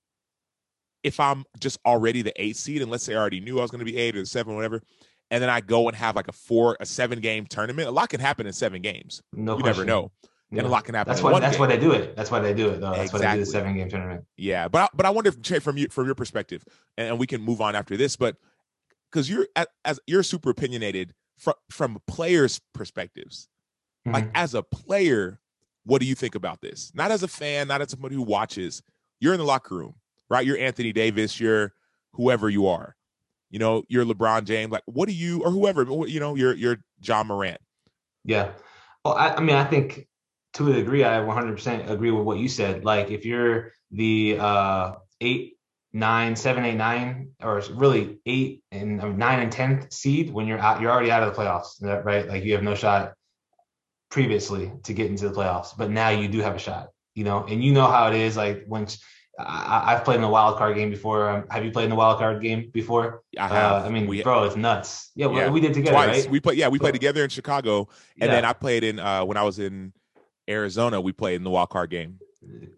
if 1.07 1.21
I'm 1.21 1.45
just 1.61 1.79
already 1.87 2.21
the 2.23 2.33
eight 2.43 2.57
seed, 2.57 2.83
and 2.83 2.91
let's 2.91 3.05
say 3.05 3.15
I 3.15 3.19
already 3.19 3.39
knew 3.39 3.61
I 3.61 3.63
was 3.63 3.71
going 3.71 3.79
to 3.79 3.85
be 3.85 3.97
eight 3.97 4.17
or 4.17 4.25
seven, 4.25 4.55
or 4.55 4.57
whatever, 4.57 4.83
and 5.31 5.41
then 5.41 5.49
I 5.49 5.61
go 5.61 5.87
and 5.87 5.97
have 5.97 6.17
like 6.17 6.27
a 6.27 6.33
four, 6.33 6.77
a 6.81 6.85
seven 6.85 7.21
game 7.21 7.47
tournament, 7.47 7.89
a 7.89 7.93
lot 7.93 8.09
can 8.09 8.19
happen 8.19 8.45
in 8.45 8.53
seven 8.53 8.83
games. 8.83 9.23
No, 9.33 9.57
you 9.57 9.63
question. 9.63 9.67
never 9.67 9.85
know. 9.85 10.11
Yeah. 10.51 10.59
And 10.59 10.67
a 10.67 10.71
lot 10.71 10.85
can 10.85 10.97
happen. 10.97 11.13
That's 11.13 11.23
why. 11.23 11.39
That's 11.39 11.57
game. 11.57 11.61
why 11.61 11.67
they 11.69 11.79
do 11.79 11.93
it. 11.93 12.17
That's 12.17 12.31
why 12.31 12.41
they 12.41 12.55
do 12.55 12.71
it. 12.71 12.81
Though. 12.81 12.91
That's 12.91 13.13
exactly. 13.13 13.21
why 13.21 13.33
they 13.33 13.39
do 13.39 13.45
the 13.45 13.51
seven 13.51 13.77
game 13.77 13.89
tournament. 13.89 14.25
Yeah, 14.37 14.67
but 14.67 14.83
I, 14.83 14.89
but 14.95 15.07
I 15.07 15.11
wonder 15.11 15.31
if 15.31 15.63
from 15.63 15.77
you 15.77 15.89
from 15.89 16.07
your 16.07 16.17
perspective, 16.17 16.65
and 16.99 17.21
we 17.21 17.27
can 17.29 17.41
move 17.41 17.61
on 17.61 17.77
after 17.77 17.97
this, 17.97 18.17
but 18.17 18.37
because 19.11 19.31
you're 19.31 19.47
as 19.85 20.01
you're 20.09 20.25
super 20.25 20.51
opinionated 20.51 21.15
from 21.39 21.55
from 21.71 21.99
players' 22.09 22.61
perspectives, 22.75 23.49
mm-hmm. 24.07 24.15
like 24.15 24.31
as 24.35 24.55
a 24.55 24.63
player, 24.63 25.41
what 25.85 26.01
do 26.01 26.07
you 26.07 26.17
think 26.17 26.35
about 26.35 26.61
this? 26.61 26.93
Not 26.95 27.13
as 27.13 27.23
a 27.23 27.29
fan, 27.29 27.69
not 27.69 27.81
as 27.81 27.91
somebody 27.91 28.17
who 28.17 28.23
watches. 28.23 28.83
You're 29.21 29.35
in 29.35 29.39
the 29.39 29.47
locker 29.47 29.75
room 29.75 29.95
right? 30.29 30.47
You're 30.47 30.59
Anthony 30.59 30.93
Davis, 30.93 31.41
you're 31.41 31.73
whoever 32.13 32.49
you 32.49 32.67
are. 32.67 32.97
You 33.51 33.59
know, 33.59 33.85
you're 33.89 34.05
LeBron 34.05 34.45
James. 34.45 34.73
Like, 34.73 34.83
what 34.87 35.09
do 35.09 35.15
you 35.15 35.43
or 35.43 35.51
whoever, 35.51 35.85
you 36.07 36.21
know, 36.21 36.35
you're 36.35 36.55
you're 36.55 36.79
Ja 37.01 37.23
Morant. 37.23 37.61
Yeah. 38.25 38.53
Well, 39.05 39.15
I, 39.15 39.35
I 39.35 39.41
mean, 39.41 39.57
I 39.57 39.65
think 39.65 40.09
to 40.55 40.71
a 40.71 40.75
degree, 40.75 41.05
I 41.05 41.19
100% 41.19 41.91
agree 41.91 42.11
with 42.11 42.25
what 42.25 42.39
you 42.39 42.49
said. 42.49 42.85
Like, 42.85 43.11
if 43.11 43.25
you're 43.25 43.73
the 43.93 44.39
uh, 44.41 44.95
eight 45.21 45.57
nine, 45.97 46.37
seven, 46.37 46.65
eight, 46.65 46.77
nine, 46.77 47.31
or 47.43 47.63
really 47.73 48.19
eight 48.27 48.63
and 48.71 48.99
nine 49.19 49.41
and 49.41 49.51
ten 49.51 49.91
seed 49.91 50.31
when 50.31 50.47
you're 50.47 50.59
out, 50.59 50.81
you're 50.81 50.91
already 50.91 51.11
out 51.11 51.23
of 51.23 51.35
the 51.35 51.41
playoffs, 51.41 52.05
right? 52.05 52.29
Like 52.29 52.45
you 52.45 52.53
have 52.53 52.63
no 52.63 52.75
shot 52.75 53.15
previously 54.11 54.71
to 54.85 54.93
get 54.93 55.07
into 55.11 55.29
the 55.29 55.35
playoffs, 55.35 55.77
but 55.77 55.91
now 55.91 56.11
you 56.11 56.29
do 56.29 56.41
have 56.41 56.55
a 56.55 56.59
shot, 56.59 56.91
you 57.15 57.25
know, 57.25 57.45
and 57.45 57.65
you 57.65 57.73
know 57.73 57.87
how 57.87 58.09
it 58.09 58.15
is. 58.15 58.37
Like 58.37 58.65
when 58.67 58.87
I, 59.39 59.93
have 59.93 60.05
played 60.05 60.17
in 60.17 60.23
the 60.23 60.29
wild 60.29 60.57
card 60.57 60.77
game 60.77 60.91
before. 60.91 61.29
Um, 61.29 61.45
have 61.51 61.65
you 61.65 61.71
played 61.71 61.85
in 61.85 61.91
the 61.91 61.97
wild 61.97 62.19
card 62.19 62.41
game 62.41 62.71
before? 62.73 63.23
I 63.39 63.49
have. 63.49 63.85
Uh, 63.85 63.87
I 63.87 63.91
mean, 63.91 64.07
we, 64.07 64.23
bro, 64.23 64.45
it's 64.45 64.57
nuts. 64.57 65.11
Yeah, 65.15 65.31
yeah. 65.31 65.51
We, 65.51 65.61
did 65.61 65.75
together, 65.75 65.93
Twice. 65.93 66.23
right? 66.25 66.31
We 66.31 66.41
played. 66.41 66.59
Yeah, 66.59 66.69
we 66.69 66.79
played 66.79 66.95
together 66.95 67.23
in 67.23 67.29
Chicago, 67.31 67.89
and 68.21 68.29
yeah. 68.29 68.35
then 68.35 68.45
I 68.45 68.53
played 68.53 68.83
in 68.83 68.99
uh, 68.99 69.25
when 69.25 69.37
I 69.37 69.43
was 69.43 69.59
in 69.59 69.93
Arizona. 70.49 71.01
We 71.01 71.13
played 71.13 71.37
in 71.37 71.45
the 71.45 71.51
wild 71.51 71.71
card 71.71 71.91
game. 71.91 72.19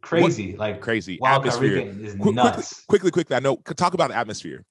Crazy, 0.00 0.52
what? 0.52 0.58
like 0.58 0.80
crazy 0.80 1.18
wild 1.20 1.46
atmosphere. 1.46 1.78
Is 1.78 2.14
Qu- 2.14 2.32
nuts. 2.32 2.84
Quickly, 2.86 3.10
quickly, 3.10 3.10
quickly. 3.10 3.36
I 3.36 3.40
know. 3.40 3.56
Talk 3.56 3.94
about 3.94 4.10
the 4.10 4.16
atmosphere. 4.16 4.64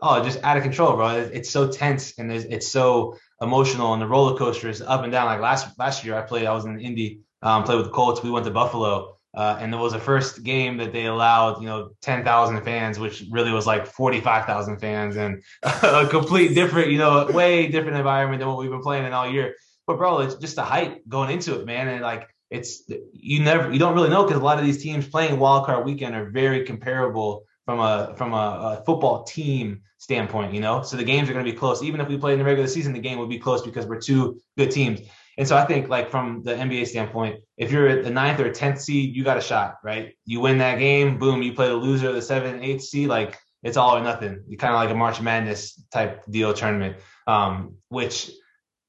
Oh, 0.00 0.22
just 0.22 0.42
out 0.44 0.56
of 0.56 0.62
control, 0.62 0.94
bro. 0.96 1.16
It's 1.16 1.50
so 1.50 1.68
tense 1.68 2.18
and 2.18 2.32
it's 2.32 2.68
so 2.68 3.18
emotional, 3.42 3.92
and 3.92 4.00
the 4.00 4.06
roller 4.06 4.38
coaster 4.38 4.68
is 4.68 4.80
up 4.80 5.02
and 5.02 5.12
down. 5.12 5.26
Like 5.26 5.40
last 5.40 5.78
last 5.78 6.04
year, 6.04 6.14
I 6.16 6.22
played. 6.22 6.46
I 6.46 6.52
was 6.52 6.64
in 6.64 6.80
Indy, 6.80 7.20
um, 7.42 7.64
played 7.64 7.76
with 7.76 7.86
the 7.86 7.92
Colts. 7.92 8.22
We 8.22 8.30
went 8.30 8.46
to 8.46 8.52
Buffalo 8.52 9.17
uh, 9.34 9.58
and 9.60 9.72
it 9.72 9.76
was 9.76 9.92
the 9.92 9.98
first 9.98 10.42
game 10.42 10.78
that 10.78 10.92
they 10.92 11.06
allowed, 11.06 11.60
you 11.60 11.66
know, 11.66 11.90
10,000 12.02 12.62
fans, 12.62 12.98
which 12.98 13.24
really 13.30 13.52
was 13.52 13.66
like 13.66 13.86
45,000 13.86 14.78
fans 14.78 15.16
and 15.16 15.42
a 15.62 16.06
complete 16.08 16.54
different, 16.54 16.90
you 16.90 16.98
know, 16.98 17.26
way 17.26 17.68
different 17.68 17.96
environment 17.96 18.40
than 18.40 18.48
what 18.48 18.58
we've 18.58 18.70
been 18.70 18.82
playing 18.82 19.04
in 19.04 19.12
all 19.12 19.30
year. 19.30 19.54
But 19.86 19.98
bro, 19.98 20.20
it's 20.20 20.36
just 20.36 20.56
the 20.56 20.62
hype 20.62 21.06
going 21.08 21.30
into 21.30 21.60
it, 21.60 21.66
man. 21.66 21.88
And 21.88 22.02
like, 22.02 22.28
it's, 22.50 22.90
you 23.12 23.42
never, 23.42 23.70
you 23.70 23.78
don't 23.78 23.94
really 23.94 24.08
know 24.08 24.24
because 24.24 24.40
a 24.40 24.44
lot 24.44 24.58
of 24.58 24.64
these 24.64 24.82
teams 24.82 25.06
playing 25.06 25.38
wild 25.38 25.66
card 25.66 25.84
weekend 25.84 26.14
are 26.14 26.30
very 26.30 26.64
comparable 26.64 27.44
from 27.66 27.80
a, 27.80 28.14
from 28.16 28.32
a, 28.32 28.36
a 28.80 28.82
football 28.86 29.24
team 29.24 29.82
standpoint, 29.98 30.54
you 30.54 30.60
know? 30.60 30.82
So 30.82 30.96
the 30.96 31.04
games 31.04 31.28
are 31.28 31.34
going 31.34 31.44
to 31.44 31.50
be 31.50 31.56
close. 31.56 31.82
Even 31.82 32.00
if 32.00 32.08
we 32.08 32.16
play 32.16 32.32
in 32.32 32.38
the 32.38 32.44
regular 32.44 32.68
season, 32.68 32.94
the 32.94 32.98
game 32.98 33.18
would 33.18 33.28
be 33.28 33.38
close 33.38 33.62
because 33.62 33.86
we're 33.86 34.00
two 34.00 34.40
good 34.56 34.70
teams. 34.70 35.00
And 35.38 35.46
so 35.46 35.56
I 35.56 35.64
think 35.64 35.88
like 35.88 36.10
from 36.10 36.42
the 36.42 36.52
NBA 36.52 36.88
standpoint, 36.88 37.40
if 37.56 37.70
you're 37.70 37.86
at 37.88 38.02
the 38.02 38.10
ninth 38.10 38.40
or 38.40 38.50
tenth 38.52 38.80
seed, 38.80 39.14
you 39.14 39.22
got 39.22 39.38
a 39.38 39.40
shot, 39.40 39.76
right? 39.84 40.16
You 40.26 40.40
win 40.40 40.58
that 40.58 40.80
game, 40.80 41.16
boom, 41.16 41.42
you 41.42 41.52
play 41.52 41.68
the 41.68 41.74
loser 41.74 42.08
of 42.08 42.16
the 42.16 42.22
seventh, 42.22 42.60
eighth 42.60 42.82
seed, 42.82 43.08
like 43.08 43.38
it's 43.62 43.76
all 43.76 43.96
or 43.96 44.02
nothing. 44.02 44.42
You 44.48 44.58
kind 44.58 44.74
of 44.74 44.80
like 44.80 44.90
a 44.90 44.96
March 44.96 45.20
Madness 45.20 45.80
type 45.92 46.24
deal 46.28 46.52
tournament, 46.52 46.96
um, 47.28 47.76
which 47.88 48.32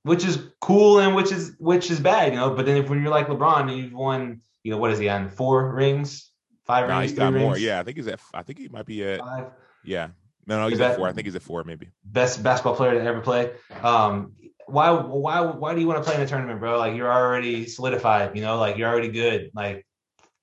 which 0.01 0.25
is 0.25 0.39
cool 0.59 0.99
and 0.99 1.15
which 1.15 1.31
is 1.31 1.55
which 1.59 1.91
is 1.91 1.99
bad, 1.99 2.33
you 2.33 2.39
know. 2.39 2.55
But 2.55 2.65
then 2.65 2.77
if 2.77 2.89
when 2.89 3.03
you're 3.03 3.11
like 3.11 3.27
LeBron 3.27 3.69
and 3.69 3.77
you've 3.77 3.93
won, 3.93 4.41
you 4.63 4.71
know, 4.71 4.79
what 4.79 4.89
is 4.89 4.97
he 4.97 5.07
on? 5.07 5.29
Four 5.29 5.71
rings, 5.71 6.31
five 6.65 6.87
no, 6.87 6.97
rings, 6.97 7.11
he's 7.11 7.19
got 7.19 7.31
more. 7.31 7.59
Yeah, 7.59 7.79
I 7.79 7.83
think 7.83 7.97
he's 7.97 8.07
at. 8.07 8.19
I 8.33 8.41
think 8.41 8.57
he 8.57 8.69
might 8.69 8.87
be 8.87 9.03
at 9.03 9.19
five. 9.19 9.51
Yeah, 9.83 10.07
no, 10.47 10.61
no, 10.61 10.67
he's 10.67 10.79
at 10.79 10.95
four. 10.95 11.07
I 11.07 11.11
think 11.11 11.27
he's 11.27 11.35
at 11.35 11.43
four, 11.43 11.63
maybe. 11.63 11.89
Best 12.03 12.41
basketball 12.41 12.75
player 12.75 12.93
to 12.93 13.03
ever 13.03 13.21
play. 13.21 13.51
Um, 13.83 14.33
why 14.69 14.91
why 14.91 15.41
why 15.41 15.73
do 15.73 15.81
you 15.81 15.87
want 15.87 16.03
to 16.03 16.07
play 16.07 16.15
in 16.15 16.21
a 16.21 16.27
tournament, 16.27 16.59
bro? 16.59 16.77
Like 16.77 16.95
you're 16.95 17.11
already 17.11 17.65
solidified, 17.67 18.35
you 18.35 18.41
know, 18.41 18.57
like 18.57 18.77
you're 18.77 18.89
already 18.89 19.09
good. 19.09 19.51
Like 19.53 19.85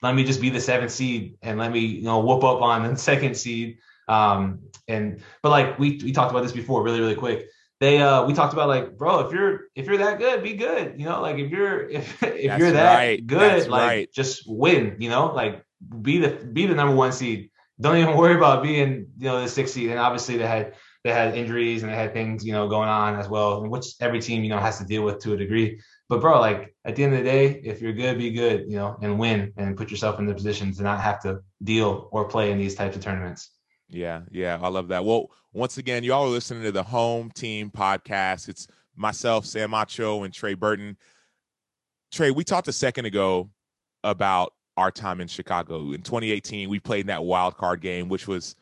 let 0.02 0.14
me 0.14 0.24
just 0.24 0.40
be 0.40 0.50
the 0.50 0.60
seventh 0.60 0.92
seed 0.92 1.36
and 1.42 1.58
let 1.58 1.72
me, 1.72 1.80
you 1.80 2.02
know, 2.02 2.20
whoop 2.20 2.44
up 2.44 2.60
on 2.60 2.88
the 2.88 2.96
second 3.10 3.36
seed. 3.36 3.78
Um 4.08 4.60
and 4.88 5.20
but 5.42 5.50
like 5.50 5.78
we 5.78 6.00
we 6.02 6.12
talked 6.12 6.30
about 6.30 6.42
this 6.42 6.52
before 6.52 6.82
really, 6.82 7.00
really 7.00 7.14
quick. 7.14 7.46
They 7.80 8.00
uh 8.00 8.24
we 8.24 8.34
talked 8.34 8.52
about 8.52 8.68
like, 8.68 8.96
bro, 8.96 9.20
if 9.20 9.32
you're 9.32 9.60
if 9.74 9.86
you're 9.86 9.98
that 9.98 10.18
good, 10.18 10.42
be 10.42 10.54
good. 10.54 10.98
You 10.98 11.06
know, 11.06 11.20
like 11.20 11.38
if 11.38 11.50
you're 11.50 11.88
if 11.88 12.22
if 12.22 12.46
That's 12.46 12.58
you're 12.58 12.72
that 12.72 12.94
right. 12.94 13.26
good, 13.26 13.40
That's 13.40 13.68
like 13.68 13.88
right. 13.88 14.12
just 14.12 14.44
win, 14.46 14.96
you 14.98 15.10
know, 15.10 15.32
like 15.32 15.64
be 16.02 16.18
the 16.18 16.28
be 16.28 16.66
the 16.66 16.74
number 16.74 16.94
one 16.94 17.12
seed. 17.12 17.50
Don't 17.80 17.96
even 17.98 18.16
worry 18.16 18.34
about 18.34 18.62
being, 18.62 19.08
you 19.18 19.26
know, 19.26 19.42
the 19.42 19.48
sixth 19.48 19.74
seed. 19.74 19.90
And 19.90 19.98
obviously 19.98 20.38
they 20.38 20.46
had 20.46 20.74
they 21.06 21.12
had 21.12 21.36
injuries 21.36 21.82
and 21.82 21.92
they 21.92 21.96
had 21.96 22.12
things, 22.12 22.44
you 22.44 22.52
know, 22.52 22.68
going 22.68 22.88
on 22.88 23.14
as 23.14 23.28
well, 23.28 23.64
which 23.68 23.94
every 24.00 24.20
team, 24.20 24.42
you 24.42 24.50
know, 24.50 24.58
has 24.58 24.78
to 24.78 24.84
deal 24.84 25.02
with 25.02 25.20
to 25.20 25.34
a 25.34 25.36
degree. 25.36 25.80
But 26.08 26.20
bro, 26.20 26.40
like 26.40 26.74
at 26.84 26.96
the 26.96 27.04
end 27.04 27.14
of 27.14 27.20
the 27.20 27.24
day, 27.24 27.60
if 27.64 27.80
you're 27.80 27.92
good, 27.92 28.18
be 28.18 28.32
good, 28.32 28.64
you 28.68 28.76
know, 28.76 28.96
and 29.00 29.16
win 29.16 29.52
and 29.56 29.76
put 29.76 29.90
yourself 29.90 30.18
in 30.18 30.26
the 30.26 30.34
position 30.34 30.74
to 30.74 30.82
not 30.82 31.00
have 31.00 31.20
to 31.22 31.40
deal 31.62 32.08
or 32.10 32.26
play 32.26 32.50
in 32.50 32.58
these 32.58 32.74
types 32.74 32.96
of 32.96 33.02
tournaments. 33.02 33.52
Yeah, 33.88 34.22
yeah, 34.32 34.58
I 34.60 34.68
love 34.68 34.88
that. 34.88 35.04
Well, 35.04 35.30
once 35.52 35.78
again, 35.78 36.02
y'all 36.02 36.24
are 36.24 36.28
listening 36.28 36.64
to 36.64 36.72
the 36.72 36.82
Home 36.82 37.30
Team 37.30 37.70
Podcast. 37.70 38.48
It's 38.48 38.66
myself, 38.96 39.46
Sam 39.46 39.70
Acho, 39.70 40.24
and 40.24 40.34
Trey 40.34 40.54
Burton. 40.54 40.96
Trey, 42.10 42.32
we 42.32 42.42
talked 42.42 42.66
a 42.66 42.72
second 42.72 43.04
ago 43.04 43.48
about 44.02 44.54
our 44.76 44.90
time 44.90 45.20
in 45.20 45.28
Chicago. 45.28 45.92
In 45.92 46.02
2018, 46.02 46.68
we 46.68 46.80
played 46.80 47.02
in 47.02 47.06
that 47.06 47.24
wild 47.24 47.56
card 47.56 47.80
game, 47.80 48.08
which 48.08 48.26
was 48.26 48.56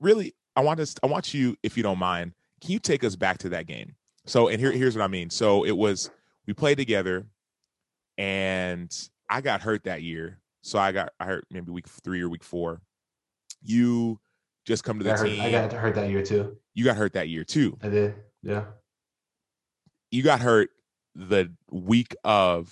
really 0.00 0.34
I 0.60 0.62
want 0.62 0.78
to 0.78 1.00
I 1.02 1.06
want 1.06 1.32
you, 1.32 1.56
if 1.62 1.78
you 1.78 1.82
don't 1.82 1.98
mind, 1.98 2.34
can 2.60 2.72
you 2.72 2.78
take 2.78 3.02
us 3.02 3.16
back 3.16 3.38
to 3.38 3.48
that 3.48 3.66
game? 3.66 3.94
So, 4.26 4.48
and 4.48 4.60
here, 4.60 4.70
here's 4.70 4.94
what 4.94 5.02
I 5.02 5.08
mean. 5.08 5.30
So 5.30 5.64
it 5.64 5.74
was 5.74 6.10
we 6.46 6.52
played 6.52 6.76
together, 6.76 7.24
and 8.18 8.94
I 9.30 9.40
got 9.40 9.62
hurt 9.62 9.84
that 9.84 10.02
year. 10.02 10.38
So 10.60 10.78
I 10.78 10.92
got 10.92 11.14
I 11.18 11.24
hurt 11.24 11.46
maybe 11.50 11.72
week 11.72 11.88
three 11.88 12.20
or 12.20 12.28
week 12.28 12.44
four. 12.44 12.82
You 13.62 14.20
just 14.66 14.84
come 14.84 14.98
to 14.98 15.04
the 15.04 15.14
I 15.14 15.16
team. 15.16 15.40
I 15.40 15.50
got 15.50 15.72
hurt 15.72 15.94
that 15.94 16.10
year 16.10 16.22
too. 16.22 16.58
You 16.74 16.84
got 16.84 16.98
hurt 16.98 17.14
that 17.14 17.30
year 17.30 17.42
too. 17.42 17.78
I 17.82 17.88
did. 17.88 18.14
Yeah. 18.42 18.64
You 20.10 20.22
got 20.22 20.40
hurt 20.40 20.68
the 21.14 21.54
week 21.70 22.14
of 22.22 22.70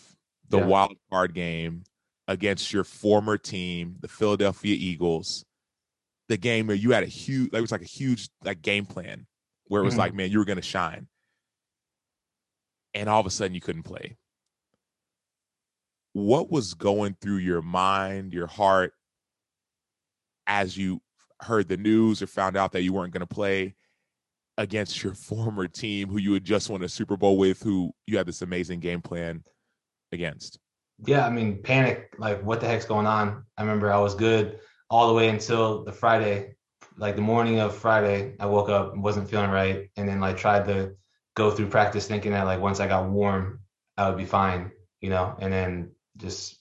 the 0.51 0.59
yeah. 0.59 0.67
wild 0.67 0.97
card 1.11 1.33
game 1.33 1.85
against 2.27 2.71
your 2.71 2.85
former 2.85 3.39
team, 3.39 3.97
the 4.01 4.09
Philadelphia 4.09 4.77
Eagles 4.79 5.47
the 6.29 6.37
game 6.37 6.67
where 6.67 6.77
you 6.77 6.93
had 6.93 7.03
a 7.03 7.07
huge, 7.07 7.53
like, 7.53 7.59
it 7.59 7.63
was 7.63 7.73
like 7.73 7.83
a 7.83 7.87
huge 7.87 8.29
like 8.45 8.63
game 8.63 8.87
plan 8.87 9.27
where 9.67 9.83
it 9.83 9.85
was 9.85 9.95
mm-hmm. 9.95 10.01
like, 10.01 10.15
man, 10.15 10.31
you 10.31 10.39
were 10.39 10.45
going 10.45 10.57
to 10.57 10.63
shine, 10.63 11.09
and 12.95 13.09
all 13.09 13.21
of 13.21 13.27
a 13.27 13.31
sudden 13.31 13.55
you 13.55 13.61
couldn't 13.61 13.83
play. 13.83 14.17
What 16.13 16.51
was 16.51 16.75
going 16.75 17.17
through 17.21 17.39
your 17.39 17.63
mind, 17.63 18.33
your 18.33 18.47
heart, 18.47 18.93
as 20.47 20.77
you 20.77 21.01
heard 21.41 21.69
the 21.69 21.77
news 21.77 22.23
or 22.23 22.27
found 22.27 22.57
out 22.57 22.73
that 22.73 22.83
you 22.83 22.93
weren't 22.93 23.13
going 23.13 23.27
to 23.27 23.27
play 23.27 23.75
against 24.57 25.03
your 25.03 25.15
former 25.15 25.69
team, 25.69 26.09
who 26.09 26.19
you 26.19 26.33
had 26.35 26.45
just 26.45 26.69
won 26.69 26.83
a 26.83 26.89
Super 26.89 27.17
Bowl 27.17 27.39
with, 27.39 27.63
who 27.63 27.93
you 28.07 28.17
had 28.19 28.27
this 28.27 28.43
amazing 28.43 28.81
game 28.81 29.01
plan 29.01 29.45
against? 30.13 30.59
Yeah, 31.07 31.25
I 31.25 31.31
mean, 31.31 31.63
panic. 31.63 32.13
Like, 32.19 32.43
what 32.43 32.61
the 32.61 32.67
heck's 32.67 32.85
going 32.85 33.07
on? 33.07 33.45
I 33.57 33.63
remember 33.63 33.93
I 33.93 33.99
was 33.99 34.15
good 34.15 34.59
all 34.91 35.09
the 35.09 35.15
way 35.15 35.29
until 35.29 35.85
the 35.85 35.93
Friday, 35.93 36.55
like 36.97 37.17
the 37.17 37.23
morning 37.23 37.61
of 37.61 37.77
Friday, 37.77 38.35
I 38.41 38.47
woke 38.47 38.69
up 38.69 38.97
wasn't 38.97 39.29
feeling 39.29 39.51
right, 39.51 39.91
and 39.97 40.09
then 40.09 40.21
like 40.21 40.37
tried 40.37 40.67
to 40.67 40.95
go 41.35 41.51
through 41.51 41.69
practice 41.69 42.07
thinking 42.07 42.33
that 42.33 42.47
like 42.47 42.61
once 42.61 42.81
I 42.81 42.89
got 42.89 43.09
warm, 43.09 43.61
I 43.97 44.09
would 44.09 44.19
be 44.19 44.25
fine, 44.25 44.73
you 45.01 45.11
know, 45.11 45.37
and 45.39 45.53
then 45.53 45.93
just 46.17 46.57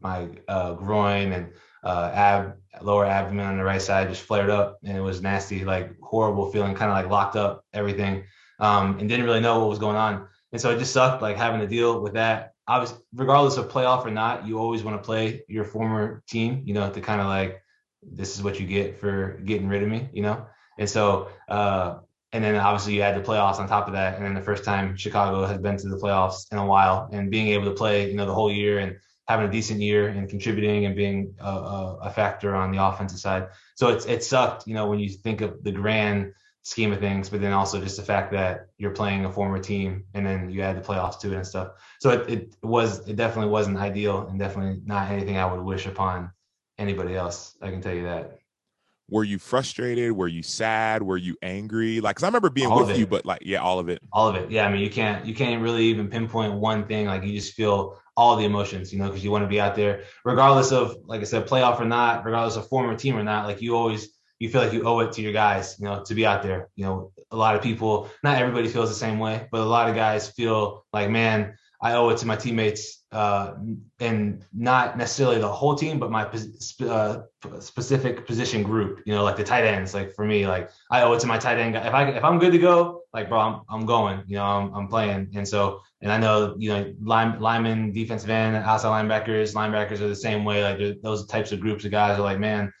my 0.00 0.28
uh, 0.48 0.74
groin 0.74 1.32
and 1.32 1.52
uh, 1.84 2.10
ab 2.12 2.54
lower 2.82 3.06
abdomen 3.06 3.46
on 3.46 3.56
the 3.56 3.64
right 3.64 3.80
side 3.80 4.08
just 4.08 4.22
flared 4.22 4.50
up 4.50 4.78
and 4.84 4.96
it 4.96 5.00
was 5.00 5.22
nasty, 5.22 5.64
like 5.64 5.96
horrible 6.02 6.50
feeling, 6.50 6.74
kind 6.74 6.90
of 6.90 6.96
like 6.96 7.10
locked 7.10 7.36
up 7.36 7.64
everything, 7.72 8.24
um, 8.58 8.98
and 8.98 9.08
didn't 9.08 9.24
really 9.26 9.40
know 9.40 9.60
what 9.60 9.68
was 9.68 9.78
going 9.78 9.96
on, 9.96 10.26
and 10.52 10.60
so 10.60 10.70
it 10.70 10.78
just 10.78 10.92
sucked 10.92 11.22
like 11.22 11.36
having 11.36 11.60
to 11.60 11.66
deal 11.66 12.00
with 12.00 12.14
that. 12.14 12.52
Obviously, 12.68 12.98
regardless 13.14 13.58
of 13.58 13.68
playoff 13.68 14.04
or 14.04 14.10
not, 14.10 14.44
you 14.44 14.58
always 14.58 14.82
want 14.82 15.00
to 15.00 15.06
play 15.06 15.42
your 15.46 15.64
former 15.64 16.24
team, 16.26 16.62
you 16.64 16.74
know, 16.74 16.90
to 16.90 17.00
kind 17.00 17.20
of 17.20 17.28
like 17.28 17.62
this 18.12 18.36
is 18.36 18.42
what 18.42 18.60
you 18.60 18.66
get 18.66 18.98
for 19.00 19.40
getting 19.44 19.68
rid 19.68 19.82
of 19.82 19.88
me, 19.88 20.08
you 20.12 20.22
know? 20.22 20.46
And 20.78 20.88
so, 20.88 21.28
uh, 21.48 21.98
and 22.32 22.44
then 22.44 22.56
obviously 22.56 22.94
you 22.94 23.02
had 23.02 23.16
the 23.16 23.26
playoffs 23.26 23.58
on 23.58 23.68
top 23.68 23.86
of 23.86 23.94
that. 23.94 24.16
And 24.16 24.24
then 24.24 24.34
the 24.34 24.42
first 24.42 24.64
time 24.64 24.96
Chicago 24.96 25.46
has 25.46 25.58
been 25.58 25.76
to 25.78 25.88
the 25.88 25.96
playoffs 25.96 26.52
in 26.52 26.58
a 26.58 26.66
while 26.66 27.08
and 27.12 27.30
being 27.30 27.48
able 27.48 27.64
to 27.66 27.72
play, 27.72 28.10
you 28.10 28.16
know, 28.16 28.26
the 28.26 28.34
whole 28.34 28.52
year 28.52 28.78
and 28.78 28.96
having 29.26 29.48
a 29.48 29.50
decent 29.50 29.80
year 29.80 30.08
and 30.08 30.28
contributing 30.28 30.86
and 30.86 30.94
being 30.94 31.34
a, 31.40 31.96
a, 32.02 32.10
factor 32.10 32.54
on 32.54 32.70
the 32.70 32.84
offensive 32.84 33.18
side. 33.18 33.48
So 33.74 33.88
it's, 33.88 34.06
it 34.06 34.22
sucked, 34.22 34.66
you 34.66 34.74
know, 34.74 34.86
when 34.86 35.00
you 35.00 35.08
think 35.08 35.40
of 35.40 35.64
the 35.64 35.72
grand 35.72 36.32
scheme 36.62 36.92
of 36.92 37.00
things, 37.00 37.28
but 37.28 37.40
then 37.40 37.52
also 37.52 37.80
just 37.80 37.96
the 37.96 38.02
fact 38.02 38.32
that 38.32 38.68
you're 38.78 38.92
playing 38.92 39.24
a 39.24 39.32
former 39.32 39.58
team 39.58 40.04
and 40.14 40.24
then 40.24 40.50
you 40.50 40.62
add 40.62 40.76
the 40.76 40.86
playoffs 40.86 41.18
to 41.20 41.32
it 41.32 41.36
and 41.36 41.46
stuff. 41.46 41.70
So 42.00 42.10
it, 42.10 42.30
it 42.30 42.56
was, 42.62 43.08
it 43.08 43.16
definitely 43.16 43.50
wasn't 43.50 43.78
ideal 43.78 44.26
and 44.28 44.38
definitely 44.38 44.80
not 44.84 45.10
anything 45.10 45.38
I 45.38 45.52
would 45.52 45.62
wish 45.62 45.86
upon 45.86 46.30
anybody 46.78 47.14
else. 47.14 47.56
I 47.62 47.70
can 47.70 47.80
tell 47.80 47.94
you 47.94 48.04
that. 48.04 48.38
Were 49.08 49.22
you 49.22 49.38
frustrated? 49.38 50.12
Were 50.12 50.26
you 50.26 50.42
sad? 50.42 51.02
Were 51.02 51.16
you 51.16 51.36
angry? 51.40 52.00
Like, 52.00 52.16
cause 52.16 52.24
I 52.24 52.26
remember 52.26 52.50
being 52.50 52.70
all 52.70 52.84
with 52.84 52.98
you, 52.98 53.06
but 53.06 53.24
like, 53.24 53.42
yeah, 53.44 53.58
all 53.58 53.78
of 53.78 53.88
it. 53.88 54.00
All 54.12 54.28
of 54.28 54.34
it. 54.34 54.50
Yeah. 54.50 54.66
I 54.66 54.72
mean, 54.72 54.80
you 54.80 54.90
can't, 54.90 55.24
you 55.24 55.32
can't 55.32 55.62
really 55.62 55.84
even 55.84 56.08
pinpoint 56.08 56.54
one 56.54 56.86
thing. 56.88 57.06
Like, 57.06 57.22
you 57.22 57.32
just 57.32 57.54
feel 57.54 58.00
all 58.16 58.34
the 58.34 58.44
emotions, 58.44 58.92
you 58.92 58.98
know, 58.98 59.06
because 59.06 59.22
you 59.22 59.30
want 59.30 59.44
to 59.44 59.48
be 59.48 59.60
out 59.60 59.76
there, 59.76 60.02
regardless 60.24 60.72
of, 60.72 60.96
like 61.04 61.20
I 61.20 61.24
said, 61.24 61.46
playoff 61.46 61.78
or 61.80 61.84
not, 61.84 62.24
regardless 62.24 62.56
of 62.56 62.66
former 62.68 62.96
team 62.96 63.16
or 63.16 63.22
not. 63.22 63.46
Like, 63.46 63.62
you 63.62 63.76
always, 63.76 64.08
you 64.40 64.48
feel 64.48 64.62
like 64.62 64.72
you 64.72 64.82
owe 64.82 64.98
it 65.00 65.12
to 65.12 65.22
your 65.22 65.32
guys, 65.32 65.76
you 65.78 65.84
know, 65.84 66.02
to 66.04 66.14
be 66.14 66.26
out 66.26 66.42
there. 66.42 66.68
You 66.74 66.86
know, 66.86 67.12
a 67.30 67.36
lot 67.36 67.54
of 67.54 67.62
people, 67.62 68.10
not 68.24 68.38
everybody 68.38 68.66
feels 68.68 68.88
the 68.88 68.96
same 68.96 69.18
way, 69.18 69.46
but 69.52 69.60
a 69.60 69.64
lot 69.64 69.88
of 69.88 69.94
guys 69.94 70.28
feel 70.30 70.84
like, 70.92 71.10
man, 71.10 71.56
I 71.86 71.94
owe 71.94 72.08
it 72.08 72.18
to 72.18 72.26
my 72.26 72.34
teammates 72.34 73.04
uh, 73.12 73.54
and 74.00 74.44
not 74.52 74.98
necessarily 74.98 75.38
the 75.38 75.48
whole 75.48 75.76
team, 75.76 76.00
but 76.00 76.10
my 76.10 76.24
uh, 76.80 77.22
specific 77.60 78.26
position 78.26 78.64
group. 78.64 79.02
You 79.06 79.14
know, 79.14 79.22
like 79.22 79.36
the 79.36 79.44
tight 79.44 79.64
ends. 79.64 79.94
Like 79.94 80.12
for 80.12 80.24
me, 80.24 80.48
like 80.48 80.70
I 80.90 81.02
owe 81.02 81.12
it 81.12 81.20
to 81.20 81.28
my 81.28 81.38
tight 81.38 81.58
end 81.58 81.74
guy. 81.74 81.86
If 81.86 81.94
I 81.94 82.08
if 82.10 82.24
I'm 82.24 82.40
good 82.40 82.52
to 82.52 82.58
go, 82.58 83.02
like 83.14 83.28
bro, 83.28 83.38
I'm 83.38 83.60
I'm 83.68 83.86
going. 83.86 84.24
You 84.26 84.36
know, 84.38 84.44
I'm 84.44 84.74
I'm 84.74 84.88
playing. 84.88 85.30
And 85.36 85.46
so 85.46 85.80
and 86.02 86.10
I 86.10 86.18
know 86.18 86.56
you 86.58 86.70
know 86.70 86.92
line, 87.00 87.38
linemen, 87.38 87.92
defensive 87.92 88.30
end, 88.30 88.56
outside 88.56 88.90
linebackers, 88.90 89.54
linebackers 89.54 90.00
are 90.00 90.08
the 90.08 90.16
same 90.16 90.44
way. 90.44 90.64
Like 90.64 91.00
those 91.02 91.26
types 91.26 91.52
of 91.52 91.60
groups 91.60 91.84
of 91.84 91.92
guys 91.92 92.18
are 92.18 92.22
like, 92.22 92.40
man, 92.40 92.72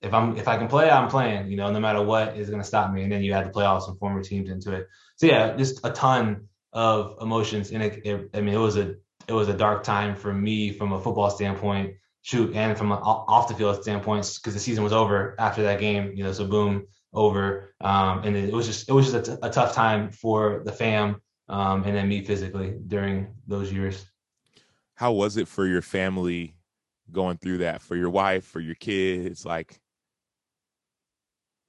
if 0.00 0.14
I'm 0.14 0.36
if 0.36 0.46
I 0.46 0.56
can 0.58 0.68
play, 0.68 0.88
I'm 0.88 1.08
playing. 1.08 1.50
You 1.50 1.56
know, 1.56 1.72
no 1.72 1.80
matter 1.80 2.02
what 2.02 2.36
is 2.36 2.48
going 2.48 2.62
to 2.62 2.68
stop 2.68 2.92
me. 2.92 3.02
And 3.02 3.10
then 3.10 3.24
you 3.24 3.32
add 3.32 3.46
the 3.48 3.50
playoffs 3.50 3.88
and 3.88 3.98
former 3.98 4.22
teams 4.22 4.48
into 4.48 4.72
it. 4.72 4.86
So 5.16 5.26
yeah, 5.26 5.56
just 5.56 5.84
a 5.84 5.90
ton 5.90 6.48
of 6.74 7.16
emotions. 7.20 7.70
And 7.70 7.82
it, 7.82 8.04
it, 8.04 8.30
I 8.34 8.40
mean, 8.40 8.54
it 8.54 8.58
was 8.58 8.76
a 8.76 8.96
it 9.26 9.32
was 9.32 9.48
a 9.48 9.54
dark 9.54 9.82
time 9.84 10.14
for 10.14 10.34
me 10.34 10.70
from 10.72 10.92
a 10.92 11.00
football 11.00 11.30
standpoint. 11.30 11.94
Shoot, 12.22 12.54
and 12.56 12.76
from 12.76 12.90
an 12.90 12.98
off 12.98 13.48
the 13.48 13.54
field 13.54 13.82
standpoint, 13.82 14.38
because 14.40 14.54
the 14.54 14.60
season 14.60 14.82
was 14.82 14.94
over 14.94 15.34
after 15.38 15.62
that 15.62 15.78
game. 15.78 16.12
You 16.14 16.24
know, 16.24 16.32
so 16.32 16.46
boom, 16.46 16.86
over. 17.12 17.74
Um, 17.82 18.24
and 18.24 18.34
it 18.34 18.52
was 18.52 18.66
just 18.66 18.88
it 18.88 18.92
was 18.92 19.12
just 19.12 19.28
a, 19.28 19.32
t- 19.32 19.38
a 19.42 19.50
tough 19.50 19.74
time 19.74 20.10
for 20.10 20.62
the 20.64 20.72
fam, 20.72 21.20
um, 21.48 21.84
and 21.84 21.94
then 21.94 22.08
me 22.08 22.24
physically 22.24 22.74
during 22.86 23.34
those 23.46 23.70
years. 23.70 24.06
How 24.94 25.12
was 25.12 25.36
it 25.36 25.48
for 25.48 25.66
your 25.66 25.82
family 25.82 26.56
going 27.12 27.36
through 27.36 27.58
that? 27.58 27.82
For 27.82 27.94
your 27.94 28.10
wife, 28.10 28.44
for 28.44 28.60
your 28.60 28.76
kids, 28.76 29.44
like 29.44 29.78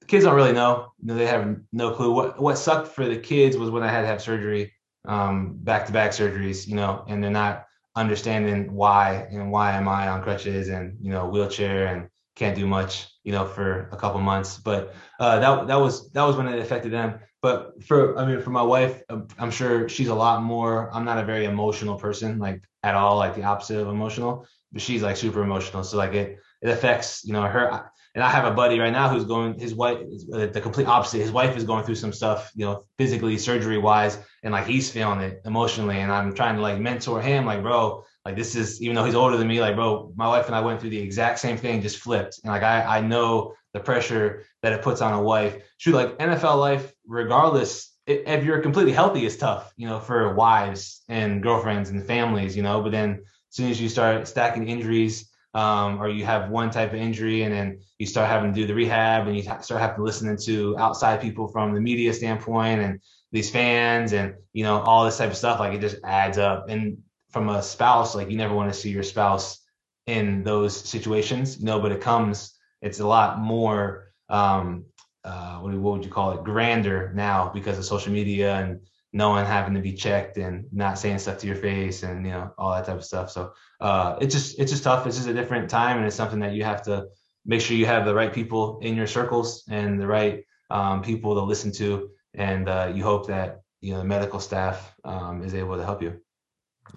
the 0.00 0.06
kids 0.06 0.24
don't 0.24 0.36
really 0.36 0.52
know. 0.52 0.92
You 1.00 1.08
know, 1.08 1.14
they 1.16 1.26
have 1.26 1.54
no 1.72 1.90
clue. 1.92 2.12
What 2.12 2.40
what 2.40 2.56
sucked 2.56 2.88
for 2.88 3.06
the 3.06 3.18
kids 3.18 3.56
was 3.56 3.70
when 3.70 3.82
I 3.82 3.90
had 3.90 4.02
to 4.02 4.06
have 4.06 4.22
surgery, 4.22 4.72
um, 5.06 5.56
back 5.58 5.86
to 5.86 5.92
back 5.92 6.10
surgeries. 6.12 6.66
You 6.66 6.76
know, 6.76 7.04
and 7.08 7.22
they're 7.22 7.30
not 7.30 7.66
understanding 7.94 8.72
why 8.74 9.26
and 9.30 9.50
why 9.50 9.72
am 9.72 9.88
I 9.88 10.08
on 10.08 10.22
crutches 10.22 10.68
and 10.68 10.96
you 11.00 11.10
know 11.10 11.28
wheelchair 11.28 11.86
and 11.86 12.08
can't 12.36 12.56
do 12.56 12.66
much. 12.66 13.08
You 13.24 13.32
know, 13.32 13.46
for 13.46 13.88
a 13.90 13.96
couple 13.96 14.20
months. 14.20 14.58
But 14.58 14.94
uh, 15.18 15.40
that 15.40 15.66
that 15.66 15.76
was 15.76 16.10
that 16.12 16.22
was 16.22 16.36
when 16.36 16.48
it 16.48 16.60
affected 16.60 16.92
them. 16.92 17.20
But 17.42 17.84
for 17.84 18.18
I 18.18 18.26
mean, 18.26 18.40
for 18.40 18.50
my 18.50 18.62
wife, 18.62 19.02
I'm 19.38 19.50
sure 19.50 19.88
she's 19.88 20.08
a 20.08 20.14
lot 20.14 20.42
more. 20.42 20.90
I'm 20.94 21.04
not 21.04 21.18
a 21.18 21.24
very 21.24 21.44
emotional 21.44 21.96
person, 21.96 22.38
like 22.38 22.62
at 22.82 22.94
all, 22.94 23.16
like 23.16 23.34
the 23.34 23.44
opposite 23.44 23.80
of 23.80 23.88
emotional. 23.88 24.46
But 24.72 24.82
she's 24.82 25.02
like 25.02 25.16
super 25.16 25.42
emotional. 25.42 25.84
So 25.84 25.96
like 25.96 26.12
it 26.14 26.38
it 26.62 26.70
affects 26.70 27.24
you 27.24 27.32
know 27.32 27.42
her 27.42 27.90
and 28.16 28.24
I 28.24 28.30
have 28.30 28.46
a 28.46 28.50
buddy 28.50 28.78
right 28.78 28.92
now 28.92 29.10
who's 29.10 29.26
going, 29.26 29.58
his 29.58 29.74
wife, 29.74 29.98
the 30.30 30.60
complete 30.62 30.86
opposite. 30.86 31.20
His 31.20 31.30
wife 31.30 31.54
is 31.54 31.64
going 31.64 31.84
through 31.84 31.96
some 31.96 32.14
stuff, 32.14 32.50
you 32.54 32.64
know, 32.64 32.84
physically, 32.96 33.36
surgery 33.36 33.76
wise, 33.76 34.18
and 34.42 34.52
like 34.52 34.66
he's 34.66 34.90
feeling 34.90 35.20
it 35.20 35.42
emotionally. 35.44 35.98
And 35.98 36.10
I'm 36.10 36.32
trying 36.32 36.56
to 36.56 36.62
like 36.62 36.80
mentor 36.80 37.20
him, 37.20 37.44
like, 37.44 37.60
bro, 37.60 38.04
like 38.24 38.34
this 38.34 38.54
is, 38.54 38.80
even 38.80 38.96
though 38.96 39.04
he's 39.04 39.14
older 39.14 39.36
than 39.36 39.46
me, 39.46 39.60
like, 39.60 39.76
bro, 39.76 40.14
my 40.16 40.26
wife 40.28 40.46
and 40.46 40.54
I 40.54 40.62
went 40.62 40.80
through 40.80 40.90
the 40.90 40.98
exact 40.98 41.40
same 41.40 41.58
thing, 41.58 41.82
just 41.82 41.98
flipped. 41.98 42.40
And 42.42 42.50
like, 42.50 42.62
I, 42.62 42.96
I 42.96 43.00
know 43.02 43.52
the 43.74 43.80
pressure 43.80 44.44
that 44.62 44.72
it 44.72 44.80
puts 44.80 45.02
on 45.02 45.12
a 45.12 45.20
wife. 45.20 45.62
Shoot, 45.76 45.94
like 45.94 46.16
NFL 46.16 46.58
life, 46.58 46.94
regardless, 47.06 47.92
if 48.06 48.44
you're 48.44 48.62
completely 48.62 48.92
healthy, 48.92 49.26
is 49.26 49.36
tough, 49.36 49.74
you 49.76 49.86
know, 49.86 50.00
for 50.00 50.34
wives 50.34 51.02
and 51.10 51.42
girlfriends 51.42 51.90
and 51.90 52.02
families, 52.02 52.56
you 52.56 52.62
know, 52.62 52.80
but 52.80 52.92
then 52.92 53.10
as 53.10 53.56
soon 53.56 53.70
as 53.70 53.78
you 53.78 53.90
start 53.90 54.26
stacking 54.26 54.68
injuries, 54.68 55.30
um, 55.56 56.02
or 56.02 56.10
you 56.10 56.22
have 56.22 56.50
one 56.50 56.70
type 56.70 56.92
of 56.92 56.98
injury 57.00 57.42
and 57.42 57.52
then 57.52 57.80
you 57.98 58.04
start 58.04 58.28
having 58.28 58.52
to 58.52 58.60
do 58.60 58.66
the 58.66 58.74
rehab 58.74 59.26
and 59.26 59.34
you 59.34 59.42
start 59.42 59.80
having 59.80 59.96
to 59.96 60.02
listen 60.02 60.36
to 60.36 60.76
outside 60.78 61.18
people 61.18 61.48
from 61.48 61.72
the 61.72 61.80
media 61.80 62.12
standpoint 62.12 62.82
and 62.82 63.00
these 63.32 63.50
fans 63.50 64.12
and 64.12 64.34
you 64.52 64.62
know 64.62 64.80
all 64.82 65.06
this 65.06 65.16
type 65.16 65.30
of 65.30 65.36
stuff 65.36 65.58
like 65.58 65.72
it 65.72 65.80
just 65.80 65.96
adds 66.04 66.36
up. 66.36 66.68
And 66.68 66.98
from 67.30 67.48
a 67.48 67.62
spouse 67.62 68.14
like 68.14 68.28
you 68.30 68.36
never 68.36 68.54
want 68.54 68.70
to 68.70 68.78
see 68.78 68.90
your 68.90 69.02
spouse 69.02 69.64
in 70.06 70.44
those 70.44 70.76
situations. 70.76 71.58
You 71.58 71.64
know 71.64 71.80
but 71.80 71.90
it 71.90 72.02
comes 72.02 72.54
it's 72.82 73.00
a 73.00 73.06
lot 73.06 73.40
more 73.40 74.12
um 74.28 74.84
uh 75.24 75.56
what, 75.60 75.72
what 75.72 75.94
would 75.94 76.04
you 76.04 76.10
call 76.10 76.32
it 76.32 76.44
grander 76.44 77.12
now 77.14 77.50
because 77.54 77.78
of 77.78 77.86
social 77.86 78.12
media 78.12 78.56
and 78.56 78.80
no 79.16 79.30
one 79.30 79.46
having 79.46 79.72
to 79.72 79.80
be 79.80 79.94
checked 79.94 80.36
and 80.36 80.66
not 80.72 80.98
saying 80.98 81.18
stuff 81.18 81.38
to 81.38 81.46
your 81.46 81.56
face 81.56 82.02
and 82.02 82.26
you 82.26 82.32
know 82.32 82.52
all 82.58 82.72
that 82.72 82.84
type 82.84 82.96
of 82.96 83.04
stuff. 83.04 83.30
So 83.30 83.52
uh, 83.80 84.16
it's 84.20 84.34
just 84.34 84.58
it's 84.60 84.70
just 84.70 84.84
tough. 84.84 85.06
It's 85.06 85.16
just 85.16 85.28
a 85.28 85.32
different 85.32 85.70
time, 85.70 85.96
and 85.96 86.06
it's 86.06 86.14
something 86.14 86.40
that 86.40 86.52
you 86.52 86.64
have 86.64 86.82
to 86.82 87.06
make 87.46 87.62
sure 87.62 87.76
you 87.76 87.86
have 87.86 88.04
the 88.04 88.14
right 88.14 88.32
people 88.32 88.78
in 88.80 88.94
your 88.94 89.06
circles 89.06 89.64
and 89.70 89.98
the 89.98 90.06
right 90.06 90.44
um, 90.68 91.02
people 91.02 91.34
to 91.34 91.40
listen 91.40 91.72
to, 91.72 92.10
and 92.34 92.68
uh, 92.68 92.92
you 92.94 93.02
hope 93.02 93.26
that 93.28 93.62
you 93.80 93.92
know 93.92 93.98
the 93.98 94.04
medical 94.04 94.38
staff 94.38 94.94
um, 95.04 95.42
is 95.42 95.54
able 95.54 95.76
to 95.76 95.84
help 95.84 96.02
you. 96.02 96.20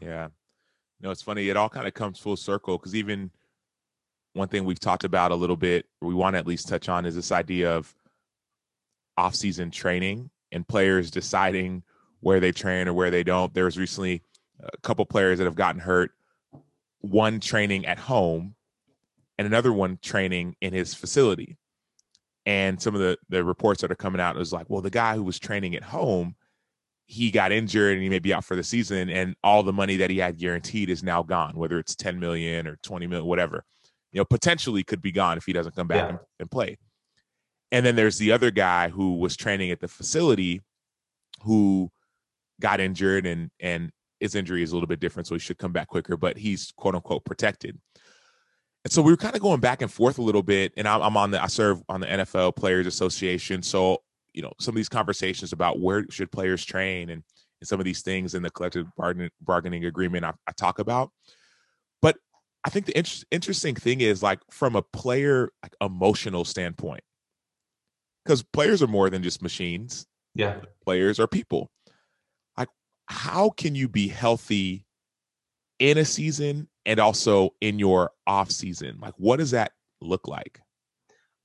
Yeah, 0.02 0.28
no, 1.00 1.12
it's 1.12 1.22
funny. 1.22 1.48
It 1.48 1.56
all 1.56 1.70
kind 1.70 1.88
of 1.88 1.94
comes 1.94 2.20
full 2.20 2.36
circle 2.36 2.78
because 2.78 2.96
even 2.96 3.32
one 4.34 4.50
thing 4.50 4.66
we've 4.66 4.80
talked 4.80 5.06
about 5.06 5.32
a 5.32 5.36
little 5.36 5.58
bit, 5.58 5.86
we 6.02 6.14
want 6.14 6.34
to 6.34 6.40
at 6.40 6.46
least 6.46 6.68
touch 6.68 6.90
on, 6.90 7.06
is 7.06 7.16
this 7.16 7.32
idea 7.32 7.74
of 7.74 7.96
off-season 9.18 9.72
training 9.72 10.30
and 10.52 10.68
players 10.68 11.12
deciding 11.12 11.84
where 12.22 12.40
they 12.40 12.52
train 12.52 12.88
or 12.88 12.94
where 12.94 13.12
they 13.12 13.24
don't. 13.24 13.54
There 13.54 13.66
was 13.66 13.78
recently 13.78 14.24
a 14.62 14.78
couple 14.82 15.06
players 15.06 15.38
that 15.38 15.46
have 15.46 15.56
gotten 15.56 15.82
hurt. 15.82 16.12
One 17.02 17.40
training 17.40 17.86
at 17.86 17.98
home, 17.98 18.56
and 19.38 19.48
another 19.48 19.72
one 19.72 20.00
training 20.02 20.56
in 20.60 20.74
his 20.74 20.94
facility. 20.94 21.58
And 22.46 22.82
some 22.82 22.94
of 22.94 23.00
the 23.00 23.18
the 23.30 23.44
reports 23.44 23.82
that 23.82 23.92
are 23.92 23.96
coming 23.96 24.20
out 24.20 24.38
is 24.38 24.52
like, 24.52 24.70
well, 24.70 24.82
the 24.82 24.90
guy 24.90 25.16
who 25.16 25.24
was 25.24 25.40
training 25.40 25.76
at 25.76 25.84
home, 25.84 26.36
he 27.06 27.32
got 27.32 27.52
injured 27.54 27.94
and 27.94 28.04
he 28.04 28.10
may 28.10 28.20
be 28.20 28.34
out 28.34 28.44
for 28.44 28.56
the 28.56 28.64
season, 28.64 29.10
and 29.10 29.36
all 29.44 29.64
the 29.64 29.72
money 29.72 29.96
that 29.98 30.10
he 30.10 30.18
had 30.18 30.38
guaranteed 30.38 30.90
is 30.90 31.04
now 31.04 31.24
gone, 31.24 31.56
whether 31.56 31.80
it's 31.80 31.96
ten 31.96 32.20
million 32.20 32.68
or 32.68 32.78
twenty 32.84 33.08
million, 33.08 33.28
whatever. 33.28 33.64
You 34.12 34.20
know, 34.20 34.26
potentially 34.26 34.84
could 34.84 35.02
be 35.02 35.12
gone 35.12 35.38
if 35.38 35.46
he 35.46 35.54
doesn't 35.54 35.76
come 35.76 35.88
back 35.88 36.04
yeah. 36.04 36.10
and, 36.10 36.20
and 36.40 36.52
play. 36.52 36.78
And 37.72 37.86
then 37.86 37.96
there's 37.96 38.18
the 38.18 38.32
other 38.32 38.52
guy 38.52 38.90
who 38.90 39.16
was 39.20 39.38
training 39.38 39.72
at 39.72 39.80
the 39.80 39.88
facility, 39.88 40.62
who 41.44 41.92
got 42.60 42.80
injured 42.80 43.26
and 43.26 43.50
and 43.60 43.92
his 44.20 44.36
injury 44.36 44.64
is 44.64 44.72
a 44.72 44.76
little 44.76 44.88
bit 44.88 45.00
different, 45.00 45.28
so 45.28 45.36
he 45.36 45.40
should 45.40 45.58
come 45.58 45.72
back 45.72 45.88
quicker, 45.88 46.18
but 46.18 46.38
he's 46.38 46.72
quote 46.76 46.96
unquote 46.96 47.26
protected. 47.26 47.80
And 48.86 48.92
so 48.92 49.02
we 49.02 49.12
were 49.12 49.18
kind 49.18 49.36
of 49.36 49.42
going 49.42 49.60
back 49.60 49.82
and 49.82 49.92
forth 49.92 50.18
a 50.20 50.22
little 50.22 50.44
bit. 50.44 50.74
And 50.78 50.88
I'm, 50.88 51.02
I'm 51.02 51.18
on 51.18 51.32
the 51.32 51.42
I 51.42 51.48
serve 51.48 51.82
on 51.90 52.02
the 52.02 52.08
NFL 52.08 52.56
Players 52.56 52.88
Association, 52.88 53.62
so 53.62 54.02
you 54.34 54.42
know 54.42 54.54
some 54.60 54.74
of 54.74 54.78
these 54.78 54.90
conversations 54.90 55.54
about 55.54 55.80
where 55.80 56.06
should 56.10 56.32
players 56.32 56.64
train 56.64 57.10
and, 57.10 57.24
and 57.62 57.68
some 57.68 57.80
of 57.80 57.86
these 57.86 58.02
things 58.02 58.36
in 58.36 58.44
the 58.44 58.50
collective 58.50 58.88
bargaining, 58.96 59.32
bargaining 59.42 59.86
agreement 59.86 60.26
I, 60.26 60.34
I, 60.48 60.52
talk 60.54 60.80
about. 60.80 61.12
But 62.02 62.18
I 62.64 62.70
think 62.70 62.86
the 62.86 62.98
inter- 62.98 63.26
interesting 63.32 63.76
thing 63.76 64.02
is 64.02 64.24
like 64.24 64.40
from 64.50 64.76
a 64.76 64.82
player 64.82 65.50
like 65.64 65.76
emotional 65.82 66.46
standpoint, 66.46 67.04
because 68.24 68.44
players 68.44 68.82
are 68.82 68.88
more 68.88 69.10
than 69.10 69.24
just 69.24 69.42
machines. 69.42 70.06
Yeah, 70.36 70.62
players 70.86 71.20
are 71.20 71.28
people 71.28 71.70
how 73.10 73.50
can 73.50 73.76
you 73.76 73.88
be 73.88 74.08
healthy 74.08 74.86
in 75.80 75.98
a 75.98 76.06
season 76.06 76.68
and 76.86 77.00
also 77.00 77.56
in 77.60 77.80
your 77.80 78.12
off 78.28 78.52
season? 78.52 79.00
Like, 79.02 79.16
what 79.18 79.38
does 79.38 79.52
that 79.52 79.72
look 80.00 80.28
like? 80.28 80.62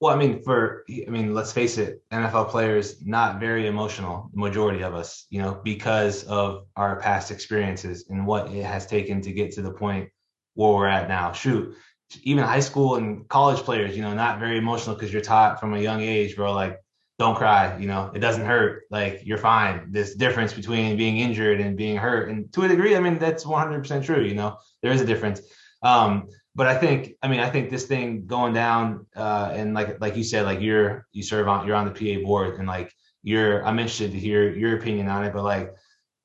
Well, 0.00 0.12
I 0.12 0.18
mean, 0.18 0.42
for 0.42 0.84
I 0.90 1.08
mean, 1.08 1.32
let's 1.32 1.52
face 1.52 1.78
it, 1.78 2.02
NFL 2.12 2.50
players 2.50 3.02
not 3.04 3.40
very 3.40 3.66
emotional, 3.66 4.28
majority 4.34 4.82
of 4.82 4.94
us, 4.94 5.26
you 5.30 5.40
know, 5.40 5.60
because 5.64 6.24
of 6.24 6.66
our 6.76 7.00
past 7.00 7.30
experiences 7.30 8.04
and 8.10 8.26
what 8.26 8.52
it 8.52 8.64
has 8.64 8.86
taken 8.86 9.22
to 9.22 9.32
get 9.32 9.52
to 9.52 9.62
the 9.62 9.72
point 9.72 10.10
where 10.54 10.72
we're 10.72 10.86
at 10.86 11.08
now. 11.08 11.32
Shoot, 11.32 11.74
even 12.22 12.44
high 12.44 12.60
school 12.60 12.96
and 12.96 13.26
college 13.28 13.60
players, 13.60 13.96
you 13.96 14.02
know, 14.02 14.12
not 14.12 14.38
very 14.38 14.58
emotional 14.58 14.94
because 14.94 15.12
you're 15.12 15.22
taught 15.22 15.58
from 15.60 15.72
a 15.72 15.80
young 15.80 16.02
age, 16.02 16.36
bro, 16.36 16.52
like 16.52 16.83
don't 17.18 17.36
cry 17.36 17.78
you 17.78 17.86
know 17.86 18.10
it 18.14 18.18
doesn't 18.18 18.44
hurt. 18.44 18.84
Like 18.90 19.22
you're 19.24 19.38
fine. 19.38 19.92
This 19.92 20.14
difference 20.14 20.52
between 20.52 20.96
being 20.96 21.18
injured 21.18 21.60
and 21.60 21.76
being 21.76 21.96
hurt 21.96 22.28
and 22.28 22.52
to 22.54 22.62
a 22.62 22.68
degree 22.68 22.96
i 22.96 23.00
mean 23.00 23.18
that's 23.18 23.44
100% 23.44 24.04
true 24.04 24.22
you 24.22 24.34
know 24.34 24.58
there 24.82 24.92
is 24.92 25.00
a 25.00 25.06
difference. 25.06 25.40
Um 25.82 26.28
but 26.54 26.66
i 26.66 26.76
think 26.76 27.14
i 27.22 27.28
mean 27.28 27.40
i 27.40 27.50
think 27.50 27.70
this 27.70 27.86
thing 27.86 28.26
going 28.26 28.54
down 28.54 29.06
uh 29.16 29.50
and 29.52 29.74
like 29.74 30.00
like 30.00 30.16
you 30.16 30.24
said 30.24 30.44
like 30.44 30.60
you're 30.60 31.06
you 31.12 31.22
serve 31.22 31.48
on 31.48 31.66
you're 31.66 31.76
on 31.76 31.84
the 31.84 31.90
pa 31.90 32.22
board 32.24 32.58
and 32.58 32.68
like 32.68 32.92
you're 33.22 33.64
i'm 33.66 33.78
interested 33.78 34.12
to 34.12 34.18
hear 34.18 34.50
your 34.50 34.76
opinion 34.76 35.08
on 35.08 35.24
it 35.24 35.32
but 35.32 35.42
like 35.42 35.74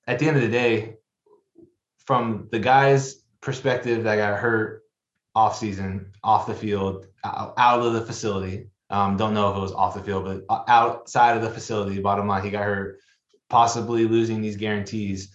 at 0.08 0.20
the 0.20 0.28
end 0.28 0.38
of 0.38 0.44
the 0.44 0.50
day 0.50 0.96
from 2.06 2.48
the 2.52 2.60
guy's 2.60 3.24
perspective 3.42 4.04
that 4.04 4.18
got 4.18 4.40
hurt 4.40 4.84
off 5.36 5.58
season 5.58 6.12
off 6.24 6.48
the 6.48 6.54
field 6.54 7.06
out 7.24 7.80
of 7.82 7.94
the 7.94 8.02
facility 8.02 8.68
um, 8.90 9.18
don't 9.18 9.34
know 9.34 9.52
if 9.52 9.58
it 9.58 9.62
was 9.62 9.74
off 9.74 9.94
the 9.94 10.02
field, 10.02 10.26
but 10.26 10.64
outside 10.68 11.36
of 11.36 11.44
the 11.44 11.50
facility, 11.50 12.00
bottom 12.00 12.28
line, 12.28 12.44
he 12.44 12.50
got 12.50 12.64
hurt, 12.64 13.00
possibly 13.50 14.06
losing 14.06 14.42
these 14.42 14.58
guarantees. 14.58 15.32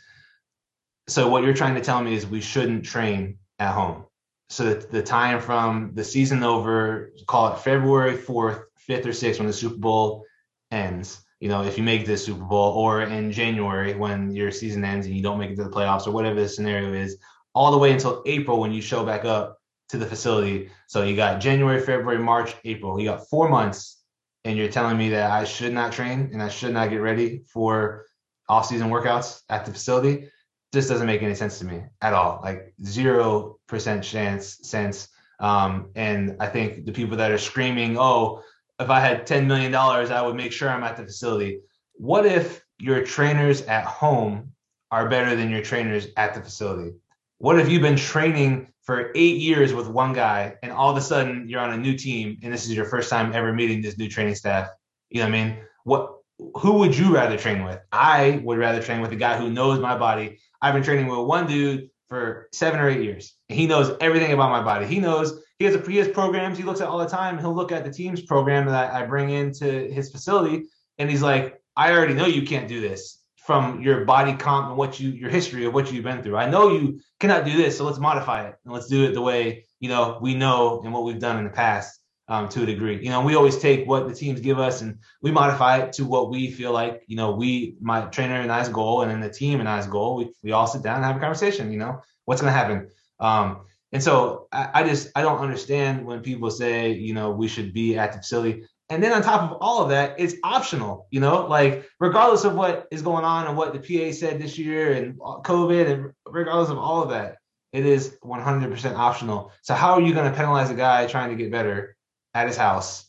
So 1.06 1.28
what 1.28 1.44
you're 1.44 1.54
trying 1.54 1.74
to 1.74 1.80
tell 1.80 2.02
me 2.02 2.14
is 2.14 2.26
we 2.26 2.40
shouldn't 2.40 2.84
train 2.84 3.38
at 3.58 3.72
home. 3.72 4.04
So 4.48 4.74
the 4.74 5.02
time 5.02 5.40
from 5.40 5.92
the 5.94 6.04
season 6.04 6.42
over, 6.42 7.12
call 7.26 7.52
it 7.52 7.60
February 7.60 8.16
4th, 8.16 8.64
5th, 8.88 9.06
or 9.06 9.10
6th 9.10 9.38
when 9.38 9.46
the 9.46 9.52
Super 9.52 9.76
Bowl 9.76 10.24
ends, 10.70 11.24
you 11.40 11.48
know, 11.48 11.62
if 11.62 11.78
you 11.78 11.84
make 11.84 12.06
the 12.06 12.16
Super 12.16 12.44
Bowl 12.44 12.72
or 12.72 13.02
in 13.02 13.30
January 13.32 13.94
when 13.94 14.30
your 14.30 14.50
season 14.50 14.84
ends 14.84 15.06
and 15.06 15.14
you 15.14 15.22
don't 15.22 15.38
make 15.38 15.50
it 15.50 15.56
to 15.56 15.64
the 15.64 15.70
playoffs 15.70 16.06
or 16.06 16.10
whatever 16.10 16.40
the 16.40 16.48
scenario 16.48 16.92
is, 16.92 17.18
all 17.54 17.70
the 17.70 17.78
way 17.78 17.92
until 17.92 18.22
April 18.26 18.60
when 18.60 18.72
you 18.72 18.80
show 18.80 19.04
back 19.04 19.24
up 19.24 19.58
to 19.94 19.98
the 19.98 20.06
facility. 20.06 20.70
So 20.88 21.04
you 21.04 21.14
got 21.14 21.40
January, 21.40 21.80
February, 21.80 22.18
March, 22.18 22.54
April. 22.64 22.98
You 22.98 23.08
got 23.08 23.28
four 23.28 23.48
months, 23.48 24.02
and 24.44 24.58
you're 24.58 24.68
telling 24.68 24.98
me 24.98 25.08
that 25.10 25.30
I 25.30 25.44
should 25.44 25.72
not 25.72 25.92
train 25.92 26.30
and 26.32 26.42
I 26.42 26.48
should 26.48 26.72
not 26.72 26.90
get 26.90 26.96
ready 26.96 27.42
for 27.52 28.06
off-season 28.48 28.90
workouts 28.90 29.40
at 29.48 29.64
the 29.64 29.72
facility. 29.72 30.28
This 30.72 30.88
doesn't 30.88 31.06
make 31.06 31.22
any 31.22 31.36
sense 31.36 31.60
to 31.60 31.64
me 31.64 31.84
at 32.02 32.12
all. 32.12 32.40
Like 32.42 32.74
zero 32.84 33.58
percent 33.68 34.02
chance 34.02 34.58
sense. 34.62 35.08
Um, 35.38 35.90
and 35.94 36.36
I 36.40 36.48
think 36.48 36.84
the 36.84 36.92
people 36.92 37.16
that 37.18 37.30
are 37.30 37.38
screaming, 37.38 37.96
"Oh, 37.96 38.42
if 38.80 38.90
I 38.90 38.98
had 38.98 39.26
ten 39.26 39.46
million 39.46 39.70
dollars, 39.70 40.10
I 40.10 40.20
would 40.20 40.34
make 40.34 40.52
sure 40.52 40.68
I'm 40.68 40.82
at 40.82 40.96
the 40.96 41.04
facility." 41.04 41.60
What 41.94 42.26
if 42.26 42.62
your 42.78 43.04
trainers 43.04 43.62
at 43.62 43.84
home 43.84 44.52
are 44.90 45.08
better 45.08 45.36
than 45.36 45.50
your 45.50 45.62
trainers 45.62 46.08
at 46.16 46.34
the 46.34 46.42
facility? 46.42 46.96
What 47.38 47.60
if 47.60 47.68
you've 47.68 47.82
been 47.82 47.96
training 47.96 48.73
for 48.84 49.10
eight 49.14 49.38
years 49.38 49.72
with 49.72 49.88
one 49.88 50.12
guy 50.12 50.56
and 50.62 50.70
all 50.70 50.90
of 50.90 50.96
a 50.96 51.00
sudden 51.00 51.48
you're 51.48 51.60
on 51.60 51.72
a 51.72 51.76
new 51.76 51.96
team 51.96 52.38
and 52.42 52.52
this 52.52 52.66
is 52.66 52.74
your 52.74 52.84
first 52.84 53.10
time 53.10 53.32
ever 53.32 53.52
meeting 53.52 53.82
this 53.82 53.98
new 53.98 54.08
training 54.08 54.34
staff? 54.34 54.68
You 55.10 55.20
know 55.20 55.28
what 55.28 55.34
I 55.34 55.44
mean? 55.44 55.58
What 55.84 56.10
who 56.56 56.74
would 56.74 56.96
you 56.96 57.14
rather 57.14 57.36
train 57.36 57.64
with? 57.64 57.80
I 57.92 58.40
would 58.44 58.58
rather 58.58 58.82
train 58.82 59.00
with 59.00 59.12
a 59.12 59.16
guy 59.16 59.36
who 59.38 59.50
knows 59.50 59.78
my 59.78 59.96
body. 59.96 60.38
I've 60.60 60.74
been 60.74 60.82
training 60.82 61.06
with 61.06 61.20
one 61.20 61.46
dude 61.46 61.88
for 62.08 62.48
seven 62.52 62.80
or 62.80 62.88
eight 62.88 63.02
years. 63.02 63.34
He 63.48 63.66
knows 63.66 63.96
everything 64.00 64.32
about 64.32 64.50
my 64.50 64.62
body. 64.62 64.86
He 64.86 64.98
knows 64.98 65.40
he 65.58 65.64
has 65.64 65.74
a 65.74 65.90
he 65.90 65.96
has 65.98 66.08
programs 66.08 66.58
he 66.58 66.64
looks 66.64 66.80
at 66.80 66.88
all 66.88 66.98
the 66.98 67.06
time. 67.06 67.38
He'll 67.38 67.54
look 67.54 67.72
at 67.72 67.84
the 67.84 67.90
team's 67.90 68.22
program 68.22 68.66
that 68.66 68.92
I 68.92 69.06
bring 69.06 69.30
into 69.30 69.64
his 69.64 70.10
facility, 70.10 70.64
and 70.98 71.08
he's 71.08 71.22
like, 71.22 71.60
I 71.76 71.92
already 71.92 72.14
know 72.14 72.26
you 72.26 72.42
can't 72.42 72.68
do 72.68 72.80
this 72.80 73.23
from 73.44 73.82
your 73.82 74.06
body 74.06 74.32
comp 74.32 74.68
and 74.68 74.76
what 74.76 74.98
you 74.98 75.10
your 75.10 75.28
history 75.28 75.66
of 75.66 75.74
what 75.74 75.92
you've 75.92 76.04
been 76.04 76.22
through. 76.22 76.36
I 76.36 76.48
know 76.48 76.70
you 76.70 77.00
cannot 77.20 77.44
do 77.44 77.56
this, 77.56 77.76
so 77.76 77.84
let's 77.84 77.98
modify 77.98 78.46
it 78.48 78.56
and 78.64 78.72
let's 78.72 78.86
do 78.86 79.04
it 79.04 79.12
the 79.12 79.20
way 79.20 79.66
you 79.80 79.88
know 79.88 80.18
we 80.20 80.34
know 80.34 80.80
and 80.82 80.92
what 80.92 81.04
we've 81.04 81.18
done 81.18 81.38
in 81.38 81.44
the 81.44 81.50
past 81.50 82.00
um, 82.28 82.48
to 82.48 82.62
a 82.62 82.66
degree. 82.66 83.02
You 83.02 83.10
know, 83.10 83.22
we 83.22 83.34
always 83.34 83.58
take 83.58 83.86
what 83.86 84.08
the 84.08 84.14
teams 84.14 84.40
give 84.40 84.58
us 84.58 84.80
and 84.80 84.98
we 85.20 85.30
modify 85.30 85.78
it 85.78 85.92
to 85.94 86.06
what 86.06 86.30
we 86.30 86.50
feel 86.50 86.72
like. 86.72 87.02
You 87.06 87.16
know, 87.16 87.32
we 87.32 87.76
my 87.80 88.02
trainer 88.06 88.40
and 88.40 88.50
I's 88.50 88.68
goal, 88.68 89.02
and 89.02 89.10
then 89.10 89.20
the 89.20 89.30
team 89.30 89.60
and 89.60 89.68
I's 89.68 89.86
goal. 89.86 90.16
We 90.16 90.30
we 90.42 90.52
all 90.52 90.66
sit 90.66 90.82
down 90.82 90.96
and 90.96 91.04
have 91.04 91.16
a 91.16 91.20
conversation. 91.20 91.70
You 91.70 91.78
know, 91.78 92.00
what's 92.24 92.40
going 92.40 92.52
to 92.52 92.58
happen. 92.58 92.88
Um, 93.20 93.66
and 93.92 94.02
so 94.02 94.48
I, 94.52 94.70
I 94.74 94.84
just 94.84 95.10
I 95.14 95.22
don't 95.22 95.38
understand 95.38 96.04
when 96.04 96.20
people 96.20 96.50
say 96.50 96.92
you 96.92 97.14
know 97.14 97.30
we 97.30 97.46
should 97.46 97.74
be 97.74 97.98
at 97.98 98.12
the 98.12 98.18
facility. 98.18 98.64
And 98.90 99.02
then 99.02 99.12
on 99.12 99.22
top 99.22 99.50
of 99.50 99.58
all 99.60 99.82
of 99.82 99.88
that, 99.90 100.16
it's 100.18 100.34
optional, 100.44 101.06
you 101.10 101.20
know, 101.20 101.46
like 101.46 101.88
regardless 102.00 102.44
of 102.44 102.54
what 102.54 102.86
is 102.90 103.00
going 103.00 103.24
on 103.24 103.46
and 103.46 103.56
what 103.56 103.72
the 103.72 103.78
PA 103.78 104.14
said 104.14 104.40
this 104.40 104.58
year 104.58 104.92
and 104.92 105.18
COVID, 105.18 105.90
and 105.90 106.12
regardless 106.26 106.68
of 106.68 106.78
all 106.78 107.02
of 107.02 107.08
that, 107.10 107.38
it 107.72 107.86
is 107.86 108.18
100% 108.22 108.94
optional. 108.94 109.52
So 109.62 109.74
how 109.74 109.94
are 109.94 110.02
you 110.02 110.12
going 110.12 110.30
to 110.30 110.36
penalize 110.36 110.70
a 110.70 110.74
guy 110.74 111.06
trying 111.06 111.30
to 111.30 111.36
get 111.36 111.50
better 111.50 111.96
at 112.34 112.46
his 112.46 112.56
house, 112.56 113.08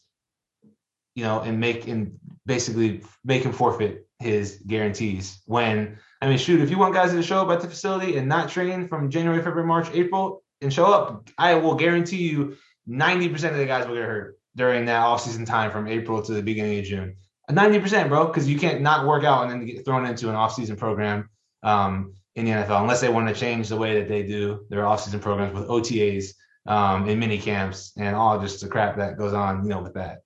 you 1.13 1.23
know, 1.23 1.41
and 1.41 1.59
make 1.59 1.87
and 1.87 2.19
basically 2.45 3.01
make 3.25 3.43
him 3.43 3.51
forfeit 3.51 4.07
his 4.19 4.61
guarantees 4.65 5.41
when 5.45 5.97
I 6.21 6.29
mean, 6.29 6.37
shoot, 6.37 6.61
if 6.61 6.71
you 6.71 6.77
want 6.77 6.93
guys 6.93 7.11
to 7.11 7.21
show 7.21 7.41
up 7.41 7.49
at 7.49 7.61
the 7.61 7.67
facility 7.67 8.17
and 8.17 8.29
not 8.29 8.49
train 8.49 8.87
from 8.87 9.09
January, 9.09 9.43
February, 9.43 9.67
March, 9.67 9.89
April, 9.93 10.41
and 10.61 10.73
show 10.73 10.85
up, 10.85 11.29
I 11.37 11.55
will 11.55 11.75
guarantee 11.75 12.29
you 12.29 12.55
90% 12.89 13.51
of 13.51 13.57
the 13.57 13.65
guys 13.65 13.87
will 13.87 13.95
get 13.95 14.05
hurt 14.05 14.39
during 14.55 14.85
that 14.85 15.01
off-season 15.01 15.45
time 15.45 15.71
from 15.71 15.87
April 15.87 16.21
to 16.21 16.33
the 16.33 16.41
beginning 16.41 16.79
of 16.79 16.85
June. 16.85 17.15
90%, 17.49 18.09
bro, 18.09 18.27
because 18.27 18.47
you 18.47 18.57
can't 18.57 18.81
not 18.81 19.05
work 19.05 19.23
out 19.23 19.43
and 19.43 19.51
then 19.51 19.65
get 19.65 19.85
thrown 19.85 20.05
into 20.05 20.29
an 20.29 20.35
off-season 20.35 20.75
program 20.75 21.29
um, 21.63 22.13
in 22.35 22.45
the 22.45 22.51
NFL 22.51 22.81
unless 22.81 23.01
they 23.01 23.09
want 23.09 23.27
to 23.27 23.35
change 23.35 23.69
the 23.69 23.75
way 23.75 23.99
that 23.99 24.07
they 24.07 24.23
do 24.23 24.65
their 24.69 24.85
off-season 24.85 25.19
programs 25.19 25.53
with 25.53 25.67
OTAs 25.67 26.33
um, 26.65 27.07
and 27.07 27.19
mini 27.19 27.37
camps 27.37 27.91
and 27.97 28.15
all 28.15 28.39
just 28.39 28.61
the 28.61 28.67
crap 28.67 28.97
that 28.97 29.17
goes 29.17 29.33
on, 29.33 29.63
you 29.63 29.69
know, 29.69 29.81
with 29.81 29.93
that. 29.93 30.19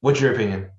What's 0.00 0.20
your 0.20 0.32
opinion? 0.32 0.70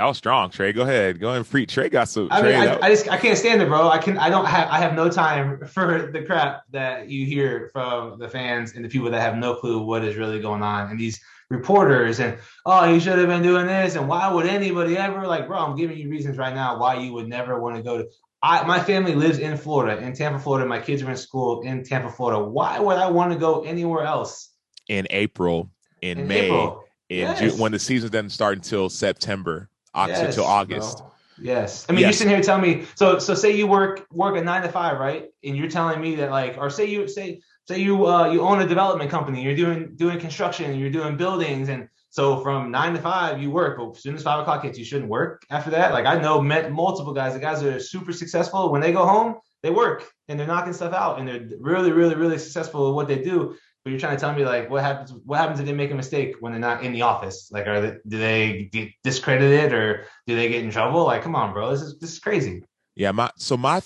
That 0.00 0.06
was 0.06 0.16
strong, 0.16 0.48
Trey. 0.48 0.72
Go 0.72 0.80
ahead. 0.80 1.20
Go 1.20 1.26
ahead 1.26 1.36
and 1.36 1.46
free. 1.46 1.66
Trey 1.66 1.90
got 1.90 2.08
some. 2.08 2.28
I 2.30 2.40
mean, 2.40 2.54
I, 2.54 2.78
I, 2.80 2.88
just 2.88 3.06
I 3.10 3.18
can't 3.18 3.36
stand 3.36 3.60
it, 3.60 3.68
bro. 3.68 3.90
I 3.90 3.98
can 3.98 4.16
I 4.16 4.30
don't 4.30 4.46
have 4.46 4.66
I 4.70 4.78
have 4.78 4.94
no 4.94 5.10
time 5.10 5.66
for 5.66 6.10
the 6.10 6.22
crap 6.22 6.62
that 6.70 7.10
you 7.10 7.26
hear 7.26 7.68
from 7.70 8.18
the 8.18 8.26
fans 8.26 8.72
and 8.72 8.82
the 8.82 8.88
people 8.88 9.10
that 9.10 9.20
have 9.20 9.36
no 9.36 9.56
clue 9.56 9.82
what 9.82 10.02
is 10.02 10.16
really 10.16 10.40
going 10.40 10.62
on 10.62 10.90
and 10.90 10.98
these 10.98 11.20
reporters 11.50 12.18
and 12.18 12.38
oh 12.64 12.90
you 12.90 12.98
should 12.98 13.18
have 13.18 13.28
been 13.28 13.42
doing 13.42 13.66
this 13.66 13.94
and 13.94 14.08
why 14.08 14.32
would 14.32 14.46
anybody 14.46 14.96
ever 14.96 15.26
like 15.26 15.46
bro 15.46 15.58
I'm 15.58 15.76
giving 15.76 15.98
you 15.98 16.08
reasons 16.08 16.38
right 16.38 16.54
now 16.54 16.78
why 16.78 16.94
you 16.94 17.12
would 17.12 17.28
never 17.28 17.60
want 17.60 17.76
to 17.76 17.82
go 17.82 17.98
to 17.98 18.08
I 18.42 18.64
my 18.64 18.80
family 18.80 19.14
lives 19.14 19.38
in 19.38 19.54
Florida 19.58 20.00
in 20.00 20.14
Tampa 20.14 20.38
Florida 20.38 20.66
my 20.66 20.78
kids 20.78 21.02
are 21.02 21.10
in 21.10 21.16
school 21.16 21.60
in 21.60 21.84
Tampa 21.84 22.08
Florida 22.08 22.42
why 22.42 22.78
would 22.78 22.96
I 22.96 23.10
want 23.10 23.34
to 23.34 23.38
go 23.38 23.64
anywhere 23.64 24.04
else 24.04 24.54
in 24.88 25.06
April 25.10 25.70
in, 26.00 26.20
in 26.20 26.28
May 26.28 26.46
April. 26.46 26.84
in 27.10 27.18
yes. 27.18 27.40
June 27.40 27.58
when 27.58 27.72
the 27.72 27.78
season 27.78 28.10
doesn't 28.10 28.30
start 28.30 28.56
until 28.56 28.88
September 28.88 29.68
yes, 29.94 30.20
until 30.20 30.44
August. 30.44 30.98
Bro. 30.98 31.10
Yes. 31.42 31.86
I 31.88 31.92
mean, 31.92 32.00
yes. 32.00 32.06
you're 32.06 32.12
sitting 32.12 32.32
here 32.34 32.42
telling 32.42 32.62
me, 32.62 32.86
so, 32.94 33.18
so 33.18 33.34
say 33.34 33.56
you 33.56 33.66
work, 33.66 34.06
work 34.12 34.36
a 34.36 34.44
nine 34.44 34.62
to 34.62 34.68
five, 34.68 34.98
right? 34.98 35.30
And 35.42 35.56
you're 35.56 35.70
telling 35.70 36.00
me 36.00 36.14
that 36.16 36.30
like, 36.30 36.56
or 36.58 36.70
say 36.70 36.86
you 36.86 37.08
say, 37.08 37.40
say 37.66 37.78
you, 37.78 38.06
uh, 38.06 38.30
you 38.30 38.42
own 38.42 38.60
a 38.60 38.66
development 38.66 39.10
company, 39.10 39.42
you're 39.42 39.56
doing, 39.56 39.94
doing 39.96 40.18
construction, 40.18 40.78
you're 40.78 40.90
doing 40.90 41.16
buildings. 41.16 41.68
And 41.68 41.88
so 42.10 42.40
from 42.40 42.70
nine 42.70 42.92
to 42.94 43.00
five, 43.00 43.40
you 43.40 43.50
work, 43.50 43.78
but 43.78 43.96
as 43.96 44.02
soon 44.02 44.14
as 44.14 44.22
five 44.22 44.40
o'clock 44.40 44.64
hits, 44.64 44.78
you 44.78 44.84
shouldn't 44.84 45.08
work 45.08 45.42
after 45.50 45.70
that. 45.70 45.92
Like 45.92 46.06
I 46.06 46.20
know 46.20 46.42
met 46.42 46.72
multiple 46.72 47.14
guys, 47.14 47.34
the 47.34 47.40
guys 47.40 47.62
that 47.62 47.74
are 47.74 47.80
super 47.80 48.12
successful 48.12 48.70
when 48.70 48.80
they 48.80 48.92
go 48.92 49.06
home, 49.06 49.36
they 49.62 49.70
work 49.70 50.10
and 50.28 50.38
they're 50.38 50.46
knocking 50.46 50.72
stuff 50.72 50.92
out 50.92 51.18
and 51.18 51.28
they're 51.28 51.46
really, 51.58 51.92
really, 51.92 52.16
really 52.16 52.38
successful 52.38 52.88
at 52.88 52.94
what 52.94 53.08
they 53.08 53.18
do 53.18 53.56
but 53.82 53.90
you're 53.90 54.00
trying 54.00 54.16
to 54.16 54.20
tell 54.20 54.34
me 54.34 54.44
like 54.44 54.68
what 54.68 54.82
happens 54.82 55.12
what 55.24 55.38
happens 55.38 55.58
if 55.58 55.66
they 55.66 55.72
make 55.72 55.90
a 55.90 55.94
mistake 55.94 56.36
when 56.40 56.52
they're 56.52 56.60
not 56.60 56.84
in 56.84 56.92
the 56.92 57.02
office? 57.02 57.50
Like 57.50 57.66
are 57.66 57.80
they 57.80 57.96
do 58.06 58.18
they 58.18 58.64
get 58.72 58.90
discredited 59.02 59.72
or 59.72 60.06
do 60.26 60.36
they 60.36 60.48
get 60.48 60.62
in 60.62 60.70
trouble? 60.70 61.04
Like 61.04 61.22
come 61.22 61.34
on 61.34 61.52
bro. 61.52 61.70
This 61.70 61.82
is 61.82 61.98
this 61.98 62.12
is 62.12 62.18
crazy. 62.18 62.62
Yeah 62.94 63.12
my 63.12 63.30
so 63.36 63.56
my 63.56 63.80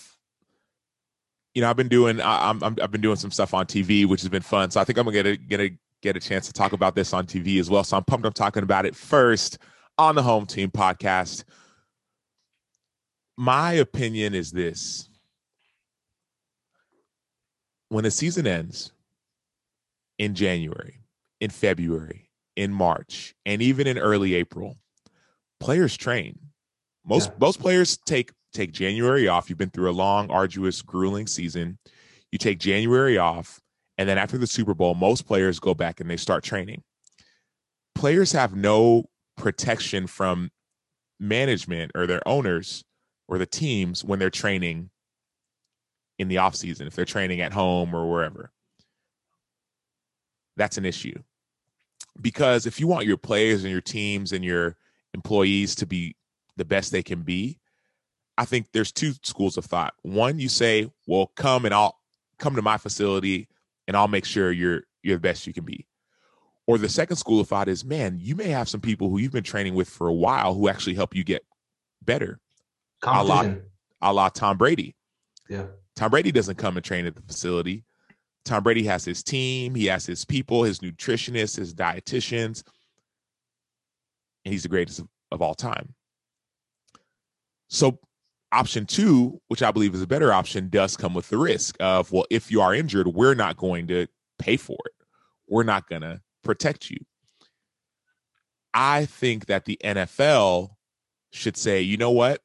you 1.55 1.63
know 1.63 1.71
i've 1.71 1.77
been 1.77 1.89
doing 1.89 2.21
I, 2.21 2.51
am 2.51 2.63
i've 2.63 2.91
been 2.91 3.01
doing 3.01 3.17
some 3.17 3.31
stuff 3.31 3.55
on 3.55 3.67
tv 3.67 4.07
which 4.07 4.23
has 4.23 4.29
been 4.29 4.43
fun. 4.43 4.71
So 4.71 4.81
i 4.81 4.85
think 4.85 4.99
i'm 4.99 5.05
gonna 5.05 5.23
get 5.23 5.27
a, 5.27 5.37
get 5.37 5.61
a 5.61 5.79
get 6.03 6.17
a 6.17 6.21
chance 6.21 6.47
to 6.47 6.53
talk 6.53 6.73
about 6.73 6.95
this 6.97 7.13
on 7.13 7.27
tv 7.27 7.61
as 7.61 7.71
well. 7.71 7.85
So 7.85 7.97
i'm 7.97 8.05
pumped 8.05 8.27
i'm 8.27 8.33
talking 8.33 8.65
about 8.65 8.87
it 8.87 8.97
first 8.97 9.59
on 9.97 10.17
the 10.17 10.23
home 10.23 10.47
team 10.47 10.71
podcast. 10.71 11.45
My 13.37 13.73
opinion 13.75 14.35
is 14.35 14.51
this. 14.51 15.09
When 17.89 18.05
the 18.05 18.11
season 18.11 18.47
ends 18.47 18.91
in 20.19 20.35
January, 20.35 21.01
in 21.41 21.51
February, 21.51 22.31
in 22.57 22.73
March, 22.73 23.35
and 23.45 23.63
even 23.63 23.87
in 23.87 23.99
early 23.99 24.35
April, 24.35 24.77
players 25.61 25.97
train. 25.97 26.39
Most 27.05 27.31
yeah. 27.31 27.37
most 27.41 27.61
players 27.61 27.99
take 28.07 28.33
take 28.53 28.73
January 28.73 29.29
off. 29.29 29.49
You've 29.49 29.59
been 29.59 29.71
through 29.71 29.91
a 29.91 29.93
long, 29.93 30.31
arduous, 30.31 30.83
grueling 30.83 31.27
season. 31.27 31.79
You 32.33 32.39
take 32.39 32.59
January 32.59 33.19
off, 33.19 33.61
and 33.99 34.09
then 34.09 34.19
after 34.19 34.39
the 34.39 34.47
Super 34.47 34.75
Bowl, 34.75 34.95
most 34.95 35.27
players 35.27 35.59
go 35.59 35.75
back 35.75 36.01
and 36.01 36.11
they 36.11 36.17
start 36.17 36.45
training. 36.45 36.83
Players 37.95 38.33
have 38.33 38.57
no 38.57 39.05
protection 39.37 40.07
from 40.07 40.51
management 41.21 41.93
or 41.95 42.07
their 42.07 42.27
owners 42.27 42.85
or 43.29 43.39
the 43.39 43.47
teams 43.47 44.05
when 44.05 44.19
they're 44.19 44.31
training 44.31 44.91
in 46.19 46.29
the 46.29 46.39
off 46.39 46.55
season 46.55 46.87
if 46.87 46.95
they're 46.95 47.05
training 47.05 47.41
at 47.41 47.53
home 47.53 47.95
or 47.95 48.11
wherever 48.11 48.53
that's 50.57 50.79
an 50.79 50.85
issue. 50.85 51.19
Because 52.21 52.67
if 52.67 52.79
you 52.79 52.87
want 52.87 53.07
your 53.07 53.17
players 53.17 53.65
and 53.65 53.73
your 53.73 53.81
teams 53.81 54.33
and 54.33 54.45
your 54.45 54.77
employees 55.15 55.75
to 55.77 55.87
be 55.87 56.17
the 56.57 56.65
best 56.65 56.93
they 56.93 57.03
can 57.03 57.23
be, 57.23 57.59
I 58.39 58.45
think 58.45 58.69
there's 58.73 58.93
two 58.93 59.13
schools 59.23 59.57
of 59.57 59.65
thought. 59.65 59.95
One, 60.03 60.39
you 60.39 60.49
say, 60.49 60.91
"Well, 61.07 61.33
come 61.37 61.65
and 61.65 61.75
I'll 61.75 61.99
come 62.39 62.57
to 62.57 62.63
my 62.63 62.79
facility 62.79 63.49
and 63.87 63.97
I'll 63.97 64.09
make 64.09 64.25
sure 64.25 64.53
you're 64.53 64.83
you're 65.03 65.17
the 65.17 65.21
best 65.21 65.47
you 65.47 65.53
can 65.53 65.65
be." 65.65 65.87
Or 66.67 66.79
the 66.79 66.89
second 66.89 67.17
school 67.17 67.41
of 67.41 67.49
thought 67.49 67.69
is, 67.69 67.85
"Man, 67.85 68.19
you 68.21 68.35
may 68.35 68.49
have 68.49 68.69
some 68.69 68.81
people 68.81 69.09
who 69.09 69.19
you've 69.19 69.33
been 69.33 69.45
training 69.45 69.75
with 69.75 69.89
for 69.89 70.09
a 70.09 70.15
while 70.15 70.55
who 70.55 70.69
actually 70.69 70.95
help 70.95 71.15
you 71.15 71.25
get 71.25 71.45
better." 72.03 72.41
A 73.21 73.25
la, 73.25 73.43
a 74.01 74.13
la 74.13 74.29
Tom 74.31 74.57
Brady. 74.57 74.95
Yeah. 75.49 75.67
Tom 75.95 76.11
Brady 76.11 76.33
doesn't 76.33 76.57
come 76.57 76.77
and 76.77 76.85
train 76.85 77.07
at 77.07 77.15
the 77.15 77.23
facility. 77.23 77.85
Tom 78.45 78.63
Brady 78.63 78.85
has 78.85 79.05
his 79.05 79.23
team, 79.23 79.75
he 79.75 79.87
has 79.87 80.05
his 80.05 80.25
people, 80.25 80.65
his 80.65 80.81
nutritionists, 80.81 81.57
his 81.57 81.75
dietitians, 81.75 82.63
and 84.45 84.53
he's 84.53 84.63
the 84.63 84.69
greatest 84.69 84.99
of, 84.99 85.09
of 85.31 85.43
all 85.43 85.55
time. 85.55 85.95
So, 87.69 87.99
option 88.53 88.87
two, 88.87 89.41
which 89.49 89.63
I 89.63 89.71
believe 89.71 89.95
is 89.95 90.03
a 90.03 90.07
better 90.07 90.33
option, 90.33 90.69
does 90.69 90.97
come 90.97 91.15
with 91.15 91.29
the 91.29 91.39
risk 91.39 91.77
of, 91.81 92.13
well, 92.13 92.27
if 92.31 92.51
you 92.51 92.61
are 92.61 92.75
injured, 92.75 93.09
we're 93.09 93.35
not 93.35 93.57
going 93.57 93.87
to 93.89 94.07
pay 94.39 94.57
for 94.57 94.79
it. 94.85 94.93
We're 95.49 95.65
not 95.65 95.89
going 95.89 96.03
to 96.03 96.21
protect 96.43 96.91
you. 96.91 96.99
I 98.75 99.07
think 99.07 99.47
that 99.47 99.65
the 99.65 99.79
NFL 99.83 100.71
should 101.33 101.57
say, 101.57 101.81
you 101.81 101.97
know 101.97 102.11
what? 102.11 102.41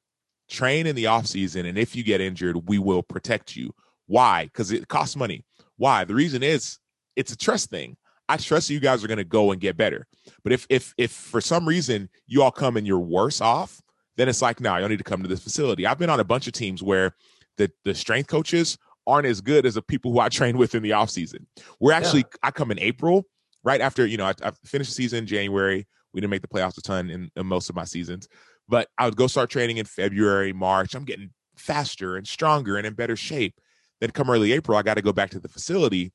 Train 0.49 0.87
in 0.87 0.95
the 0.95 1.05
offseason, 1.05 1.67
and 1.67 1.77
if 1.77 1.95
you 1.95 2.03
get 2.03 2.21
injured, 2.21 2.67
we 2.67 2.79
will 2.79 3.03
protect 3.03 3.55
you. 3.55 3.73
Why? 4.07 4.45
Because 4.45 4.71
it 4.71 4.87
costs 4.87 5.15
money. 5.15 5.43
Why? 5.79 6.03
The 6.03 6.13
reason 6.13 6.43
is 6.43 6.77
it's 7.15 7.31
a 7.31 7.37
trust 7.37 7.69
thing. 7.69 7.95
I 8.27 8.37
trust 8.37 8.69
you 8.69 8.79
guys 8.79 9.03
are 9.03 9.07
going 9.07 9.17
to 9.17 9.23
go 9.23 9.51
and 9.51 9.59
get 9.59 9.77
better. 9.77 10.05
But 10.43 10.51
if 10.51 10.67
if 10.69 10.93
if 10.97 11.11
for 11.11 11.41
some 11.41 11.67
reason 11.67 12.09
you 12.27 12.43
all 12.43 12.51
come 12.51 12.77
and 12.77 12.85
you're 12.85 12.99
worse 12.99 13.41
off, 13.41 13.81
then 14.17 14.29
it's 14.29 14.41
like, 14.41 14.59
no, 14.59 14.69
nah, 14.69 14.75
you 14.75 14.81
don't 14.81 14.91
need 14.91 14.97
to 14.97 15.03
come 15.03 15.23
to 15.23 15.29
this 15.29 15.41
facility. 15.41 15.87
I've 15.87 15.97
been 15.97 16.09
on 16.09 16.19
a 16.19 16.25
bunch 16.25 16.45
of 16.45 16.53
teams 16.53 16.83
where 16.83 17.15
the 17.57 17.71
the 17.85 17.95
strength 17.95 18.27
coaches 18.27 18.77
aren't 19.07 19.25
as 19.25 19.39
good 19.41 19.65
as 19.65 19.75
the 19.75 19.81
people 19.81 20.11
who 20.11 20.19
I 20.19 20.29
train 20.39 20.57
with 20.57 20.75
in 20.75 20.83
the 20.83 20.91
off 20.91 21.09
season. 21.09 21.47
We're 21.79 21.93
actually 21.93 22.19
yeah. 22.19 22.37
I 22.43 22.51
come 22.51 22.71
in 22.71 22.79
April, 22.79 23.25
right 23.63 23.81
after 23.81 24.05
you 24.05 24.17
know 24.17 24.25
I, 24.25 24.33
I 24.43 24.51
finished 24.65 24.91
the 24.91 24.95
season 24.95 25.19
in 25.19 25.25
January. 25.25 25.87
We 26.13 26.19
didn't 26.21 26.31
make 26.31 26.41
the 26.41 26.47
playoffs 26.47 26.77
a 26.77 26.81
ton 26.81 27.09
in, 27.09 27.31
in 27.35 27.45
most 27.45 27.69
of 27.69 27.75
my 27.75 27.85
seasons, 27.85 28.27
but 28.67 28.89
I 28.97 29.05
would 29.05 29.15
go 29.15 29.27
start 29.27 29.49
training 29.49 29.77
in 29.77 29.85
February, 29.85 30.53
March. 30.53 30.93
I'm 30.93 31.05
getting 31.05 31.29
faster 31.55 32.17
and 32.17 32.27
stronger 32.27 32.77
and 32.77 32.85
in 32.85 32.93
better 32.95 33.15
shape. 33.15 33.55
Then 33.99 34.11
come 34.11 34.29
early 34.29 34.51
April, 34.53 34.77
I 34.77 34.81
got 34.81 34.95
to 34.95 35.01
go 35.01 35.13
back 35.13 35.29
to 35.31 35.39
the 35.39 35.49
facility. 35.49 36.11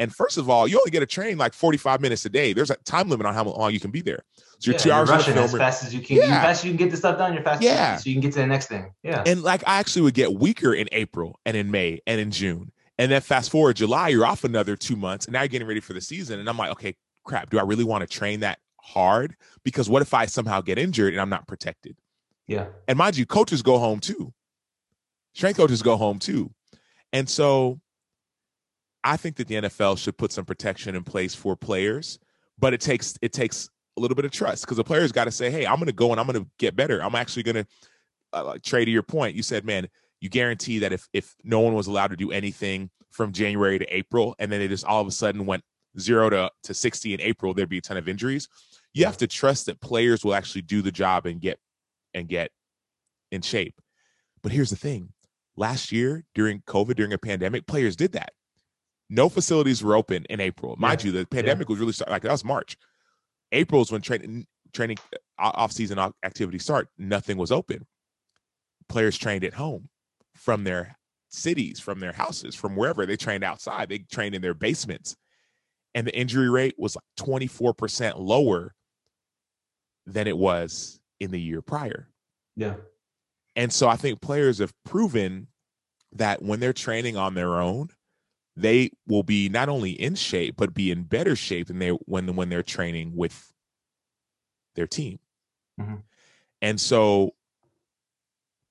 And 0.00 0.14
first 0.14 0.38
of 0.38 0.48
all, 0.48 0.68
you 0.68 0.78
only 0.78 0.92
get 0.92 1.02
a 1.02 1.06
train 1.06 1.38
like 1.38 1.52
45 1.52 2.00
minutes 2.00 2.24
a 2.24 2.28
day. 2.28 2.52
There's 2.52 2.70
a 2.70 2.76
time 2.76 3.08
limit 3.08 3.26
on 3.26 3.34
how 3.34 3.44
long 3.44 3.72
you 3.72 3.80
can 3.80 3.90
be 3.90 4.00
there. 4.00 4.22
So 4.60 4.70
you're 4.70 4.74
yeah, 4.74 4.78
two 4.78 4.92
hours 4.92 5.08
rushing 5.08 5.36
as 5.36 5.52
fast 5.52 5.84
as 5.84 5.92
you 5.92 6.00
can. 6.00 6.18
Yeah. 6.18 6.40
fast 6.40 6.64
you 6.64 6.70
can 6.70 6.76
get 6.76 6.90
the 6.90 6.96
stuff 6.96 7.18
done, 7.18 7.34
you're 7.34 7.42
fast 7.42 7.62
yeah. 7.62 7.96
so 7.96 8.08
you 8.08 8.14
can 8.14 8.20
get 8.20 8.32
to 8.34 8.38
the 8.38 8.46
next 8.46 8.66
thing. 8.66 8.92
Yeah. 9.02 9.22
And 9.26 9.42
like 9.42 9.62
I 9.66 9.78
actually 9.78 10.02
would 10.02 10.14
get 10.14 10.32
weaker 10.34 10.72
in 10.72 10.88
April 10.92 11.38
and 11.44 11.56
in 11.56 11.70
May 11.70 12.00
and 12.06 12.20
in 12.20 12.30
June. 12.30 12.70
And 12.96 13.10
then 13.10 13.20
fast 13.20 13.50
forward 13.50 13.76
July, 13.76 14.08
you're 14.08 14.26
off 14.26 14.44
another 14.44 14.76
two 14.76 14.96
months. 14.96 15.26
And 15.26 15.32
now 15.32 15.42
you're 15.42 15.48
getting 15.48 15.68
ready 15.68 15.80
for 15.80 15.92
the 15.92 16.00
season. 16.00 16.38
And 16.38 16.48
I'm 16.48 16.56
like, 16.56 16.70
okay, 16.72 16.96
crap, 17.24 17.50
do 17.50 17.58
I 17.58 17.62
really 17.62 17.84
want 17.84 18.02
to 18.02 18.06
train 18.06 18.40
that 18.40 18.58
hard? 18.80 19.36
Because 19.64 19.88
what 19.88 20.02
if 20.02 20.14
I 20.14 20.26
somehow 20.26 20.60
get 20.60 20.78
injured 20.78 21.12
and 21.12 21.20
I'm 21.20 21.30
not 21.30 21.46
protected? 21.46 21.96
Yeah. 22.46 22.66
And 22.86 22.98
mind 22.98 23.16
you, 23.16 23.26
coaches 23.26 23.62
go 23.62 23.78
home 23.78 24.00
too. 24.00 24.32
Strength 25.34 25.58
coaches 25.58 25.82
go 25.82 25.96
home 25.96 26.18
too. 26.18 26.52
And 27.12 27.28
so 27.28 27.80
I 29.04 29.16
think 29.16 29.36
that 29.36 29.48
the 29.48 29.56
NFL 29.56 29.98
should 29.98 30.18
put 30.18 30.32
some 30.32 30.44
protection 30.44 30.94
in 30.94 31.04
place 31.04 31.34
for 31.34 31.56
players, 31.56 32.18
but 32.58 32.74
it 32.74 32.80
takes 32.80 33.16
it 33.22 33.32
takes 33.32 33.68
a 33.96 34.00
little 34.00 34.14
bit 34.14 34.24
of 34.24 34.30
trust 34.30 34.64
because 34.64 34.76
the 34.76 34.84
players 34.84 35.12
got 35.12 35.24
to 35.24 35.30
say, 35.30 35.50
"Hey, 35.50 35.66
I'm 35.66 35.76
going 35.76 35.86
to 35.86 35.92
go 35.92 36.10
and 36.10 36.20
I'm 36.20 36.26
going 36.26 36.42
to 36.42 36.50
get 36.58 36.76
better. 36.76 37.02
I'm 37.02 37.14
actually 37.14 37.44
going 37.44 37.56
to 37.56 37.66
uh, 38.32 38.58
trade 38.62 38.86
to 38.86 38.90
your 38.90 39.02
point. 39.02 39.36
You 39.36 39.42
said, 39.42 39.64
man, 39.64 39.88
you 40.20 40.28
guarantee 40.28 40.80
that 40.80 40.92
if 40.92 41.08
if 41.12 41.34
no 41.44 41.60
one 41.60 41.74
was 41.74 41.86
allowed 41.86 42.10
to 42.10 42.16
do 42.16 42.32
anything 42.32 42.90
from 43.10 43.32
January 43.32 43.78
to 43.78 43.86
April, 43.94 44.34
and 44.38 44.50
then 44.50 44.60
it 44.60 44.68
just 44.68 44.84
all 44.84 45.00
of 45.00 45.06
a 45.06 45.12
sudden 45.12 45.46
went 45.46 45.62
zero 45.98 46.30
to 46.30 46.50
to 46.64 46.74
60 46.74 47.14
in 47.14 47.20
April, 47.20 47.54
there'd 47.54 47.68
be 47.68 47.78
a 47.78 47.82
ton 47.82 47.96
of 47.96 48.08
injuries. 48.08 48.48
You 48.94 49.04
have 49.04 49.16
to 49.18 49.26
trust 49.26 49.66
that 49.66 49.80
players 49.80 50.24
will 50.24 50.34
actually 50.34 50.62
do 50.62 50.82
the 50.82 50.92
job 50.92 51.26
and 51.26 51.40
get 51.40 51.58
and 52.14 52.28
get 52.28 52.50
in 53.30 53.42
shape. 53.42 53.80
But 54.42 54.52
here's 54.52 54.70
the 54.70 54.76
thing: 54.76 55.12
last 55.58 55.92
year 55.92 56.24
during 56.34 56.62
COVID, 56.62 56.94
during 56.96 57.12
a 57.12 57.18
pandemic, 57.18 57.66
players 57.66 57.96
did 57.96 58.12
that. 58.12 58.32
No 59.10 59.28
facilities 59.28 59.82
were 59.82 59.96
open 59.96 60.24
in 60.30 60.40
April. 60.40 60.76
Mind 60.78 61.02
yeah. 61.02 61.06
you, 61.06 61.18
the 61.18 61.26
pandemic 61.26 61.68
yeah. 61.68 61.72
was 61.72 61.80
really 61.80 61.92
start, 61.92 62.10
like 62.10 62.22
that 62.22 62.32
was 62.32 62.44
March. 62.44 62.76
April 63.52 63.82
is 63.82 63.90
when 63.90 64.02
training 64.02 64.46
training 64.72 64.98
uh, 65.38 65.50
off 65.54 65.72
season 65.72 65.98
activities 66.22 66.62
start. 66.62 66.88
Nothing 66.98 67.36
was 67.36 67.50
open. 67.50 67.86
Players 68.88 69.16
trained 69.18 69.44
at 69.44 69.54
home 69.54 69.88
from 70.34 70.64
their 70.64 70.96
cities, 71.30 71.80
from 71.80 72.00
their 72.00 72.12
houses, 72.12 72.54
from 72.54 72.76
wherever 72.76 73.06
they 73.06 73.16
trained 73.16 73.44
outside. 73.44 73.88
They 73.88 73.98
trained 73.98 74.34
in 74.34 74.42
their 74.42 74.54
basements. 74.54 75.16
And 75.94 76.06
the 76.06 76.16
injury 76.16 76.50
rate 76.50 76.74
was 76.78 76.96
like 76.96 77.26
24% 77.26 78.18
lower 78.18 78.74
than 80.06 80.26
it 80.26 80.36
was 80.36 81.00
in 81.18 81.30
the 81.30 81.40
year 81.40 81.62
prior. 81.62 82.08
Yeah. 82.56 82.74
And 83.58 83.72
so 83.72 83.88
I 83.88 83.96
think 83.96 84.20
players 84.20 84.60
have 84.60 84.72
proven 84.84 85.48
that 86.12 86.40
when 86.40 86.60
they're 86.60 86.72
training 86.72 87.16
on 87.16 87.34
their 87.34 87.60
own, 87.60 87.90
they 88.56 88.92
will 89.08 89.24
be 89.24 89.48
not 89.48 89.68
only 89.68 89.90
in 89.90 90.14
shape 90.14 90.54
but 90.56 90.74
be 90.74 90.92
in 90.92 91.02
better 91.02 91.34
shape 91.34 91.66
than 91.66 91.80
they 91.80 91.90
when 91.90 92.36
when 92.36 92.50
they're 92.50 92.62
training 92.62 93.16
with 93.16 93.52
their 94.76 94.86
team. 94.86 95.18
Mm-hmm. 95.78 95.96
And 96.62 96.80
so 96.80 97.34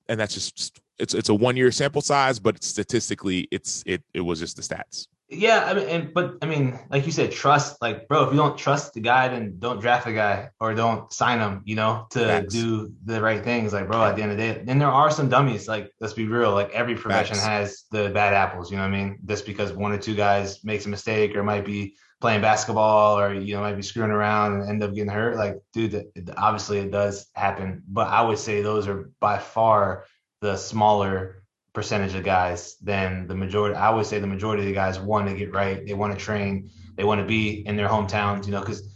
and 0.08 0.18
that's 0.18 0.32
just 0.32 0.80
it's 0.98 1.12
it's 1.12 1.28
a 1.28 1.34
one 1.34 1.58
year 1.58 1.70
sample 1.70 2.00
size, 2.00 2.38
but 2.38 2.64
statistically, 2.64 3.46
it's 3.50 3.82
it 3.84 4.02
it 4.14 4.22
was 4.22 4.40
just 4.40 4.56
the 4.56 4.62
stats. 4.62 5.06
Yeah, 5.30 5.64
I 5.66 5.74
mean, 5.74 5.88
and, 5.88 6.14
but 6.14 6.36
I 6.40 6.46
mean, 6.46 6.78
like 6.90 7.04
you 7.04 7.12
said, 7.12 7.32
trust. 7.32 7.82
Like, 7.82 8.08
bro, 8.08 8.24
if 8.24 8.30
you 8.32 8.38
don't 8.38 8.56
trust 8.56 8.94
the 8.94 9.00
guy, 9.00 9.28
then 9.28 9.56
don't 9.58 9.78
draft 9.78 10.06
the 10.06 10.14
guy 10.14 10.48
or 10.58 10.74
don't 10.74 11.12
sign 11.12 11.38
him. 11.38 11.62
You 11.66 11.76
know, 11.76 12.06
to 12.10 12.20
Facts. 12.20 12.54
do 12.54 12.94
the 13.04 13.20
right 13.20 13.44
things. 13.44 13.74
Like, 13.74 13.88
bro, 13.88 14.02
at 14.04 14.16
the 14.16 14.22
end 14.22 14.32
of 14.32 14.38
the 14.38 14.42
day, 14.42 14.62
then 14.64 14.78
there 14.78 14.88
are 14.88 15.10
some 15.10 15.28
dummies. 15.28 15.68
Like, 15.68 15.92
let's 16.00 16.14
be 16.14 16.26
real. 16.26 16.52
Like, 16.52 16.70
every 16.70 16.94
profession 16.94 17.36
Facts. 17.36 17.46
has 17.46 17.84
the 17.90 18.08
bad 18.08 18.32
apples. 18.32 18.70
You 18.70 18.78
know 18.78 18.84
what 18.84 18.94
I 18.94 19.04
mean? 19.04 19.18
Just 19.26 19.44
because 19.44 19.70
one 19.72 19.92
or 19.92 19.98
two 19.98 20.14
guys 20.14 20.64
makes 20.64 20.86
a 20.86 20.88
mistake 20.88 21.36
or 21.36 21.42
might 21.42 21.66
be 21.66 21.96
playing 22.20 22.40
basketball 22.40 23.18
or 23.18 23.32
you 23.32 23.54
know 23.54 23.60
might 23.60 23.76
be 23.76 23.82
screwing 23.82 24.10
around 24.10 24.60
and 24.60 24.70
end 24.70 24.82
up 24.82 24.94
getting 24.94 25.10
hurt. 25.10 25.36
Like, 25.36 25.56
dude, 25.72 26.06
obviously 26.36 26.78
it 26.78 26.90
does 26.90 27.26
happen. 27.34 27.82
But 27.86 28.08
I 28.08 28.22
would 28.22 28.38
say 28.38 28.62
those 28.62 28.88
are 28.88 29.10
by 29.20 29.38
far 29.38 30.04
the 30.40 30.56
smaller 30.56 31.42
percentage 31.72 32.14
of 32.14 32.24
guys 32.24 32.76
than 32.76 33.26
the 33.26 33.34
majority. 33.34 33.76
I 33.76 33.90
would 33.90 34.06
say 34.06 34.18
the 34.18 34.26
majority 34.26 34.62
of 34.62 34.68
the 34.68 34.74
guys 34.74 34.98
want 34.98 35.28
to 35.28 35.34
get 35.34 35.52
right. 35.52 35.86
They 35.86 35.94
want 35.94 36.18
to 36.18 36.24
train. 36.24 36.70
They 36.96 37.04
want 37.04 37.20
to 37.20 37.26
be 37.26 37.66
in 37.66 37.76
their 37.76 37.88
hometowns. 37.88 38.46
You 38.46 38.52
know, 38.52 38.60
because 38.60 38.88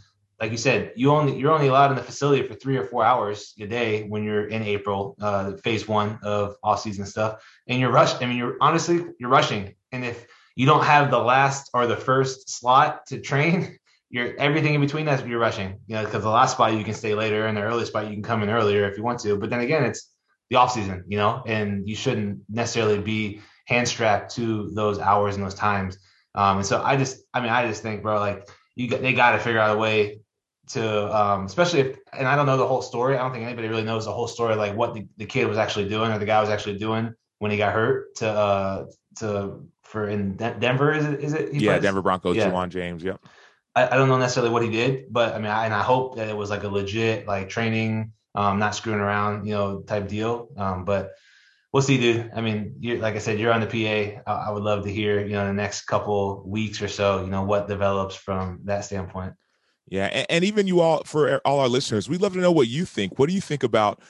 like 0.43 0.51
you 0.51 0.57
said, 0.57 0.91
you 0.95 1.11
only 1.11 1.37
you're 1.37 1.53
only 1.53 1.67
allowed 1.67 1.91
in 1.91 1.95
the 1.95 2.03
facility 2.03 2.45
for 2.45 2.53
three 2.55 2.77
or 2.77 2.83
four 2.85 3.05
hours 3.05 3.53
a 3.59 3.67
day 3.67 4.03
when 4.03 4.23
you're 4.23 4.47
in 4.47 4.63
April, 4.63 5.15
uh, 5.21 5.53
phase 5.57 5.87
one 5.87 6.19
of 6.23 6.57
off 6.63 6.81
season 6.81 7.05
stuff, 7.05 7.41
and 7.67 7.79
you're 7.79 7.91
rushed. 7.91 8.21
I 8.21 8.25
mean, 8.25 8.37
you're 8.37 8.57
honestly 8.59 9.05
you're 9.19 9.29
rushing, 9.29 9.75
and 9.91 10.03
if 10.03 10.25
you 10.55 10.65
don't 10.65 10.83
have 10.83 11.11
the 11.11 11.19
last 11.19 11.69
or 11.73 11.87
the 11.87 11.95
first 11.95 12.49
slot 12.49 13.05
to 13.07 13.21
train, 13.21 13.77
you're 14.09 14.35
everything 14.37 14.73
in 14.73 14.81
between 14.81 15.05
that 15.05 15.25
you're 15.25 15.39
rushing. 15.39 15.79
You 15.87 15.95
know, 15.95 16.03
because 16.03 16.23
the 16.23 16.29
last 16.29 16.53
spot 16.53 16.73
you 16.73 16.83
can 16.83 16.93
stay 16.93 17.13
later, 17.13 17.47
and 17.47 17.55
the 17.55 17.61
early 17.61 17.85
spot 17.85 18.07
you 18.07 18.13
can 18.13 18.23
come 18.23 18.43
in 18.43 18.49
earlier 18.49 18.89
if 18.89 18.97
you 18.97 19.03
want 19.03 19.19
to. 19.21 19.37
But 19.37 19.49
then 19.49 19.61
again, 19.61 19.85
it's 19.85 20.12
the 20.53 20.59
off 20.59 20.71
season, 20.71 21.03
you 21.07 21.17
know, 21.17 21.41
and 21.45 21.87
you 21.87 21.95
shouldn't 21.95 22.41
necessarily 22.47 22.99
be 22.99 23.41
hand 23.65 23.87
strapped 23.87 24.35
to 24.35 24.69
those 24.71 24.99
hours 24.99 25.35
and 25.35 25.43
those 25.43 25.55
times. 25.55 25.97
Um, 26.35 26.57
and 26.57 26.65
so 26.65 26.81
I 26.81 26.95
just, 26.95 27.21
I 27.33 27.41
mean, 27.41 27.49
I 27.49 27.67
just 27.67 27.81
think, 27.81 28.03
bro, 28.03 28.19
like 28.19 28.47
you, 28.75 28.87
they 28.87 29.13
got 29.13 29.31
to 29.31 29.39
figure 29.39 29.59
out 29.59 29.75
a 29.75 29.79
way 29.79 30.21
to, 30.69 31.15
um, 31.15 31.45
especially 31.45 31.79
if, 31.81 31.97
and 32.11 32.27
I 32.27 32.35
don't 32.35 32.45
know 32.45 32.57
the 32.57 32.67
whole 32.67 32.81
story. 32.81 33.17
I 33.17 33.23
don't 33.23 33.33
think 33.33 33.45
anybody 33.45 33.67
really 33.67 33.83
knows 33.83 34.05
the 34.05 34.11
whole 34.11 34.27
story, 34.27 34.55
like 34.55 34.75
what 34.75 34.93
the, 34.93 35.07
the 35.17 35.25
kid 35.25 35.47
was 35.47 35.57
actually 35.57 35.89
doing 35.89 36.11
or 36.11 36.19
the 36.19 36.25
guy 36.25 36.39
was 36.39 36.49
actually 36.49 36.77
doing 36.77 37.13
when 37.39 37.51
he 37.51 37.57
got 37.57 37.73
hurt 37.73 38.15
to, 38.17 38.29
uh, 38.29 38.85
to, 39.17 39.67
for 39.81 40.07
in 40.07 40.35
De- 40.37 40.57
Denver, 40.59 40.93
is 40.93 41.05
it, 41.05 41.19
is 41.19 41.33
it? 41.33 41.53
yeah. 41.53 41.71
Plays? 41.71 41.81
Denver 41.81 42.01
Broncos, 42.01 42.35
yeah. 42.35 42.49
Ja'Wuan 42.49 42.69
James. 42.69 43.03
Yep. 43.03 43.21
I, 43.75 43.87
I 43.87 43.95
don't 43.95 44.07
know 44.07 44.17
necessarily 44.17 44.51
what 44.51 44.63
he 44.63 44.69
did, 44.69 45.11
but 45.11 45.33
I 45.33 45.37
mean, 45.37 45.47
I, 45.47 45.65
and 45.65 45.73
I 45.73 45.81
hope 45.81 46.17
that 46.17 46.29
it 46.29 46.37
was 46.37 46.49
like 46.49 46.63
a 46.63 46.69
legit, 46.69 47.27
like 47.27 47.49
training, 47.49 48.13
um, 48.35 48.59
not 48.59 48.75
screwing 48.75 48.99
around, 48.99 49.45
you 49.45 49.53
know, 49.53 49.81
type 49.81 50.07
deal. 50.07 50.49
Um, 50.57 50.85
but 50.85 51.11
we'll 51.71 51.83
see, 51.83 51.97
dude. 51.97 52.31
I 52.35 52.41
mean, 52.41 52.75
you 52.79 52.97
like 52.97 53.15
I 53.15 53.19
said, 53.19 53.39
you're 53.39 53.53
on 53.53 53.61
the 53.61 53.67
PA. 53.67 54.21
I, 54.31 54.47
I 54.47 54.51
would 54.51 54.63
love 54.63 54.83
to 54.83 54.91
hear, 54.91 55.21
you 55.21 55.33
know, 55.33 55.45
the 55.47 55.53
next 55.53 55.81
couple 55.85 56.43
weeks 56.47 56.81
or 56.81 56.87
so, 56.87 57.23
you 57.23 57.29
know, 57.29 57.43
what 57.43 57.67
develops 57.67 58.15
from 58.15 58.61
that 58.65 58.85
standpoint. 58.85 59.33
Yeah, 59.87 60.05
and, 60.05 60.25
and 60.29 60.43
even 60.43 60.65
you 60.67 60.79
all, 60.79 61.03
for 61.03 61.39
all 61.45 61.59
our 61.59 61.67
listeners, 61.67 62.09
we'd 62.09 62.21
love 62.21 62.33
to 62.33 62.39
know 62.39 62.51
what 62.51 62.67
you 62.67 62.85
think. 62.85 63.19
What 63.19 63.27
do 63.27 63.35
you 63.35 63.41
think 63.41 63.63
about? 63.63 64.01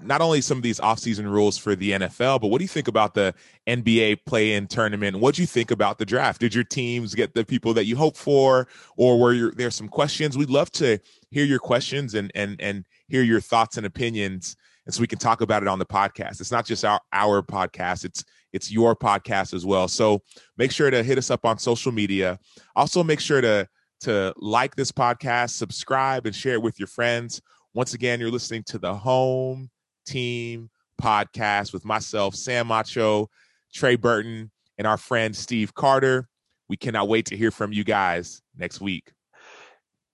not 0.00 0.20
only 0.20 0.40
some 0.40 0.56
of 0.56 0.62
these 0.62 0.80
offseason 0.80 1.24
rules 1.30 1.58
for 1.58 1.74
the 1.76 1.92
NFL, 1.92 2.40
but 2.40 2.48
what 2.48 2.58
do 2.58 2.64
you 2.64 2.68
think 2.68 2.88
about 2.88 3.14
the 3.14 3.34
NBA 3.66 4.24
play 4.24 4.54
in 4.54 4.66
tournament? 4.66 5.18
What 5.18 5.34
do 5.34 5.42
you 5.42 5.46
think 5.46 5.70
about 5.70 5.98
the 5.98 6.06
draft? 6.06 6.40
Did 6.40 6.54
your 6.54 6.64
teams 6.64 7.14
get 7.14 7.34
the 7.34 7.44
people 7.44 7.74
that 7.74 7.84
you 7.84 7.96
hope 7.96 8.16
for, 8.16 8.68
or 8.96 9.18
were 9.18 9.50
there 9.52 9.70
some 9.70 9.88
questions? 9.88 10.36
We'd 10.36 10.50
love 10.50 10.70
to 10.72 10.98
hear 11.30 11.44
your 11.44 11.58
questions 11.58 12.14
and 12.14 12.32
and 12.34 12.60
and 12.60 12.84
hear 13.08 13.22
your 13.22 13.40
thoughts 13.40 13.76
and 13.76 13.86
opinions, 13.86 14.56
and 14.84 14.94
so 14.94 15.00
we 15.00 15.06
can 15.06 15.18
talk 15.18 15.40
about 15.40 15.62
it 15.62 15.68
on 15.68 15.78
the 15.78 15.86
podcast. 15.86 16.40
It's 16.40 16.52
not 16.52 16.66
just 16.66 16.84
our 16.84 17.00
our 17.12 17.42
podcast; 17.42 18.04
it's 18.04 18.24
it's 18.52 18.70
your 18.70 18.96
podcast 18.96 19.54
as 19.54 19.66
well. 19.66 19.88
So 19.88 20.22
make 20.56 20.70
sure 20.70 20.90
to 20.90 21.02
hit 21.02 21.18
us 21.18 21.30
up 21.30 21.44
on 21.44 21.58
social 21.58 21.92
media. 21.92 22.38
Also, 22.74 23.02
make 23.04 23.20
sure 23.20 23.40
to 23.40 23.68
to 24.00 24.32
like 24.36 24.76
this 24.76 24.92
podcast, 24.92 25.50
subscribe, 25.50 26.26
and 26.26 26.34
share 26.34 26.54
it 26.54 26.62
with 26.62 26.78
your 26.78 26.88
friends. 26.88 27.40
Once 27.74 27.94
again, 27.94 28.20
you're 28.20 28.30
listening 28.30 28.62
to 28.64 28.78
the 28.78 28.94
Home 28.94 29.70
Team 30.06 30.70
Podcast 31.00 31.72
with 31.72 31.84
myself, 31.84 32.34
Sam 32.34 32.68
Acho, 32.68 33.26
Trey 33.74 33.96
Burton, 33.96 34.50
and 34.78 34.86
our 34.86 34.96
friend 34.96 35.36
Steve 35.36 35.74
Carter. 35.74 36.28
We 36.68 36.76
cannot 36.76 37.08
wait 37.08 37.26
to 37.26 37.36
hear 37.36 37.50
from 37.50 37.72
you 37.72 37.84
guys 37.84 38.42
next 38.56 38.80
week. 38.80 39.12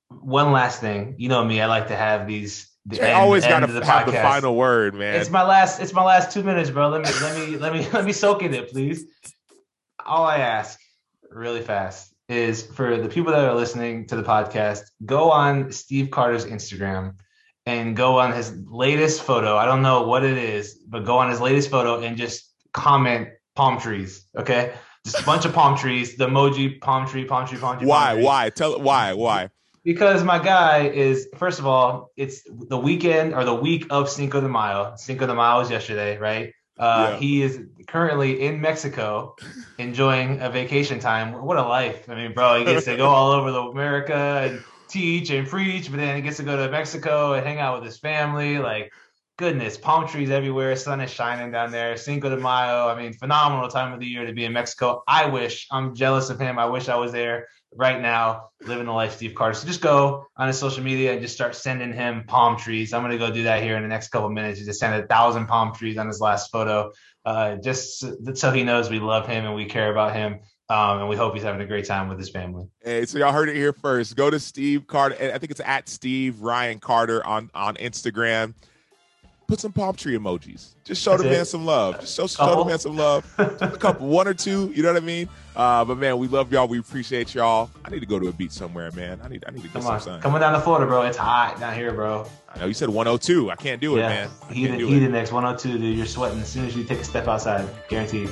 One 0.09 0.53
last 0.53 0.81
thing, 0.81 1.15
you 1.19 1.29
know 1.29 1.45
me, 1.45 1.61
I 1.61 1.67
like 1.67 1.89
to 1.89 1.97
have 1.97 2.27
these. 2.27 2.69
The 2.87 3.01
end, 3.01 3.13
always 3.13 3.45
got 3.45 3.61
to 3.61 3.69
have 3.69 3.83
podcast. 3.83 4.07
the 4.07 4.13
final 4.13 4.57
word, 4.57 4.95
man. 4.95 5.21
It's 5.21 5.31
my 5.31 5.45
last. 5.45 5.81
It's 5.81 5.93
my 5.93 6.03
last 6.03 6.33
two 6.33 6.43
minutes, 6.43 6.71
bro. 6.71 6.89
Let 6.89 7.03
me, 7.03 7.11
let 7.21 7.37
me, 7.37 7.57
let 7.57 7.73
me, 7.73 7.89
let 7.93 8.05
me 8.05 8.13
soak 8.13 8.43
in 8.43 8.53
it, 8.55 8.71
please. 8.71 9.05
All 10.05 10.25
I 10.25 10.39
ask, 10.39 10.81
really 11.31 11.63
fast, 11.63 12.13
is 12.29 12.67
for 12.67 12.97
the 12.97 13.09
people 13.09 13.33
that 13.33 13.45
are 13.45 13.55
listening 13.55 14.07
to 14.09 14.17
the 14.17 14.23
podcast, 14.23 14.83
go 15.05 15.31
on 15.31 15.71
Steve 15.71 16.11
Carter's 16.11 16.45
Instagram 16.45 17.15
and 17.67 17.97
go 17.97 18.19
on 18.19 18.33
his 18.33 18.53
latest 18.67 19.23
photo. 19.23 19.57
I 19.57 19.65
don't 19.65 19.83
know 19.83 20.03
what 20.03 20.25
it 20.25 20.37
is, 20.37 20.75
but 20.75 21.05
go 21.05 21.19
on 21.19 21.31
his 21.31 21.41
latest 21.41 21.71
photo 21.71 22.01
and 22.01 22.17
just 22.17 22.53
comment 22.73 23.29
palm 23.55 23.79
trees. 23.79 24.27
Okay. 24.37 24.75
Just 25.05 25.21
a 25.21 25.25
bunch 25.25 25.45
of 25.45 25.53
palm 25.53 25.77
trees, 25.77 26.17
the 26.17 26.29
emoji, 26.29 26.81
palm 26.81 27.09
tree, 27.09 27.25
palm 27.25 27.47
tree, 27.47 27.59
palm 27.59 27.79
tree. 27.79 27.87
Why? 27.87 28.07
Palm 28.07 28.15
tree. 28.17 28.25
Why? 28.25 28.51
Tell 28.51 28.81
why? 28.81 29.13
Why? 29.15 29.51
Because 29.85 30.23
my 30.23 30.39
guy 30.39 30.89
is 30.89 31.29
first 31.37 31.59
of 31.59 31.67
all, 31.67 32.11
it's 32.17 32.43
the 32.45 32.79
weekend 32.79 33.35
or 33.35 33.45
the 33.45 33.55
week 33.55 33.87
of 33.91 34.09
Cinco 34.09 34.41
de 34.41 34.49
Mayo. 34.49 34.95
Cinco 34.97 35.27
de 35.27 35.35
Mayo 35.35 35.59
was 35.59 35.71
yesterday, 35.71 36.19
right? 36.19 36.53
Uh, 36.79 37.11
yeah. 37.11 37.19
He 37.19 37.43
is 37.43 37.61
currently 37.87 38.43
in 38.43 38.61
Mexico, 38.61 39.37
enjoying 39.79 40.41
a 40.41 40.51
vacation 40.51 40.99
time. 40.99 41.45
What 41.45 41.59
a 41.59 41.63
life! 41.63 42.09
I 42.09 42.15
mean, 42.15 42.33
bro, 42.33 42.59
he 42.59 42.65
gets 42.65 42.87
to 42.87 42.97
go 42.97 43.07
all 43.07 43.33
over 43.33 43.51
the 43.51 43.61
America 43.61 44.49
and 44.49 44.63
teach 44.89 45.31
and 45.31 45.47
preach, 45.47 45.91
but 45.91 45.99
then 45.99 46.17
he 46.17 46.23
gets 46.23 46.39
to 46.39 46.43
go 46.45 46.57
to 46.57 46.71
Mexico 46.71 47.35
and 47.35 47.47
hang 47.47 47.59
out 47.59 47.77
with 47.77 47.85
his 47.85 47.99
family. 47.99 48.59
Like, 48.59 48.93
goodness, 49.37 49.77
palm 49.77 50.09
trees 50.09 50.31
everywhere, 50.31 50.75
sun 50.77 51.01
is 51.01 51.11
shining 51.11 51.53
down 51.53 51.73
there. 51.73 51.97
Cinco 51.97 52.31
de 52.31 52.37
Mayo. 52.37 52.89
I 52.89 53.01
mean, 53.01 53.13
phenomenal 53.13 53.69
time 53.69 53.93
of 53.93 54.01
the 54.01 54.07
year 54.07 54.27
to 54.27 54.33
be 54.33 54.45
in 54.45 54.53
Mexico. 54.53 55.03
I 55.07 55.27
wish 55.27 55.67
I'm 55.71 55.95
jealous 55.95 56.31
of 56.31 56.41
him. 56.41 56.59
I 56.59 56.67
wish 56.67 56.89
I 56.89 56.97
was 56.97 57.13
there 57.13 57.49
right 57.75 58.01
now, 58.01 58.51
living 58.67 58.87
the 58.87 58.93
life 58.93 59.17
Steve 59.17 59.35
Carter. 59.35 59.55
So 59.55 59.67
just 59.67 59.81
go 59.81 60.27
on 60.37 60.49
his 60.49 60.59
social 60.59 60.83
media 60.83 61.13
and 61.13 61.21
just 61.21 61.35
start 61.35 61.55
sending 61.55 61.93
him 61.93 62.25
palm 62.27 62.57
trees. 62.57 62.93
I'm 62.93 63.03
gonna 63.03 63.19
go 63.19 63.31
do 63.31 63.45
that 63.45 63.63
here 63.63 63.77
in 63.77 63.83
the 63.83 63.89
next 63.89 64.09
couple 64.09 64.29
minutes. 64.31 64.65
Just 64.65 64.81
send 64.81 65.03
a 65.03 65.07
thousand 65.07 65.47
palm 65.47 65.75
trees 65.75 65.99
on 65.99 66.07
his 66.07 66.21
last 66.21 66.51
photo, 66.51 66.93
uh, 67.25 67.57
just 67.57 68.05
so 68.37 68.51
he 68.51 68.63
knows 68.63 68.91
we 68.91 69.01
love 69.01 69.27
him 69.27 69.45
and 69.45 69.55
we 69.55 69.67
care 69.67 69.91
about 69.91 70.15
him. 70.15 70.41
Um, 70.69 71.01
and 71.01 71.09
we 71.09 71.17
hope 71.17 71.35
he's 71.35 71.43
having 71.43 71.61
a 71.61 71.67
great 71.67 71.85
time 71.85 72.09
with 72.09 72.19
his 72.19 72.31
family. 72.31 72.67
Hey, 72.81 73.05
so 73.05 73.19
y'all 73.19 73.33
heard 73.33 73.51
it 73.51 73.57
here 73.57 73.75
first. 73.75 74.17
Go 74.17 74.31
to 74.31 74.41
Steve 74.41 74.87
Carter. 74.87 75.17
I 75.17 75.37
think 75.37 75.51
it's 75.51 75.61
at 75.61 75.89
Steve 75.89 76.41
Ryan 76.41 76.79
Carter 76.79 77.25
on 77.27 77.51
on 77.55 77.75
Instagram 77.77 78.55
put 79.53 79.61
some 79.61 79.73
palm 79.73 79.95
tree 79.95 80.17
emojis. 80.17 80.73
Just 80.83 81.03
show 81.03 81.11
That's 81.11 81.23
the 81.25 81.29
it. 81.29 81.33
man 81.33 81.45
some 81.45 81.67
love. 81.67 82.01
Just 82.01 82.17
show, 82.17 82.27
show 82.27 82.57
the 82.57 82.65
man 82.65 82.79
some 82.79 82.97
love. 82.97 83.31
a 83.39 83.77
couple, 83.77 84.09
one 84.09 84.27
or 84.27 84.33
two. 84.33 84.73
You 84.75 84.83
know 84.83 84.95
what 84.95 85.03
I 85.03 85.05
mean? 85.05 85.29
Uh, 85.55 85.85
but 85.85 85.99
man, 85.99 86.17
we 86.17 86.27
love 86.27 86.51
y'all. 86.51 86.67
We 86.67 86.79
appreciate 86.79 87.35
y'all. 87.35 87.71
I 87.85 87.91
need 87.91 88.01
to 88.01 88.07
go 88.07 88.19
to 88.19 88.29
a 88.29 88.33
beach 88.33 88.53
somewhere, 88.53 88.91
man. 88.93 89.21
I 89.23 89.29
need, 89.29 89.45
I 89.47 89.51
need 89.51 89.59
to 89.59 89.65
get 89.65 89.75
Come 89.75 89.83
some 89.83 89.93
on. 89.93 90.01
sun. 90.01 90.21
Coming 90.23 90.41
down 90.41 90.55
to 90.55 90.61
Florida, 90.61 90.87
bro. 90.87 91.03
It's 91.03 91.19
hot 91.19 91.61
down 91.61 91.75
here, 91.75 91.93
bro. 91.93 92.27
I 92.49 92.61
know 92.61 92.67
you 92.67 92.73
said 92.73 92.89
102. 92.89 93.51
I 93.51 93.57
can't 93.57 93.79
do 93.79 93.99
it, 93.99 94.01
man. 94.01 94.31
Heat, 94.51 94.71
heat 94.71 95.03
index 95.03 95.31
102, 95.31 95.79
dude. 95.79 95.99
You're 95.99 96.07
sweating 96.07 96.41
as 96.41 96.49
soon 96.49 96.65
as 96.65 96.75
you 96.75 96.85
take 96.85 97.01
a 97.01 97.05
step 97.05 97.29
outside. 97.29 97.69
Guaranteed. 97.91 98.31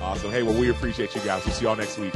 Awesome. 0.00 0.32
Hey, 0.32 0.42
well, 0.42 0.58
we 0.60 0.70
appreciate 0.70 1.14
you 1.14 1.20
guys. 1.20 1.46
We'll 1.46 1.54
see 1.54 1.64
y'all 1.66 1.76
next 1.76 1.98
week. 1.98 2.14